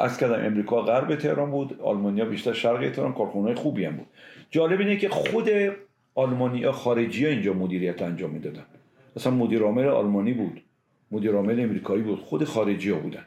از 0.00 0.18
کردم 0.18 0.46
امریکا 0.46 0.82
غرب 0.82 1.16
تهران 1.16 1.50
بود 1.50 1.80
آلمانیا 1.80 2.24
بیشتر 2.24 2.52
شرق 2.52 2.90
تهران 2.90 3.12
کارخونه 3.12 3.54
خوبی 3.54 3.84
هم 3.84 3.96
بود. 3.96 4.06
جالب 4.50 4.80
اینه 4.80 4.96
که 4.96 5.08
خود 5.08 5.50
آلمانیا 6.14 6.72
خارجی 6.72 7.24
ها 7.24 7.30
اینجا 7.30 7.52
مدیریت 7.52 8.02
انجام 8.02 8.30
می‌دادن. 8.30 8.64
مثلا 9.16 9.32
مدیر 9.32 9.62
عامل 9.62 9.86
آلمانی 9.86 10.32
بود 10.32 10.62
مدیر 11.10 11.32
عامل 11.32 11.60
امریکایی 11.60 12.02
بود 12.02 12.18
خود 12.18 12.44
خارجی 12.44 12.90
ها 12.90 12.98
بودن. 12.98 13.24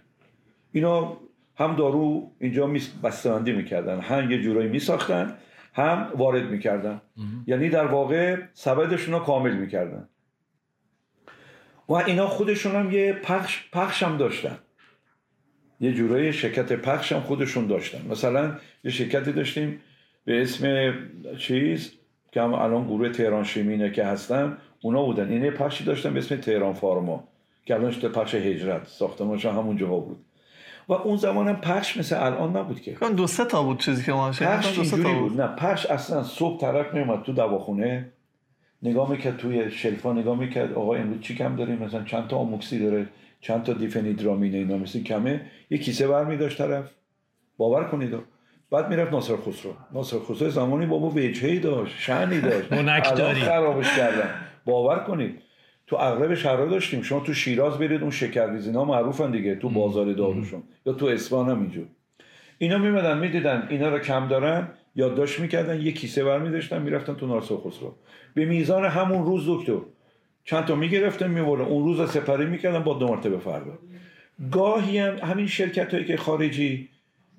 اینا 0.72 1.18
هم 1.56 1.76
دارو 1.76 2.32
اینجا 2.40 2.70
بسته‌بندی 3.04 3.52
می‌کردن 3.52 4.00
هم 4.00 4.32
یه 4.32 4.42
جورایی 4.42 4.70
میساختن. 4.70 5.34
هم 5.80 6.12
وارد 6.16 6.44
می‌کردن. 6.44 7.02
یعنی 7.48 7.70
در 7.70 7.86
واقع 7.86 8.38
سبدشون 8.54 9.14
رو 9.14 9.20
کامل 9.20 9.54
می‌کردن. 9.54 10.10
و 11.90 11.94
اینا 11.94 12.28
خودشون 12.28 12.76
هم 12.76 12.92
یه 12.92 13.14
پخش, 13.14 13.70
پخش 13.72 14.04
هم 14.04 14.18
داشتن. 14.18 14.58
یه 15.80 15.94
جورایی 15.94 16.34
شرکت 16.34 16.74
پخش 16.74 17.12
هم 17.12 17.20
خودشون 17.20 17.68
داشتن. 17.68 18.08
مثلا 18.10 18.56
یه 18.84 18.92
شرکتی 18.92 19.32
داشتیم 19.32 19.82
به 20.26 20.42
اسم 20.42 20.94
چیز 21.38 21.94
که 22.32 22.42
هم 22.42 22.54
الان 22.54 22.84
گروه 22.84 23.10
تهران 23.10 23.44
شیمینه 23.44 23.92
که 23.92 24.06
هستن 24.06 24.58
اونا 24.82 25.04
بودن. 25.04 25.30
اینه 25.30 25.52
پخشی 25.52 25.84
داشتن 25.84 26.14
به 26.14 26.20
اسم 26.20 26.36
تهران 26.36 26.74
فارما 26.74 27.28
که 27.66 27.76
الان 27.76 27.92
شده 27.92 28.10
پخش 28.10 28.36
هجرت. 28.36 28.88
ساختمانش 28.88 29.46
همون 29.46 29.78
جاها 29.78 30.00
بود. 30.00 30.26
و 30.90 30.94
اون 30.94 31.18
زمان 31.18 31.48
هم 31.48 31.56
پخش 31.56 31.98
مثل 31.98 32.24
الان 32.24 32.58
نبود 32.58 32.82
که. 32.82 32.98
دو 33.18 33.28
سه 33.28 33.46
تا 33.46 33.64
بود 33.64 33.80
چیزی 33.80 34.04
که 34.04 34.14
ما 34.14 34.30
پخش 34.32 34.80
اینجوری 34.80 35.16
بود. 35.16 35.42
نه 35.42 35.48
پخش 35.48 35.86
اصلا 35.86 36.24
صبح 36.24 36.62
طرف 36.62 36.94
میومد 36.94 37.24
تو 37.24 37.34
دواخونه 37.34 38.10
نگاه 38.84 39.12
می‌کرد 39.12 39.38
توی 39.38 39.72
شلفا 39.72 40.14
نگاه 40.14 40.40
می‌کرد 40.40 40.74
آقا 40.74 40.96
امروز 40.96 41.22
چی 41.22 41.36
کم 41.36 41.56
داریم؟ 41.56 41.84
مثلا 41.84 42.04
چند 42.04 42.28
تا 42.28 42.38
آموکسی 42.38 42.80
داره؟ 42.80 43.08
چند 43.42 43.64
تا 43.64 43.74
دیفنیدرامین 43.74 44.56
اینا 44.56 44.78
مثل 44.78 45.04
کمه؟ 45.04 45.42
یه 45.70 45.78
کیسه 45.78 46.08
برمی 46.08 46.38
داشت 46.38 46.58
طرف. 46.58 46.92
باور 47.58 47.84
کنید. 47.84 48.16
بعد 48.72 48.90
می‌رفت 48.90 49.12
ناصر 49.12 49.36
خسرو. 49.36 49.74
ناصر 49.94 50.18
خسرو 50.20 50.50
زمانی 50.50 50.86
بابا 50.86 51.10
وجهی 51.10 51.60
داشت 51.60 51.96
شعنی 52.00 52.42
داشت. 52.42 52.74
خرابش 53.46 53.96
کردن. 53.98 54.30
باور 54.66 55.00
کنید. 55.00 55.42
تو 55.90 55.96
اغلب 55.96 56.34
شهرها 56.34 56.66
داشتیم. 56.66 57.02
شما 57.02 57.20
تو 57.20 57.34
شیراز 57.34 57.78
برید 57.78 58.02
اون 58.02 58.12
شکرریزینا 58.12 58.86
معروفن 58.86 59.32
دیگه 59.32 59.56
تو 59.56 59.70
بازار 59.70 60.14
داروشون 60.14 60.64
یا 60.86 60.94
تو 60.94 61.06
اصفهان 61.06 61.50
هم 61.50 61.60
اینجور. 61.60 61.86
اینا 62.58 62.78
میمدن 62.78 63.18
می‌دیدن 63.18 63.68
اینا 63.70 63.90
رو 63.90 64.00
کم 64.00 64.28
دارن 64.28 64.68
یادداشت 64.96 65.40
می‌کردن 65.40 65.82
یه 65.82 65.92
کیسه 65.92 66.24
برمیداشتن 66.24 66.82
می‌رفتن 66.82 67.14
تو 67.14 67.28
ناصر 67.28 67.56
خسرو. 67.56 67.96
به 68.34 68.46
میزان 68.46 68.86
همون 68.86 69.26
روز 69.26 69.44
دکتر 69.48 69.80
چند 70.44 70.66
تا 70.66 70.76
می‌گرفتن 70.76 71.32
میبردن. 71.32 71.66
اون 71.66 71.84
روز 71.84 72.12
سپری 72.12 72.46
می‌کردن 72.46 72.80
با 72.80 72.94
دو 72.94 73.08
مرتبه 73.08 73.38
فردا 73.38 73.80
گاهی 74.52 74.98
هم 74.98 75.18
همین 75.18 75.48
شرکت 75.48 75.94
هایی 75.94 76.06
که 76.06 76.18
خارجی 76.18 76.90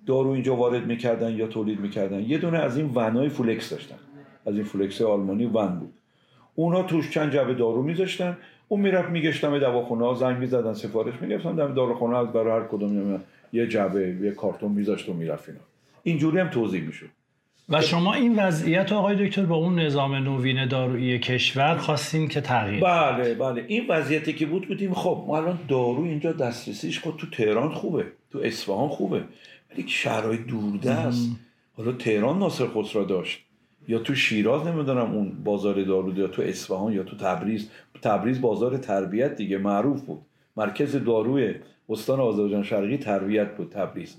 دارو 0.06 0.30
اینجا 0.30 0.56
وارد 0.56 0.86
می‌کردن 0.86 1.32
یا 1.32 1.46
تولید 1.46 1.80
می‌کردن 1.80 2.20
یه 2.20 2.38
دونه 2.38 2.58
از 2.58 2.76
این 2.76 2.90
ونای 2.94 3.28
فولکس 3.28 3.70
داشتن. 3.70 3.98
از 4.46 4.54
این 4.54 4.64
فولکس 4.64 5.02
آلمانی 5.02 5.44
ون 5.44 5.78
بود. 5.78 5.94
اونا 6.60 6.82
توش 6.82 7.10
چند 7.10 7.32
جبه 7.32 7.54
دارو 7.54 7.82
میذاشتن. 7.82 8.36
اون 8.68 8.80
می‌رفت 8.80 9.08
میگشتم 9.10 9.58
دواخونه 9.58 10.04
ها 10.04 10.14
زنگ 10.14 10.38
می‌زدن 10.38 10.74
سفارش 10.74 11.14
می‌گرفتن. 11.20 11.54
در 11.54 11.68
داروخونه 11.68 12.16
از 12.16 12.32
برای 12.32 12.60
هر 12.60 12.68
کدوم 12.68 13.20
یه 13.52 13.66
جبه 13.66 14.16
یه 14.22 14.30
کارتون 14.30 14.72
میذاشت 14.72 15.08
و 15.08 15.12
می‌رفت 15.12 15.48
اینا. 15.48 15.60
اینجوری 16.02 16.38
هم 16.38 16.48
توضیح 16.48 16.82
می‌شد. 16.82 17.06
و 17.68 17.80
شما 17.80 18.14
این 18.14 18.36
وضعیت 18.36 18.92
آقای 18.92 19.26
دکتر 19.26 19.42
با 19.42 19.56
اون 19.56 19.78
نظام 19.78 20.14
نوین 20.14 20.66
دارویی 20.66 21.18
کشور 21.18 21.76
خواستین 21.76 22.28
که 22.28 22.40
تغییر 22.40 22.80
بله 22.80 23.34
بله. 23.34 23.64
این 23.68 23.86
وضعیتی 23.88 24.32
که 24.32 24.46
بود 24.46 24.68
بودیم 24.68 24.94
خب 24.94 25.24
ما 25.26 25.36
الان 25.36 25.58
دارو 25.68 26.02
اینجا 26.02 26.32
دسترسیش 26.32 27.00
خود 27.00 27.16
تو 27.16 27.26
تهران 27.30 27.70
خوبه 27.70 28.04
تو 28.32 28.38
اصفهان 28.38 28.88
خوبه. 28.88 29.22
ولی 29.72 29.88
شهرهای 29.88 30.36
دوردست. 30.36 31.30
حالا 31.76 31.92
تهران 31.92 32.38
ناصر 32.38 32.66
خسرو 32.66 33.04
داشت. 33.04 33.49
یا 33.90 33.98
تو 33.98 34.14
شیراز 34.14 34.66
نمی‌دونم 34.66 35.14
اون 35.14 35.32
بازار 35.44 35.82
دارو 35.82 36.18
یا 36.18 36.26
تو 36.26 36.42
اصفهان 36.42 36.92
یا 36.92 37.02
تو 37.02 37.16
تبریز. 37.16 37.70
تبریز 38.02 38.40
بازار 38.40 38.76
تربیت 38.76 39.36
دیگه 39.36 39.58
معروف 39.58 40.02
بود. 40.02 40.20
مرکز 40.56 40.96
داروی 41.04 41.54
استان 41.88 42.20
آذربایجان 42.20 42.62
شرقی 42.62 42.96
تربیت 42.96 43.56
بود 43.56 43.70
تبریز. 43.70 44.16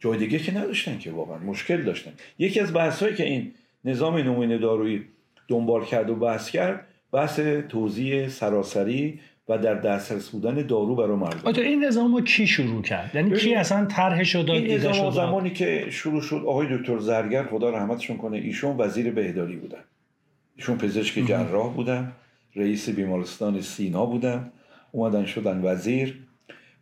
جای 0.00 0.18
دیگه 0.18 0.38
که 0.38 0.58
نداشتن 0.58 0.98
که 0.98 1.10
واقعا 1.10 1.38
مشکل 1.38 1.82
داشتن. 1.82 2.12
یکی 2.38 2.60
از 2.60 2.72
بحثایی 2.72 3.14
که 3.14 3.24
این 3.24 3.52
نظام 3.84 4.16
نمونه 4.16 4.58
دارویی 4.58 5.04
دنبال 5.48 5.84
کرد 5.84 6.10
و 6.10 6.14
بحث 6.14 6.50
کرد 6.50 6.86
بحث 7.12 7.40
توزیع 7.68 8.28
سراسری 8.28 9.20
و 9.48 9.58
در 9.58 9.74
دسترس 9.74 10.30
بودن 10.30 10.54
دارو 10.54 10.94
برای 10.94 11.16
مردم. 11.16 11.62
این 11.62 11.84
نظام 11.84 12.14
رو 12.14 12.20
کی 12.20 12.46
شروع 12.46 12.82
کرد؟ 12.82 13.10
یعنی 13.14 13.36
کی 13.36 13.54
اصلا 13.54 13.84
طرحش 13.84 14.36
داد 14.36 14.50
این 14.50 14.74
نظام 14.74 15.10
زمانی 15.10 15.50
که 15.50 15.86
شروع 15.90 16.20
شد 16.20 16.42
آقای 16.46 16.78
دکتر 16.78 16.98
زرگر 16.98 17.44
خدا 17.44 17.70
رحمتشون 17.70 18.16
کنه 18.16 18.36
ایشون 18.36 18.76
وزیر 18.76 19.10
بهداری 19.10 19.56
بودن. 19.56 19.84
ایشون 20.56 20.78
پزشک 20.78 21.26
جراح 21.26 21.72
بودن 21.72 22.12
رئیس 22.56 22.88
بیمارستان 22.88 23.60
سینا 23.60 24.06
بودن 24.06 24.52
اومدن 24.92 25.24
شدن 25.24 25.60
وزیر. 25.64 26.18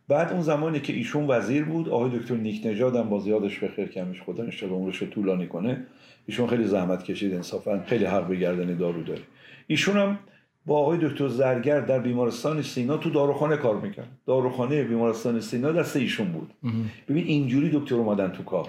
بعد 0.09 0.33
اون 0.33 0.43
زمانی 0.43 0.81
که 0.81 0.93
ایشون 0.93 1.27
وزیر 1.29 1.65
بود 1.65 1.89
آقای 1.89 2.19
دکتر 2.19 2.35
نیک 2.35 2.67
نژاد 2.67 2.97
هم 2.97 3.09
باز 3.09 3.27
یادش 3.27 3.59
بخیر 3.59 3.89
کمش 3.89 4.23
خدا 4.23 4.43
ان 4.43 4.71
عمرش 4.71 4.97
رو 4.97 5.07
طولانی 5.07 5.47
کنه. 5.47 5.87
ایشون 6.27 6.47
خیلی 6.47 6.65
زحمت 6.65 7.05
کشید 7.05 7.35
انصافا 7.35 7.85
خیلی 7.87 8.05
حق 8.05 8.27
به 8.27 8.37
گردن 8.37 8.77
دارو 8.77 9.03
داره. 9.03 9.23
ایشون 9.67 9.97
هم 9.97 10.19
با 10.67 10.79
آقای 10.79 10.99
دکتر 11.03 11.29
زرگر 11.29 11.81
در 11.81 11.99
بیمارستان 11.99 12.63
سینا 12.63 12.97
تو 12.97 13.11
داروخانه 13.11 13.57
کار 13.57 13.81
می‌کرد. 13.81 14.09
داروخانه 14.27 14.85
بیمارستان 14.85 15.41
سینا 15.41 15.73
دست 15.73 15.97
ایشون 15.97 16.33
بود. 16.33 16.55
ببین 17.09 17.25
اینجوری 17.25 17.71
دکتر 17.73 17.95
اومدن 17.95 18.29
تو 18.29 18.43
کار 18.43 18.69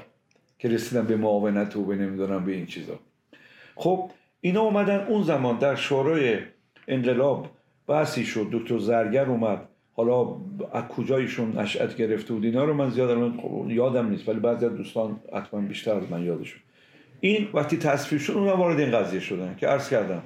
که 0.59 0.69
رسیدن 0.69 1.05
به 1.05 1.15
معاونت 1.17 1.75
و 1.75 1.85
به 1.85 1.95
نمی‌دونم 1.95 2.45
به 2.45 2.51
این 2.51 2.65
چیزا. 2.65 2.99
خب 3.75 4.11
اینا 4.41 4.61
اومدن 4.61 5.05
اون 5.07 5.23
زمان 5.23 5.57
در 5.57 5.75
شورای 5.75 6.37
انقلاب 6.87 7.49
بحثی 7.87 8.25
شد. 8.25 8.47
دکتر 8.51 8.77
زرگر 8.77 9.25
اومد. 9.25 9.67
حالا 9.95 10.35
از 10.73 10.83
کجایشون 10.83 11.57
نشأت 11.57 11.97
گرفته 11.97 12.33
بود؟ 12.33 12.45
اینا 12.45 12.63
رو 12.63 12.73
من 12.73 12.89
زیاد 12.89 13.33
یادم 13.67 14.09
نیست 14.09 14.29
ولی 14.29 14.39
بعضی 14.39 14.65
از 14.65 14.75
دوستان 14.75 15.19
حتما 15.33 15.61
بیشتر 15.61 15.95
از 15.95 16.11
من 16.11 16.23
یادشون. 16.23 16.61
این 17.25 17.47
وقتی 17.53 17.77
تصفیه 17.77 18.19
شد 18.19 18.33
اون 18.33 18.47
وارد 18.47 18.79
این 18.79 18.91
قضیه 18.91 19.19
شدن 19.19 19.55
که 19.57 19.67
عرض 19.67 19.89
کردم 19.89 20.23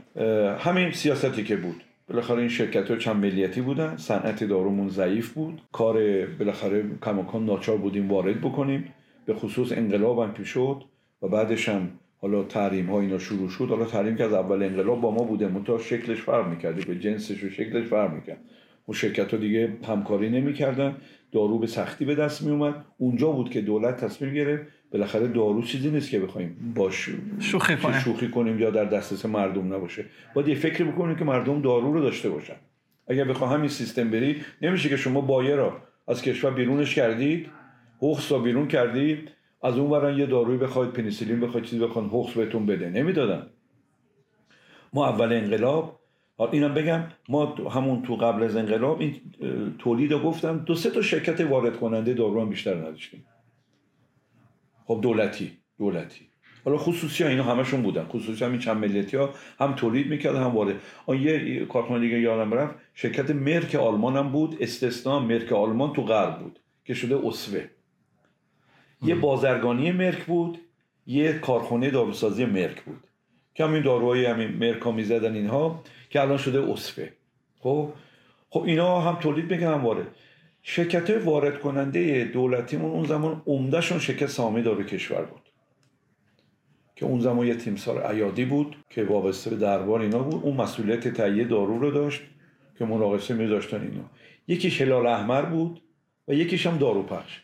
همین 0.60 0.92
سیاستی 0.92 1.44
که 1.44 1.56
بود. 1.56 1.84
بالاخره 2.10 2.40
این 2.40 2.50
شرکت 2.50 2.92
ها 2.92 2.98
چند 2.98 3.16
ملیتی 3.16 3.62
بودن 3.62 3.98
صنعت 3.98 4.44
دارومون 4.44 4.90
ضعیف 4.90 5.34
بود. 5.34 5.62
کار 5.72 6.26
بالاخره 6.26 6.84
کماکان 7.02 7.46
ناچار 7.46 7.78
بودیم 7.78 8.12
وارد 8.12 8.42
بکنیم. 8.42 8.94
به 9.26 9.34
خصوص 9.34 9.72
انقلاب 9.72 10.20
هم 10.20 10.34
پیش 10.34 10.48
شد 10.48 10.84
و 11.22 11.28
بعدش 11.28 11.70
هم 11.70 11.90
حالا 12.18 12.44
تحریم 12.44 12.86
ها 12.86 13.02
اینا 13.02 13.20
شروع 13.20 13.50
شد. 13.50 13.68
حالا 13.70 13.86
تحریم 13.86 14.16
که 14.16 14.24
از 14.24 14.34
اول 14.34 14.64
انقلاب 14.64 15.02
با 15.02 15.12
ما 15.12 15.24
بوده. 15.24 15.48
منتها 15.48 15.78
شکلش 15.78 16.22
فرق 16.22 16.48
می‌کرده. 16.48 16.86
به 16.86 17.00
جنسش 17.00 17.44
و 17.44 17.50
شکلش 17.50 17.86
فرق 17.86 18.14
می‌کرد. 18.14 18.40
اون 18.86 18.98
شرکت 18.98 19.32
ها 19.32 19.38
دیگه 19.38 19.74
همکاری 19.88 20.30
نمی‌کردن. 20.30 20.96
دارو 21.32 21.60
به 21.60 21.68
سختی 21.68 22.06
به 22.06 22.16
دست 22.16 22.44
می 22.44 22.52
اومد 22.52 22.86
اونجا 22.98 23.32
بود 23.32 23.50
که 23.50 23.62
دولت 23.62 24.06
تصمیم 24.06 24.34
گرفت 24.34 24.64
بالاخره 24.92 25.28
دارو 25.28 25.62
چیزی 25.62 25.90
نیست 25.90 26.10
که 26.10 26.20
بخوایم 26.20 26.74
باش 26.76 27.10
شوخی 27.40 27.76
کنیم. 27.76 28.00
شوخی 28.00 28.28
کنیم 28.28 28.60
یا 28.60 28.70
در 28.70 28.86
دسترس 28.86 29.26
مردم 29.26 29.74
نباشه. 29.74 30.06
باید 30.36 30.48
یه 30.48 30.56
فکر 30.56 30.84
بکنیم 30.84 31.16
که 31.16 31.26
مردم 31.26 31.62
دارو 31.62 31.94
رو 31.94 32.02
داشته 32.02 32.30
باشن. 32.30 32.56
اگر 33.08 33.24
بخوام 33.24 33.54
همین 33.54 33.70
سیستم 33.70 34.12
بری 34.12 34.42
نمیشه 34.62 34.90
که 34.90 34.98
شما 34.98 35.22
بایه 35.22 35.56
را 35.56 35.78
از 36.08 36.22
کشور 36.22 36.52
بیرونش 36.52 36.96
کردید 36.96 37.50
حقوق 37.98 38.20
را 38.30 38.40
بیرون 38.40 38.68
کردید 38.68 39.30
از 39.64 39.78
اون 39.78 39.90
برن 39.90 40.18
یه 40.18 40.26
داروی 40.26 40.58
بخواید 40.58 40.94
پنیسیلین 40.94 41.40
بخواید 41.40 41.66
چیزی 41.66 41.86
بخواید 41.86 42.08
حقوق 42.08 42.34
بهتون 42.34 42.66
بده. 42.66 42.90
نمی‌دادن. 42.90 43.48
ما 44.94 45.08
اول 45.10 45.34
انقلاب 45.34 46.00
اینم 46.52 46.74
بگم 46.74 47.04
ما 47.30 47.46
همون 47.46 48.02
تو 48.02 48.16
قبل 48.16 48.44
از 48.44 48.56
انقلاب 48.56 49.02
این 49.02 49.16
تولید 49.80 50.14
گفتم 50.14 50.58
دو 50.58 50.76
سه 50.76 50.90
تا 50.90 51.02
شرکت 51.02 51.42
وارد 51.42 51.78
کننده 51.78 52.14
دارو 52.14 52.42
هم 52.42 52.50
بیشتر 52.50 52.76
نداشتیم. 52.76 53.26
خب 54.88 55.00
دولتی 55.02 55.52
دولتی. 55.78 56.28
حالا 56.66 56.78
خصوصی 56.78 57.24
ها 57.24 57.30
اینا 57.30 57.44
همشون 57.44 57.82
بودن. 57.82 58.04
خصوصی 58.04 58.46
همین 58.46 58.60
چند 58.60 58.78
ملیتی 58.78 59.18
ها 59.18 59.30
هم 59.60 59.74
تولید 59.74 60.08
می‌کرد 60.08 60.36
هم 60.36 60.56
وارد. 60.56 60.76
آن 61.06 61.22
یه 61.22 61.66
کارخانه 61.66 62.00
دیگه 62.00 62.20
یادم 62.20 62.54
رفت 62.54 62.76
شرکت 62.94 63.32
مرک 63.32 63.76
آلمان 63.76 64.18
هم 64.18 64.32
بود. 64.32 64.58
استثنا 64.60 65.20
مرک 65.20 65.52
آلمان 65.52 65.94
تو 65.94 66.04
غرب 66.04 66.40
بود 66.40 66.60
که 66.86 66.94
شده 66.94 67.28
اسوه. 67.28 67.64
یه 69.04 69.16
بازرگانی 69.16 69.92
مرک 69.92 70.26
بود 70.26 70.58
یه 71.08 71.34
کارخانه 71.34 71.90
داروسازی 71.90 72.46
مرک 72.46 72.82
بود. 72.82 73.04
که 73.56 73.64
همین 73.64 73.84
داروهای 73.84 74.26
همین 74.26 74.48
مرکا 74.48 74.92
می‌زدن 74.92 75.34
اینها 75.34 75.84
که 76.10 76.22
الان 76.22 76.38
شده 76.38 76.72
اصفه 76.72 77.14
خب؟ 77.60 77.90
خب 78.50 78.62
اینا 78.62 79.02
هم 79.02 79.16
تولید 79.16 79.52
می‌کنن 79.52 79.74
هم 79.74 79.84
وارد. 79.84 80.08
شرکت 80.70 81.10
وارد 81.26 81.60
کننده 81.60 82.24
دولتیمون 82.24 82.92
اون 82.92 83.06
زمان 83.06 83.42
عمدهشون 83.46 84.00
شرکت 84.00 84.26
سامی 84.26 84.62
دارو 84.62 84.84
کشور 84.84 85.22
بود. 85.22 85.42
که 86.96 87.06
اون 87.06 87.20
زمان 87.20 87.48
یه 87.48 87.56
تیمسار 87.56 88.04
عیادی 88.04 88.46
بود 88.46 88.76
که 88.90 89.04
وابسته 89.04 89.50
به 89.50 89.56
دربار 89.56 90.02
اینا 90.02 90.20
بود. 90.20 90.44
اون 90.44 90.56
مسئولیت 90.56 91.08
تهیه 91.08 91.44
دارو 91.44 91.80
رو 91.80 91.92
داشت 91.92 92.22
که 92.78 92.86
مناقصه 92.86 93.34
میذاشتن 93.34 93.82
اینا. 93.82 94.04
یکیش 94.48 94.82
هلال 94.82 95.08
احمر 95.08 95.42
بود 95.42 95.82
و 96.28 96.34
یکیش 96.34 96.68
هم 96.68 96.78
دارو 96.78 97.04
پخش. 97.04 97.42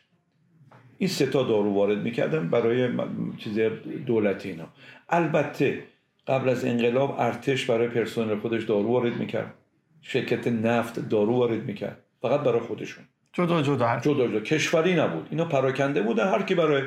این 0.98 1.10
سه 1.10 1.26
تا 1.26 1.44
دارو 1.44 1.74
وارد 1.74 1.98
می‌کردن 1.98 2.50
برای 2.50 2.90
چیز 3.38 3.60
دولتی 4.06 4.50
اینا. 4.50 4.68
البته 5.10 5.84
قبل 6.28 6.50
از 6.50 6.66
انقلاب 6.66 7.16
ارتش 7.20 7.66
برای 7.66 7.88
پرسنل 7.88 8.40
خودش 8.40 8.64
دارو 8.64 8.88
وارد 8.88 9.18
می‌کرد. 9.18 9.54
شرکت 10.02 10.48
نفت 10.48 11.10
دارو 11.10 11.36
وارد 11.36 11.64
می‌کرد. 11.64 12.04
فقط 12.22 12.40
برای 12.40 12.60
خودشون. 12.60 13.04
جدا 13.34 13.62
جدا. 13.62 14.00
جدا 14.00 14.28
جدا. 14.28 14.40
کشوری 14.40 14.96
نبود. 14.96 15.28
اینا 15.32 15.46
پراکنده 15.46 16.02
بودن 16.02 16.28
هر 16.28 16.42
کی 16.42 16.56
برای 16.56 16.84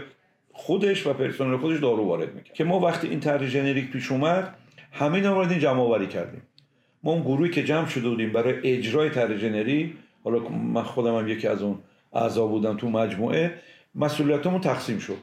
خودش 0.53 1.07
و 1.07 1.13
پرسنل 1.13 1.57
خودش 1.57 1.81
دارو 1.81 2.05
وارد 2.05 2.35
می‌کرد. 2.35 2.55
که 2.55 2.65
ما 2.65 2.81
وقتی 2.81 3.09
این 3.09 3.21
طرح 3.21 3.47
ژنریک 3.47 3.91
پیش 3.91 4.13
اومد 4.13 4.55
همه 4.93 5.15
اینا 5.15 5.35
وارد 5.35 5.51
این 5.51 5.61
جمع 5.61 5.81
آوری 5.81 6.07
کردیم. 6.07 6.43
ما 7.03 7.13
اون 7.13 7.23
گروهی 7.23 7.51
که 7.51 7.65
جمع 7.65 7.87
شده 7.87 8.09
بودیم 8.09 8.33
برای 8.33 8.55
اجرای 8.63 9.11
طرح 9.11 9.37
ژنریک 9.37 9.93
حالا 10.25 10.39
من 10.49 10.83
خودم 10.83 11.17
هم 11.17 11.29
یکی 11.29 11.49
از 11.49 11.63
اون 11.63 11.79
اعضا 12.13 12.47
بودم 12.47 12.77
تو 12.77 12.91
مجموعه 12.91 13.55
مسئولیتمون 13.95 14.61
تقسیم 14.61 14.99
شد. 14.99 15.17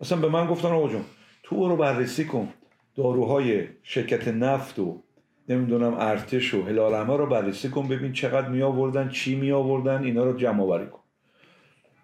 مثلا 0.00 0.18
به 0.18 0.28
من 0.28 0.46
گفتن 0.46 0.68
آقا 0.68 1.00
تو 1.42 1.68
رو 1.68 1.76
بررسی 1.76 2.24
کن 2.24 2.48
داروهای 2.96 3.64
شرکت 3.82 4.28
نفت 4.28 4.78
و 4.78 5.02
نمی‌دونم 5.50 5.94
ارتش 5.94 6.54
و 6.54 6.62
هلال 6.62 7.06
رو 7.06 7.26
بررسی 7.26 7.68
کن 7.68 7.88
ببین 7.88 8.12
چقدر 8.12 8.48
می 8.48 8.62
آوردن 8.62 9.08
چی 9.08 9.34
می 9.34 9.52
آوردن 9.52 10.04
اینا 10.04 10.24
رو 10.24 10.36
جمع 10.36 10.62
آوری 10.62 10.86
کن. 10.86 11.00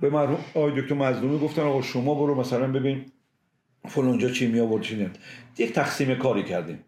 به 0.00 0.10
مرحوم 0.10 0.38
آقای 0.54 0.80
دکتر 0.80 0.94
مظلومی 0.94 1.38
گفتن 1.38 1.62
آقا 1.62 1.82
شما 1.82 2.14
برو 2.14 2.34
مثلا 2.34 2.72
ببین 2.72 3.04
فلانجا 3.88 4.30
چی 4.30 4.46
می 4.46 4.60
آورد 4.60 4.82
چی 4.82 5.10
یک 5.58 5.72
تقسیم 5.72 6.14
کاری 6.14 6.42
کردیم. 6.42 6.84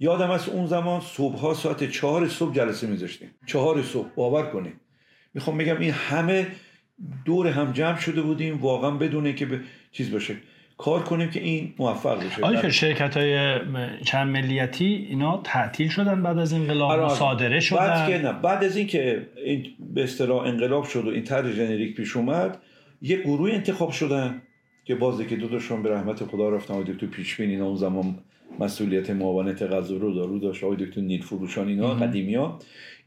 یادم 0.00 0.30
از 0.30 0.48
اون 0.48 0.66
زمان 0.66 1.00
صبح 1.00 1.38
ها 1.38 1.54
ساعت 1.54 1.90
چهار 1.90 2.28
صبح 2.28 2.54
جلسه 2.54 2.86
میذاشتیم. 2.86 3.30
چهار 3.46 3.82
صبح. 3.82 4.08
باور 4.14 4.46
کنیم 4.46 4.80
می‌خوام 5.34 5.58
بگم 5.58 5.78
این 5.78 5.90
همه 5.90 6.46
دور 7.24 7.46
هم 7.46 7.72
جمع 7.72 7.98
شده 7.98 8.22
بودیم 8.22 8.60
واقعا 8.60 8.90
بدون 8.90 9.34
که 9.34 9.46
به 9.46 9.60
چیز 9.92 10.10
باشه. 10.10 10.36
کار 10.80 11.02
کنیم 11.02 11.30
که 11.30 11.40
این 11.40 11.74
موفق 11.78 12.24
بشه. 12.26 12.42
آیا 12.42 12.70
شرکت 12.70 13.16
های 13.16 13.58
چند 14.04 14.28
ملیتی 14.28 15.06
اینا 15.10 15.40
تعطیل 15.44 15.88
شدن 15.88 16.22
بعد 16.22 16.38
از 16.38 16.52
انقلاب 16.52 16.90
آره 16.90 17.08
صادره 17.08 17.60
شدن 17.60 17.78
بعد 17.78 18.08
که 18.08 18.18
نه. 18.18 18.32
بعد 18.32 18.64
از 18.64 18.76
اینکه 18.76 19.26
این 19.44 19.66
به 19.94 20.04
اصطلاح 20.04 20.46
انقلاب 20.46 20.84
شد 20.84 21.04
و 21.04 21.08
این 21.08 21.24
طرح 21.24 21.52
ژنریک 21.52 21.96
پیش 21.96 22.16
اومد 22.16 22.58
یه 23.02 23.16
گروه 23.22 23.50
انتخاب 23.50 23.90
شدن 23.90 24.42
که 24.84 24.94
بازی 24.94 25.26
که 25.26 25.36
دو 25.36 25.48
تاشون 25.48 25.82
به 25.82 25.90
رحمت 25.94 26.24
خدا 26.24 26.48
رفتن. 26.48 26.74
آقای 26.74 26.92
دکتر 26.92 27.06
پیشبین 27.06 27.50
اینا 27.50 27.66
اون 27.66 27.76
زمان 27.76 28.18
مسئولیت 28.60 29.10
معاونت 29.10 29.62
غذا 29.62 29.96
رو 29.96 30.14
دارو 30.14 30.38
داشت. 30.38 30.64
آقای 30.64 30.76
دکتر 30.76 31.00
نیل 31.00 31.22
فروشان 31.22 31.68
اینا 31.68 31.94
قدیمی 31.94 32.34
ها 32.34 32.58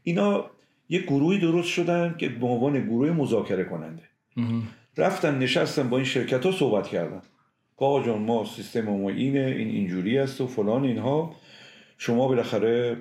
اینا 0.02 0.44
یه 0.88 1.00
گروهی 1.00 1.38
درست 1.38 1.68
شدن 1.68 2.14
که 2.18 2.28
به 2.28 2.46
عنوان 2.46 2.84
گروه 2.84 3.10
مذاکره 3.10 3.64
کننده. 3.64 4.02
رفتن 4.96 5.38
نشستن 5.38 5.88
با 5.88 5.96
این 5.96 6.06
شرکت 6.06 6.46
ها 6.46 6.52
صحبت 6.52 6.88
کردن. 6.88 7.22
آقا 7.76 8.06
جان 8.06 8.22
ما 8.22 8.44
سیستم 8.44 8.80
ما 8.80 9.10
اینه 9.10 9.40
این 9.40 9.68
اینجوری 9.68 10.18
است 10.18 10.40
و 10.40 10.46
فلان 10.46 10.84
اینها. 10.84 11.36
شما 11.98 12.28
بالاخره 12.28 12.96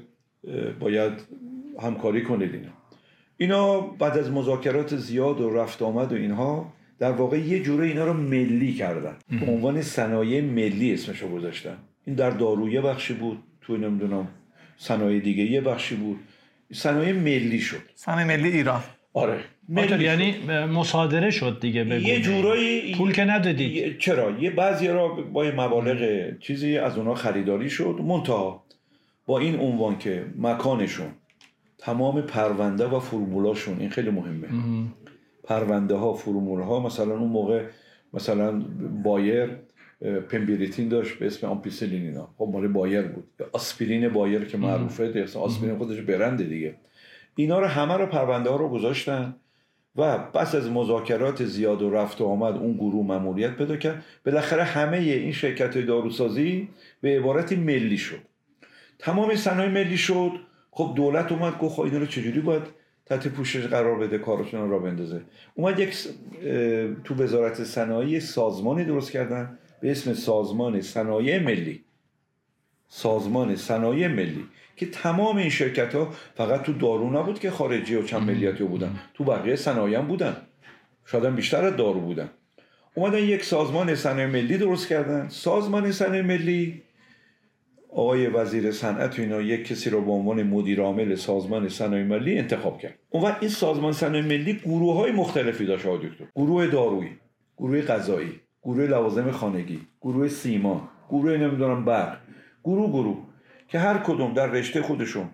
باید 0.80 1.14
همکاری 1.82 2.24
کنید 2.24 2.54
اینا 2.54 2.72
اینا 3.38 3.80
بعد 3.80 4.18
از 4.18 4.32
مذاکرات 4.32 4.96
زیاد 4.96 5.42
و 5.42 5.50
رفت 5.50 5.82
آمد 5.82 6.12
و 6.12 6.16
اینها 6.16 6.74
در 7.00 7.12
واقع 7.12 7.40
یه 7.40 7.64
جوره 7.64 7.88
اینا 7.88 8.06
رو 8.06 8.14
ملی 8.14 8.74
کردن. 8.74 9.16
به 9.40 9.52
عنوان 9.52 9.82
صنایع 9.82 10.42
ملی 10.42 10.94
اسمشو 10.94 11.30
گذاشتن. 11.30 11.78
این 12.06 12.16
در 12.16 12.30
دارو 12.30 12.70
یه 12.70 12.82
بخشی 12.82 13.14
بود 13.14 13.44
توی 13.62 13.78
نمی‌دونم 13.78 14.28
صنایع 14.78 15.20
دیگه 15.20 15.44
یه 15.44 15.62
بخشی 15.62 15.96
بود. 15.96 16.20
صنایع 16.74 17.14
ملی 17.14 17.60
شد. 17.60 17.82
صنایع 17.96 18.28
ملی 18.28 18.50
ایران. 18.50 18.84
آره. 19.14 19.40
یعنی 19.70 20.36
مصادره 20.66 21.32
شد 21.32 21.58
دیگه 21.62 21.84
بگو 21.84 22.08
یه 22.08 22.22
جورایی 22.22 22.96
پول 22.96 23.12
که 23.12 23.26
ندادید. 23.26 23.98
چرا؟ 23.98 24.32
یه 24.40 24.52
بعضی 24.52 24.88
را 24.88 25.08
با 25.08 25.44
مبالغ 25.44 26.30
چیزی 26.40 26.78
از 26.78 26.98
اونا 26.98 27.16
خریداری 27.16 27.70
شد. 27.70 27.96
منتها 28.04 28.64
با 29.26 29.40
این 29.40 29.60
عنوان 29.60 29.98
که 29.98 30.26
مکانشون 30.38 31.08
تمام 31.78 32.22
پرونده 32.22 32.86
و 32.86 33.00
فرمولاشون 33.00 33.80
این 33.80 33.90
خیلی 33.90 34.10
مهمه. 34.10 34.48
پرونده 35.44 35.96
ها 35.96 36.14
فرمول 36.14 36.62
ها 36.62 36.80
مثلا 36.80 37.18
اون 37.18 37.30
موقع 37.30 37.64
مثلا 38.14 38.64
بایر 39.04 39.50
پمبریتین 40.30 40.90
داشت 40.90 41.14
به 41.20 41.26
اسم 41.26 41.48
آمپیسیلین 41.48 42.06
اینا. 42.06 42.30
خب 42.38 42.50
مال 42.54 42.68
بایر 42.68 43.02
بود. 43.02 43.24
آسپرین 43.52 44.10
بایر 44.10 44.46
که 44.46 44.58
معروفه 44.58 45.26
آسپرین 45.36 45.78
خودش 45.78 46.00
برنده 46.00 46.44
دیگه. 46.44 46.76
اینا 47.36 47.60
رو 47.60 47.68
همه 47.68 47.94
رو 47.94 48.06
پرونده 48.06 48.50
ها 48.50 48.56
رو 48.56 48.70
گذاشتن. 48.70 49.36
و 49.96 50.18
پس 50.18 50.56
از 50.56 50.70
مذاکرات 50.70 51.46
زیاد 51.46 51.82
و 51.82 51.90
رفت 51.90 52.22
و 52.22 52.26
آمد 52.26 52.56
اون 52.56 52.74
گروه 52.74 53.06
ماموریت 53.06 53.56
پیدا 53.56 53.78
کرد. 53.78 54.06
بالاخره 54.26 54.64
همه 54.64 54.98
این 54.98 55.32
شرکت 55.32 55.76
های 55.76 55.86
داروسازی 55.86 56.70
به 57.02 57.18
عبارتی 57.18 57.56
ملی 57.56 57.98
شد. 57.98 58.20
تمام 59.00 59.36
صنایع 59.36 59.72
ملی 59.72 59.98
شد. 59.98 60.32
خب 60.72 60.94
دولت 60.96 61.32
اومد 61.32 61.58
گفت 61.58 61.76
خب 61.76 61.82
اینا 61.82 61.98
رو 61.98 62.06
چجوری 62.06 62.40
باید 62.40 62.64
تحت 63.06 63.28
پوشش 63.28 63.66
قرار 63.66 64.00
بده 64.00 64.18
کارشون 64.18 64.70
را 64.70 64.80
بندازه. 64.80 65.22
اومد 65.54 65.80
یک 65.80 65.96
تو 67.04 67.16
وزارت 67.16 67.64
صنایع 67.64 68.20
سازمانی 68.20 68.86
درست 68.86 69.12
کردن 69.12 69.58
به 69.82 69.92
اسم 69.92 70.14
سازمان 70.14 70.82
صنایع 70.82 71.44
ملی. 71.44 71.84
سازمان 72.88 73.56
صنایع 73.56 74.08
ملی. 74.08 74.46
که 74.76 74.86
تمام 74.86 75.38
این 75.38 75.50
شرکت 75.50 75.96
ها 75.96 76.10
فقط 76.36 76.64
تو 76.64 76.74
دارو 76.74 77.20
نبود 77.20 77.40
که 77.40 77.52
خارجی 77.52 77.96
و 77.96 78.04
چند 78.04 78.22
ملیتی 78.22 78.64
بودن. 78.64 79.00
تو 79.14 79.24
بقیه 79.24 79.56
صنایع 79.56 80.02
بودن. 80.02 80.38
شاید 81.06 81.36
بیشتر 81.36 81.66
از 81.66 81.76
دارو 81.76 82.00
بودن. 82.00 82.30
اومدن 82.96 83.18
یک 83.18 83.44
سازمان 83.44 83.96
صنایع 83.96 84.28
ملی 84.28 84.58
درست 84.58 84.88
کردن. 84.88 85.30
سازمان 85.30 85.92
صنایع 85.92 86.22
ملی 86.22 86.82
آقای 87.90 88.28
وزیر 88.28 88.72
صنعت 88.72 89.20
اینا 89.20 89.42
یک 89.42 89.68
کسی 89.68 89.90
رو 89.90 90.02
به 90.02 90.12
عنوان 90.12 90.44
مدیر 90.44 90.82
عامل 90.82 91.16
سازمان 91.16 91.70
صنایع 91.70 92.04
ملی 92.06 92.38
انتخاب 92.38 92.80
کرد. 92.80 93.00
اون 93.10 93.24
وقت 93.24 93.38
این 93.40 93.50
سازمان 93.50 93.94
صنایع 93.94 94.24
ملی 94.26 94.54
گروه 94.54 94.96
های 94.96 95.12
مختلفی 95.12 95.66
داشت 95.66 95.86
آقای 95.86 96.10
دکتر. 96.10 96.26
گروه 96.36 96.68
دارویی 96.68 97.12
گروه 97.58 97.82
غذایی 97.82 98.40
گروه 98.64 98.88
لوازم 98.88 99.32
خانگی 99.32 99.80
گروه 100.02 100.28
سیما 100.28 100.90
گروه 101.10 101.38
نمی‌دونم 101.38 101.86
برق 101.86 102.18
گروه 102.64 102.90
گروه. 102.92 103.18
که 103.74 103.80
هر 103.80 103.98
کدوم 103.98 104.34
در 104.34 104.48
رشته 104.48 104.82
خودشون 104.82 105.30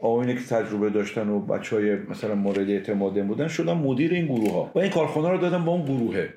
آقایونی 0.00 0.34
که 0.34 0.40
تجربه 0.40 0.90
داشتن 0.90 1.28
و 1.28 1.40
بچه 1.40 1.76
های 1.76 1.96
مثلا 1.96 2.34
مورد 2.34 2.70
اعتماد 2.70 3.26
بودن 3.26 3.48
شدن 3.48 3.72
مدیر 3.72 4.12
این 4.12 4.26
گروه 4.26 4.52
ها 4.52 4.72
و 4.74 4.78
این 4.78 4.90
کارخانه 4.90 5.28
رو 5.28 5.38
دادن 5.38 5.64
با 5.64 5.72
اون 5.72 5.84
گروهه. 5.84 6.34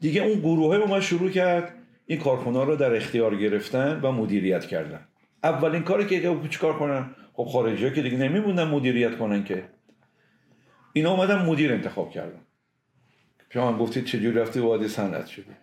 دیگه 0.00 0.22
اون 0.22 0.38
گروه 0.38 0.66
های 0.66 0.82
اومد 0.82 1.00
شروع 1.00 1.30
کرد 1.30 1.74
این 2.06 2.18
کارخونه 2.18 2.64
رو 2.64 2.76
در 2.76 2.96
اختیار 2.96 3.36
گرفتن 3.36 4.00
و 4.00 4.12
مدیریت 4.12 4.64
کردن. 4.64 5.00
اولین 5.44 5.82
کاری 5.82 6.06
که 6.06 6.36
چیکار 6.50 6.78
کنن؟ 6.78 7.10
خب 7.32 7.44
خارجی 7.44 7.84
ها 7.84 7.90
که 7.90 8.02
دیگه 8.02 8.16
نمیموندن 8.16 8.68
مدیریت 8.68 9.18
کنن 9.18 9.44
که. 9.44 9.64
اینا 10.92 11.10
اومدن 11.10 11.46
مدیر 11.46 11.72
انتخاب 11.72 12.10
کردن. 12.10 12.40
شما 13.50 13.78
گفتید 13.78 14.04
چجوری 14.04 14.38
رفتی؟ 14.38 14.60
وارد 14.60 14.86
صنعت 14.86 15.26
شده 15.26 15.56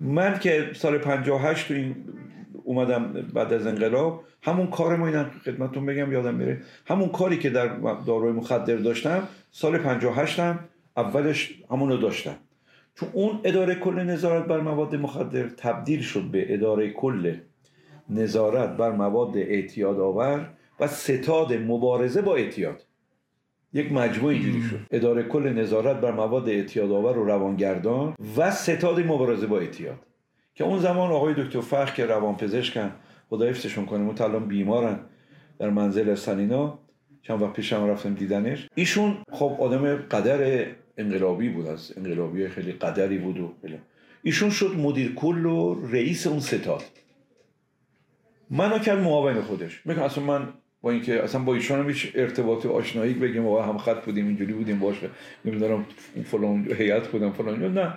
من 0.00 0.38
که 0.38 0.70
سال 0.74 0.98
58 0.98 1.68
تو 1.68 1.74
این 1.74 1.96
اومدم 2.66 3.12
بعد 3.34 3.52
از 3.52 3.66
انقلاب. 3.66 4.24
همون 4.42 4.66
کار 4.66 4.96
ما 4.96 5.06
اینا 5.06 5.24
خدمتتون 5.44 5.86
بگم 5.86 6.12
یادم 6.12 6.34
میره. 6.34 6.62
همون 6.86 7.08
کاری 7.08 7.38
که 7.38 7.50
در 7.50 7.66
داروی 8.06 8.32
مخدر 8.32 8.76
داشتم 8.76 9.28
سال 9.50 9.78
58 9.78 10.40
هم 10.40 10.58
اولش 10.96 11.62
همون 11.70 11.88
رو 11.88 11.96
داشتم. 11.96 12.36
چون 12.94 13.08
اون 13.12 13.40
اداره 13.44 13.74
کل 13.74 13.94
نظارت 13.94 14.44
بر 14.44 14.60
مواد 14.60 14.94
مخدر 14.94 15.48
تبدیل 15.48 16.00
شد 16.00 16.22
به 16.22 16.54
اداره 16.54 16.90
کل 16.90 17.34
نظارت 18.10 18.76
بر 18.76 18.90
مواد 18.90 19.36
اعتیاد 19.36 20.00
آور 20.00 20.50
و 20.80 20.86
ستاد 20.86 21.52
مبارزه 21.52 22.22
با 22.22 22.36
اعتیاد. 22.36 22.82
یک 23.72 23.92
مجموعه 23.92 24.34
اینجوری 24.34 24.62
شد. 24.62 24.80
اداره 24.90 25.22
کل 25.22 25.48
نظارت 25.48 25.96
بر 25.96 26.12
مواد 26.12 26.48
اعتیاد 26.48 26.90
آور 26.90 27.18
و 27.18 27.24
روانگردان 27.24 28.14
و 28.36 28.50
ستاد 28.50 29.00
مبارزه 29.00 29.46
با 29.46 29.58
اعتیاد. 29.58 29.98
که 30.56 30.64
اون 30.64 30.78
زمان 30.78 31.10
آقای 31.10 31.34
دکتر 31.34 31.60
فخر 31.60 31.94
که 31.94 32.06
روانپزشکن 32.06 32.92
خدا 33.30 33.46
حفظشون 33.46 33.86
کنه 33.86 34.22
اون 34.22 34.48
بیمارن 34.48 34.98
در 35.58 35.70
منزل 35.70 36.14
سنینا. 36.14 36.78
چند 37.22 37.42
وقت 37.42 37.52
پیشم 37.52 37.86
رفتم 37.86 38.14
دیدنش. 38.14 38.68
ایشون 38.74 39.16
خب 39.32 39.56
آدم 39.60 39.96
قدر 39.96 40.66
انقلابی 40.98 41.48
بود 41.48 41.66
از 41.66 41.92
انقلابی 41.96 42.48
خیلی 42.48 42.72
قدری 42.72 43.18
بود 43.18 43.38
و 43.38 43.52
خیلی. 43.62 43.78
ایشون 44.22 44.50
شد 44.50 44.76
مدیر 44.78 45.14
کل 45.14 45.46
و 45.46 45.86
رئیس 45.90 46.26
اون 46.26 46.40
ستاد 46.40 46.82
منو 48.50 48.78
کرد 48.78 48.98
معاون 48.98 49.40
خودش. 49.40 49.82
میگم 49.84 50.02
اصلا 50.02 50.24
من 50.24 50.48
با 50.82 50.90
اینکه 50.90 51.22
اصلا 51.22 51.42
با 51.42 51.54
ایشون 51.54 51.78
هم 51.78 51.88
هیچ 51.88 52.12
ارتباط 52.14 52.66
آشنایی 52.66 53.14
بگیم 53.14 53.46
و 53.46 53.58
هم 53.58 53.78
خط 53.78 54.04
بودیم 54.04 54.26
اینجوری 54.26 54.52
بودیم 54.52 54.78
باشه. 54.78 55.10
نمی‌دونم 55.44 55.86
فلان 56.24 56.72
هیئت 56.78 57.08
بودم 57.08 57.32
فلان 57.32 57.74
نه. 57.78 57.94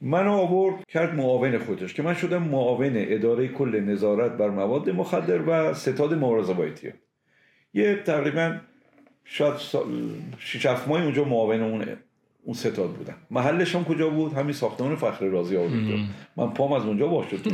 منو 0.00 0.32
آورد 0.32 0.86
کرد 0.86 1.14
معاون 1.14 1.58
خودش 1.58 1.94
که 1.94 2.02
من 2.02 2.14
شدم 2.14 2.42
معاون 2.42 2.92
اداره 2.94 3.48
کل 3.48 3.80
نظارت 3.80 4.32
بر 4.32 4.50
مواد 4.50 4.90
مخدر 4.90 5.42
و 5.46 5.74
ستاد 5.74 6.14
مبارزه 6.14 6.54
با 6.54 6.66
یه 7.74 7.96
تقریبا 7.96 8.56
شاید 9.24 9.54
6 10.38 10.66
7 10.66 10.88
ماه 10.88 11.02
اونجا 11.02 11.24
معاون 11.24 11.62
اون 11.62 11.84
اون 12.44 12.54
ستاد 12.54 12.90
بودم. 12.90 13.14
محلش 13.30 13.74
هم 13.74 13.84
کجا 13.84 14.10
بود؟ 14.10 14.32
همین 14.32 14.52
ساختمان 14.52 14.96
فخر 14.96 15.24
رازی 15.24 15.56
آورد. 15.56 15.72
من 16.36 16.50
پام 16.50 16.72
از 16.72 16.84
اونجا 16.84 17.06
باشه 17.06 17.38
تو 17.38 17.50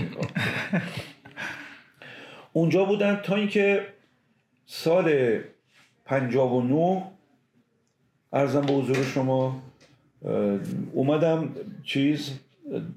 اونجا 2.52 2.84
بودن 2.84 3.16
تا 3.16 3.34
اینکه 3.34 3.86
سال 4.66 5.38
59 6.04 7.02
ارزم 8.32 8.60
به 8.60 8.72
حضور 8.72 9.02
شما 9.02 9.62
اومدم 10.92 11.48
چیز 11.84 12.40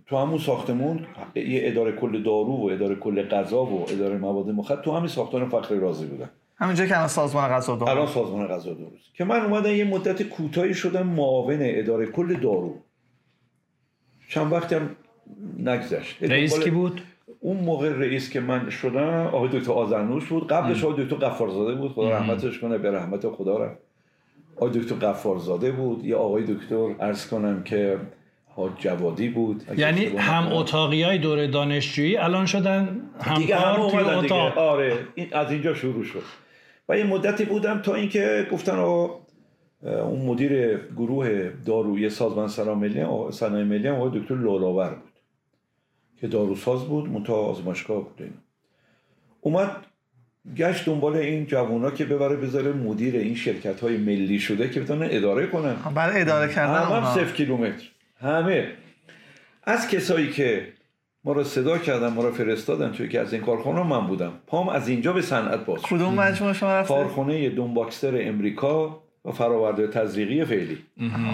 تو 0.08 0.18
همون 0.18 0.38
ساختمون 0.38 1.00
یه 1.36 1.62
اداره 1.64 1.92
کل 1.92 2.24
دارو 2.24 2.58
و 2.58 2.70
اداره 2.72 2.96
کل 2.96 3.22
غذا 3.22 3.66
و 3.66 3.92
اداره 3.92 4.18
مواد 4.18 4.50
مخدر 4.50 4.82
تو 4.82 4.92
همین 4.92 5.08
ساختمان 5.08 5.50
فخر 5.50 5.76
رازی 5.76 6.06
بودن. 6.06 6.30
همینجا 6.60 6.86
که 6.86 6.96
الان 6.96 7.08
سازمان 7.08 7.50
غذا 7.50 7.76
دارو 7.76 7.92
الان 7.92 8.08
سازمان 8.08 8.48
غذا 8.48 8.74
دارو 8.74 8.92
که 9.14 9.24
من 9.24 9.42
اومدم 9.42 9.72
یه 9.72 9.84
مدت 9.84 10.24
کوتاهی 10.24 10.74
شدم 10.74 11.08
معاون 11.08 11.58
اداره 11.62 12.06
کل 12.06 12.34
دارو. 12.34 12.76
چند 14.30 14.54
وقتی 14.54 14.76
هم 14.76 14.90
نگذشت. 15.60 16.24
رئیس 16.24 16.60
کی 16.60 16.70
بود؟ 16.70 17.02
اون 17.40 17.58
موقع 17.58 17.90
رئیس 17.90 18.30
که 18.30 18.40
من 18.40 18.70
شدم 18.70 19.28
آقای 19.28 19.50
دکتر 19.60 19.72
آزرنوش 19.72 20.26
بود. 20.26 20.48
قبلش 20.48 20.84
آقای 20.84 21.04
دکتر 21.04 21.16
قفارزاده 21.16 21.76
بود. 21.76 21.92
خدا 21.92 22.12
رحمتش 22.12 22.60
کنه 22.60 22.78
به 22.78 22.92
رحمت 22.92 23.30
خدا 23.30 23.66
رفت. 23.66 23.87
آقای 24.58 24.80
دکتر 24.80 24.96
قفارزاده 24.96 25.72
بود. 25.72 26.06
یا 26.06 26.20
آقای 26.20 26.44
دکتر 26.44 26.96
ارز 27.00 27.28
کنم 27.28 27.64
که 27.64 27.98
جوادی 28.80 29.30
بود. 29.30 29.64
یعنی 29.78 30.06
هم 30.06 30.52
اتاقی 30.52 31.04
های 31.04 31.18
دور 31.18 31.48
دانشجویی 31.48 32.18
الان 32.18 32.46
شدن 32.46 33.02
هم 33.22 33.38
دیگه 33.38 33.56
هم 33.56 33.82
اومدن 33.82 34.22
دیگه. 34.22 34.54
آره 34.54 34.98
این 35.16 35.28
از 35.34 35.52
اینجا 35.52 35.74
شروع 35.74 36.04
شد. 36.04 36.24
و 36.90 36.98
یه 36.98 37.04
مدتی 37.04 37.46
بودم 37.46 37.82
تا 37.82 37.96
اینکه 37.96 38.48
گفتن 38.52 38.76
اون 39.84 40.26
مدیر 40.26 40.78
گروه 40.78 41.52
دارویی 41.66 42.10
سازمان 42.10 42.48
صنایع 43.32 43.66
ملی 43.66 43.90
آقای 43.90 44.20
دکتر 44.20 44.36
لولاور 44.36 44.90
بود 44.90 45.14
که 46.20 46.28
داروساز 46.28 46.86
بود 46.86 47.10
منتها 47.10 47.36
آزمایشگاه 47.36 48.04
بود. 48.04 48.30
اومد 49.42 49.86
گشت 50.56 50.86
دنبال 50.86 51.16
این 51.16 51.46
جوونا 51.46 51.92
که 51.92 52.06
ببره 52.06 52.36
بذاره 52.36 52.74
مدیر 52.74 53.16
این 53.16 53.36
شرکت 53.36 53.80
های 53.80 53.98
ملی 53.98 54.40
شده 54.40 54.70
که 54.70 54.80
بتونن 54.80 55.08
اداره 55.12 55.48
کنن. 55.48 55.76
برای 55.96 56.22
اداره 56.22 56.54
کردن 56.54 56.84
همه 56.84 56.96
هم 56.96 57.16
صفر 57.16 57.34
کیلومتر. 57.34 57.86
همه. 58.20 58.68
از 59.64 59.90
کسایی 59.90 60.32
که 60.32 60.68
ما 61.24 61.32
رو 61.34 61.44
صدا 61.44 61.78
کردن 61.78 62.08
ما 62.08 62.24
رو 62.24 62.32
فرستادن 62.32 62.92
توی 62.92 63.10
که 63.10 63.20
از 63.20 63.34
این 63.34 63.42
کارخانه 63.42 63.84
من 63.84 64.08
بودم. 64.08 64.34
پام 64.48 64.70
از 64.70 64.88
اینجا 64.88 65.14
به 65.14 65.22
صنعت 65.22 65.66
باز 65.66 65.82
کدوم 65.82 66.14
مجموعه 66.14 66.54
شما 66.54 66.70
رفته 66.70 66.94
کارخانه 66.94 67.50
دونباکستر 67.50 68.28
امریکا 68.28 69.04
و 69.26 69.32
فراورده 69.32 69.88
تزریقی 69.88 70.46
فعلی. 70.46 70.78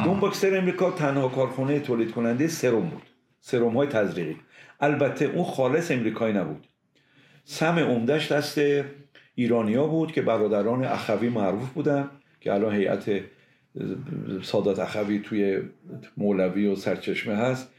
دونباکستر 0.04 0.58
امریکا 0.58 0.92
تنها 0.92 1.28
کارخانه 1.28 1.80
تولید 1.80 2.12
کننده 2.12 2.48
سرم 2.48 2.90
بود. 2.90 3.04
سرم 3.40 3.78
های 3.78 3.88
تزریقی. 3.88 4.36
البته 4.80 5.26
اون 5.26 5.44
خالص 5.44 5.92
امریکایی 5.92 6.34
نبود. 6.34 6.68
سم 7.46 7.80
عمدش 7.80 8.32
دست 8.32 8.60
ایرانیا 9.36 9.88
بود 9.88 10.12
که 10.12 10.22
برادران 10.22 10.86
اخوی 10.86 11.30
معروف 11.30 11.70
بودن 11.70 12.10
که 12.42 12.54
الان 12.54 12.76
هیئت 12.76 13.10
سادات 14.42 14.80
اخوی 14.80 15.20
توی 15.20 15.62
مولوی 16.18 16.68
و 16.68 16.76
سرچشمه 16.76 17.36
هست. 17.36 17.70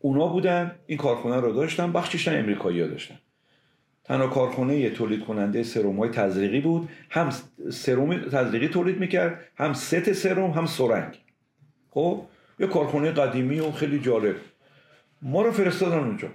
اونا 0.00 0.26
بودن 0.26 0.74
این 0.86 0.98
کارخونه 0.98 1.40
رو 1.40 1.52
داشتن 1.52 1.92
بخشش 1.92 2.28
امریکایی 2.28 2.80
ها 2.80 2.86
داشتن. 2.86 3.18
تنها 4.04 4.26
کارخونه 4.26 4.90
تولید 4.90 5.24
کننده 5.24 5.62
سرم 5.62 5.96
های 5.96 6.10
تزریقی 6.10 6.60
بود. 6.60 6.88
هم 7.10 7.30
سرم 7.70 8.28
تزریقی 8.28 8.68
تولید 8.68 9.00
می‌کرد 9.00 9.40
هم 9.56 9.72
ست 9.72 10.12
سرم 10.12 10.50
هم 10.50 10.66
سرنگ. 10.66 11.18
خب؟ 11.90 12.22
یه 12.58 12.66
کارخونه 12.66 13.10
قدیمی 13.10 13.60
و 13.60 13.70
خیلی 13.70 13.98
جالب. 13.98 14.36
ما 15.22 15.42
رو 15.42 15.50
فرستادن 15.50 15.98
اونجا. 15.98 16.28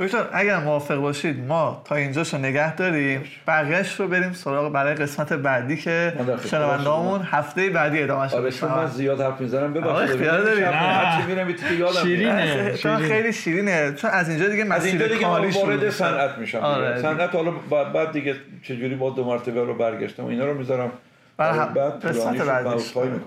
دکتر 0.00 0.24
اگر 0.32 0.56
موافق 0.56 0.96
باشید 0.96 1.46
ما 1.46 1.82
تا 1.84 1.94
اینجاشو 1.94 2.38
نگه 2.38 2.74
داریم. 2.74 3.24
بقیهش 3.46 4.00
رو 4.00 4.08
بریم 4.08 4.32
سراغ 4.32 4.72
برای 4.72 4.94
قسمت 4.94 5.32
بعدی 5.32 5.76
که 5.76 6.12
شنوندهامون 6.50 7.22
هفته 7.22 7.70
بعدی 7.70 8.02
ادامهش 8.02 8.34
آره 8.34 8.50
چون 8.50 8.70
من 8.70 8.86
زیاد 8.86 9.20
حرف 9.20 9.40
می‌زنم 9.40 9.72
ببخشید. 9.72 10.10
اختیار 10.10 10.40
داریم. 10.40 10.64
هرچی 10.64 11.26
میرم 11.26 11.54
یادم 11.78 12.02
شیرینه 12.02 12.76
چون 12.76 12.96
خیلی 12.96 13.32
شیرینه. 13.32 13.94
چون 13.94 14.10
از 14.10 14.28
اینجا 14.28 14.48
دیگه 14.48 14.74
از 14.74 14.86
اینجا 14.86 15.06
دیگه 15.06 15.24
کاری 15.24 15.50
وارد 15.50 15.90
صنعت 15.90 16.38
میشم 16.38 16.58
آره 16.58 17.02
صنعت 17.02 17.34
حالا 17.34 17.50
بعد 17.92 18.12
دیگه 18.12 18.34
چجوری 18.62 18.94
با 18.94 19.10
دو 19.10 19.24
مرتبه 19.24 19.64
رو 19.64 19.74
برگشتم 19.74 20.26
اینا 20.26 20.44
رو 20.44 20.54
می‌ذارم. 20.54 20.90
بعد 21.38 22.06
قسمت 22.06 22.42
بعدی 22.42 22.68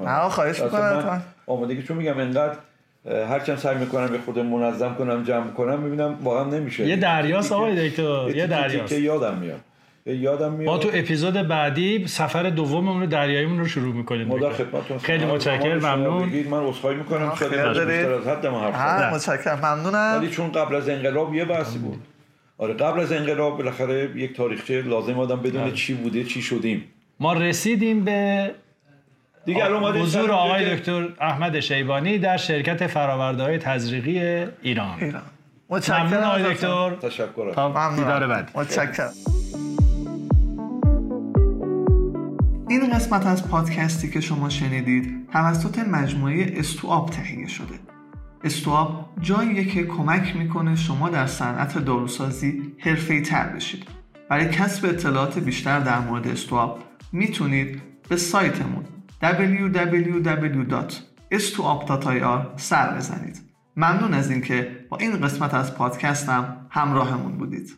نه 0.05 0.29
خواهش 0.29 0.61
می‌کنم 0.61 1.23
آمادگی 1.47 1.83
چون 1.83 1.97
میگم 1.97 2.19
انقدر 2.19 2.55
هرچند 3.05 3.57
سعی 3.57 3.77
می‌کنم 3.77 4.07
به 4.07 4.17
خودم 4.17 4.45
منظم 4.45 4.95
کنم 4.95 5.23
جمع 5.23 5.51
کنم 5.51 5.79
می‌بینم 5.79 6.17
واقعا 6.23 6.43
نمیشه. 6.43 6.87
یه 6.87 6.95
دریاست 6.95 7.51
آقای 7.51 7.89
دکتر 7.89 8.35
یه 8.35 8.47
دریاست. 8.47 8.93
که 8.93 9.01
یادم 9.01 9.37
میاد. 9.37 9.59
یادم 10.05 10.49
ما 10.49 10.57
میاد 10.57 10.79
تو 10.79 10.89
اپیزود 10.93 11.33
بعدی 11.33 12.07
سفر 12.07 12.43
دوممون 12.43 13.01
رو 13.01 13.07
دریاییمون 13.07 13.59
رو 13.59 13.67
شروع 13.67 13.93
می‌کنیم 13.95 14.27
ما 14.27 14.37
در 14.37 14.49
خدمتتون. 14.49 14.97
خیلی 14.97 15.25
متشکرم 15.25 15.77
ممنون. 15.77 16.29
بگید 16.29 16.49
من 16.49 16.63
عذرخواهی 16.63 16.97
می‌کنم. 16.97 17.35
شاید. 17.39 17.51
بیشتر 17.51 18.13
از 18.13 18.27
حد 18.27 18.45
من 18.47 18.59
حرف. 18.59 19.13
متشکرم. 19.13 19.57
ممنونم. 19.57 20.17
ولی 20.19 20.29
چون 20.29 20.51
قبل 20.51 20.75
از 20.75 20.89
انقلاب 20.89 21.35
یه 21.35 21.45
بحثی 21.45 21.77
بود. 21.77 21.99
آره 22.57 22.73
قبل 22.73 22.99
از 22.99 23.11
انقلاب 23.11 23.57
بالاخره 23.57 24.09
یک 24.15 24.35
تاریخچه 24.37 24.81
لازم 24.81 25.19
آدم 25.19 25.41
بدونه 25.41 25.71
چی 25.71 25.93
بوده 25.93 26.23
چی 26.23 26.41
شدیم. 26.41 26.83
ما 27.19 27.33
رسیدیم 27.33 28.03
به 28.03 28.51
دیگه 29.45 29.65
الان 29.65 29.83
اومده 29.83 29.99
حضور 29.99 30.31
آقای 30.31 30.75
دکتر 30.75 31.09
احمد 31.21 31.59
شیبانی 31.59 32.17
در 32.17 32.37
شرکت 32.37 32.87
فراورده 32.87 33.43
های 33.43 33.57
تزریقی 33.57 34.19
ایران. 34.19 34.47
ایران. 34.61 34.97
ممنون 35.01 35.21
متشکرم 35.69 36.13
آقای. 36.13 36.43
دکتر. 36.43 36.95
تشکر 36.95 37.53
تا. 37.53 37.95
دیدار 37.95 38.27
بعدی. 38.27 38.51
متشکرم. 38.55 39.13
این 42.69 42.93
قسمت 42.93 43.25
از 43.25 43.49
پادکستی 43.49 44.09
که 44.09 44.21
شما 44.21 44.49
شنیدید 44.49 45.29
توسط 45.33 45.79
مجموعه 45.79 46.53
استوآب 46.57 47.09
تهیه 47.09 47.47
شده. 47.47 47.79
استوآب 48.43 49.09
جاییه 49.21 49.65
که 49.65 49.83
کمک 49.83 50.35
می‌کنه 50.35 50.75
شما 50.75 51.09
در 51.09 51.25
صنعت 51.25 51.77
داروسازی 51.77 52.73
حرفه‌ای 52.79 53.21
تر 53.21 53.47
بشید. 53.47 53.87
برای 54.29 54.49
کسب 54.49 54.85
اطلاعات 54.85 55.39
بیشتر 55.39 55.79
در 55.79 55.99
مورد 55.99 56.27
استوآب 56.27 56.79
می‌تونید 57.11 57.81
به 58.09 58.17
سایتمون 58.17 58.85
www.stoop.ir 59.23 60.57
سر 62.57 62.97
بزنید. 62.97 63.41
ممنون 63.77 64.13
از 64.13 64.31
اینکه 64.31 64.85
با 64.89 64.97
این 64.97 65.21
قسمت 65.21 65.53
از 65.53 65.75
پادکستم 65.75 66.67
همراهمون 66.69 67.37
بودید. 67.37 67.77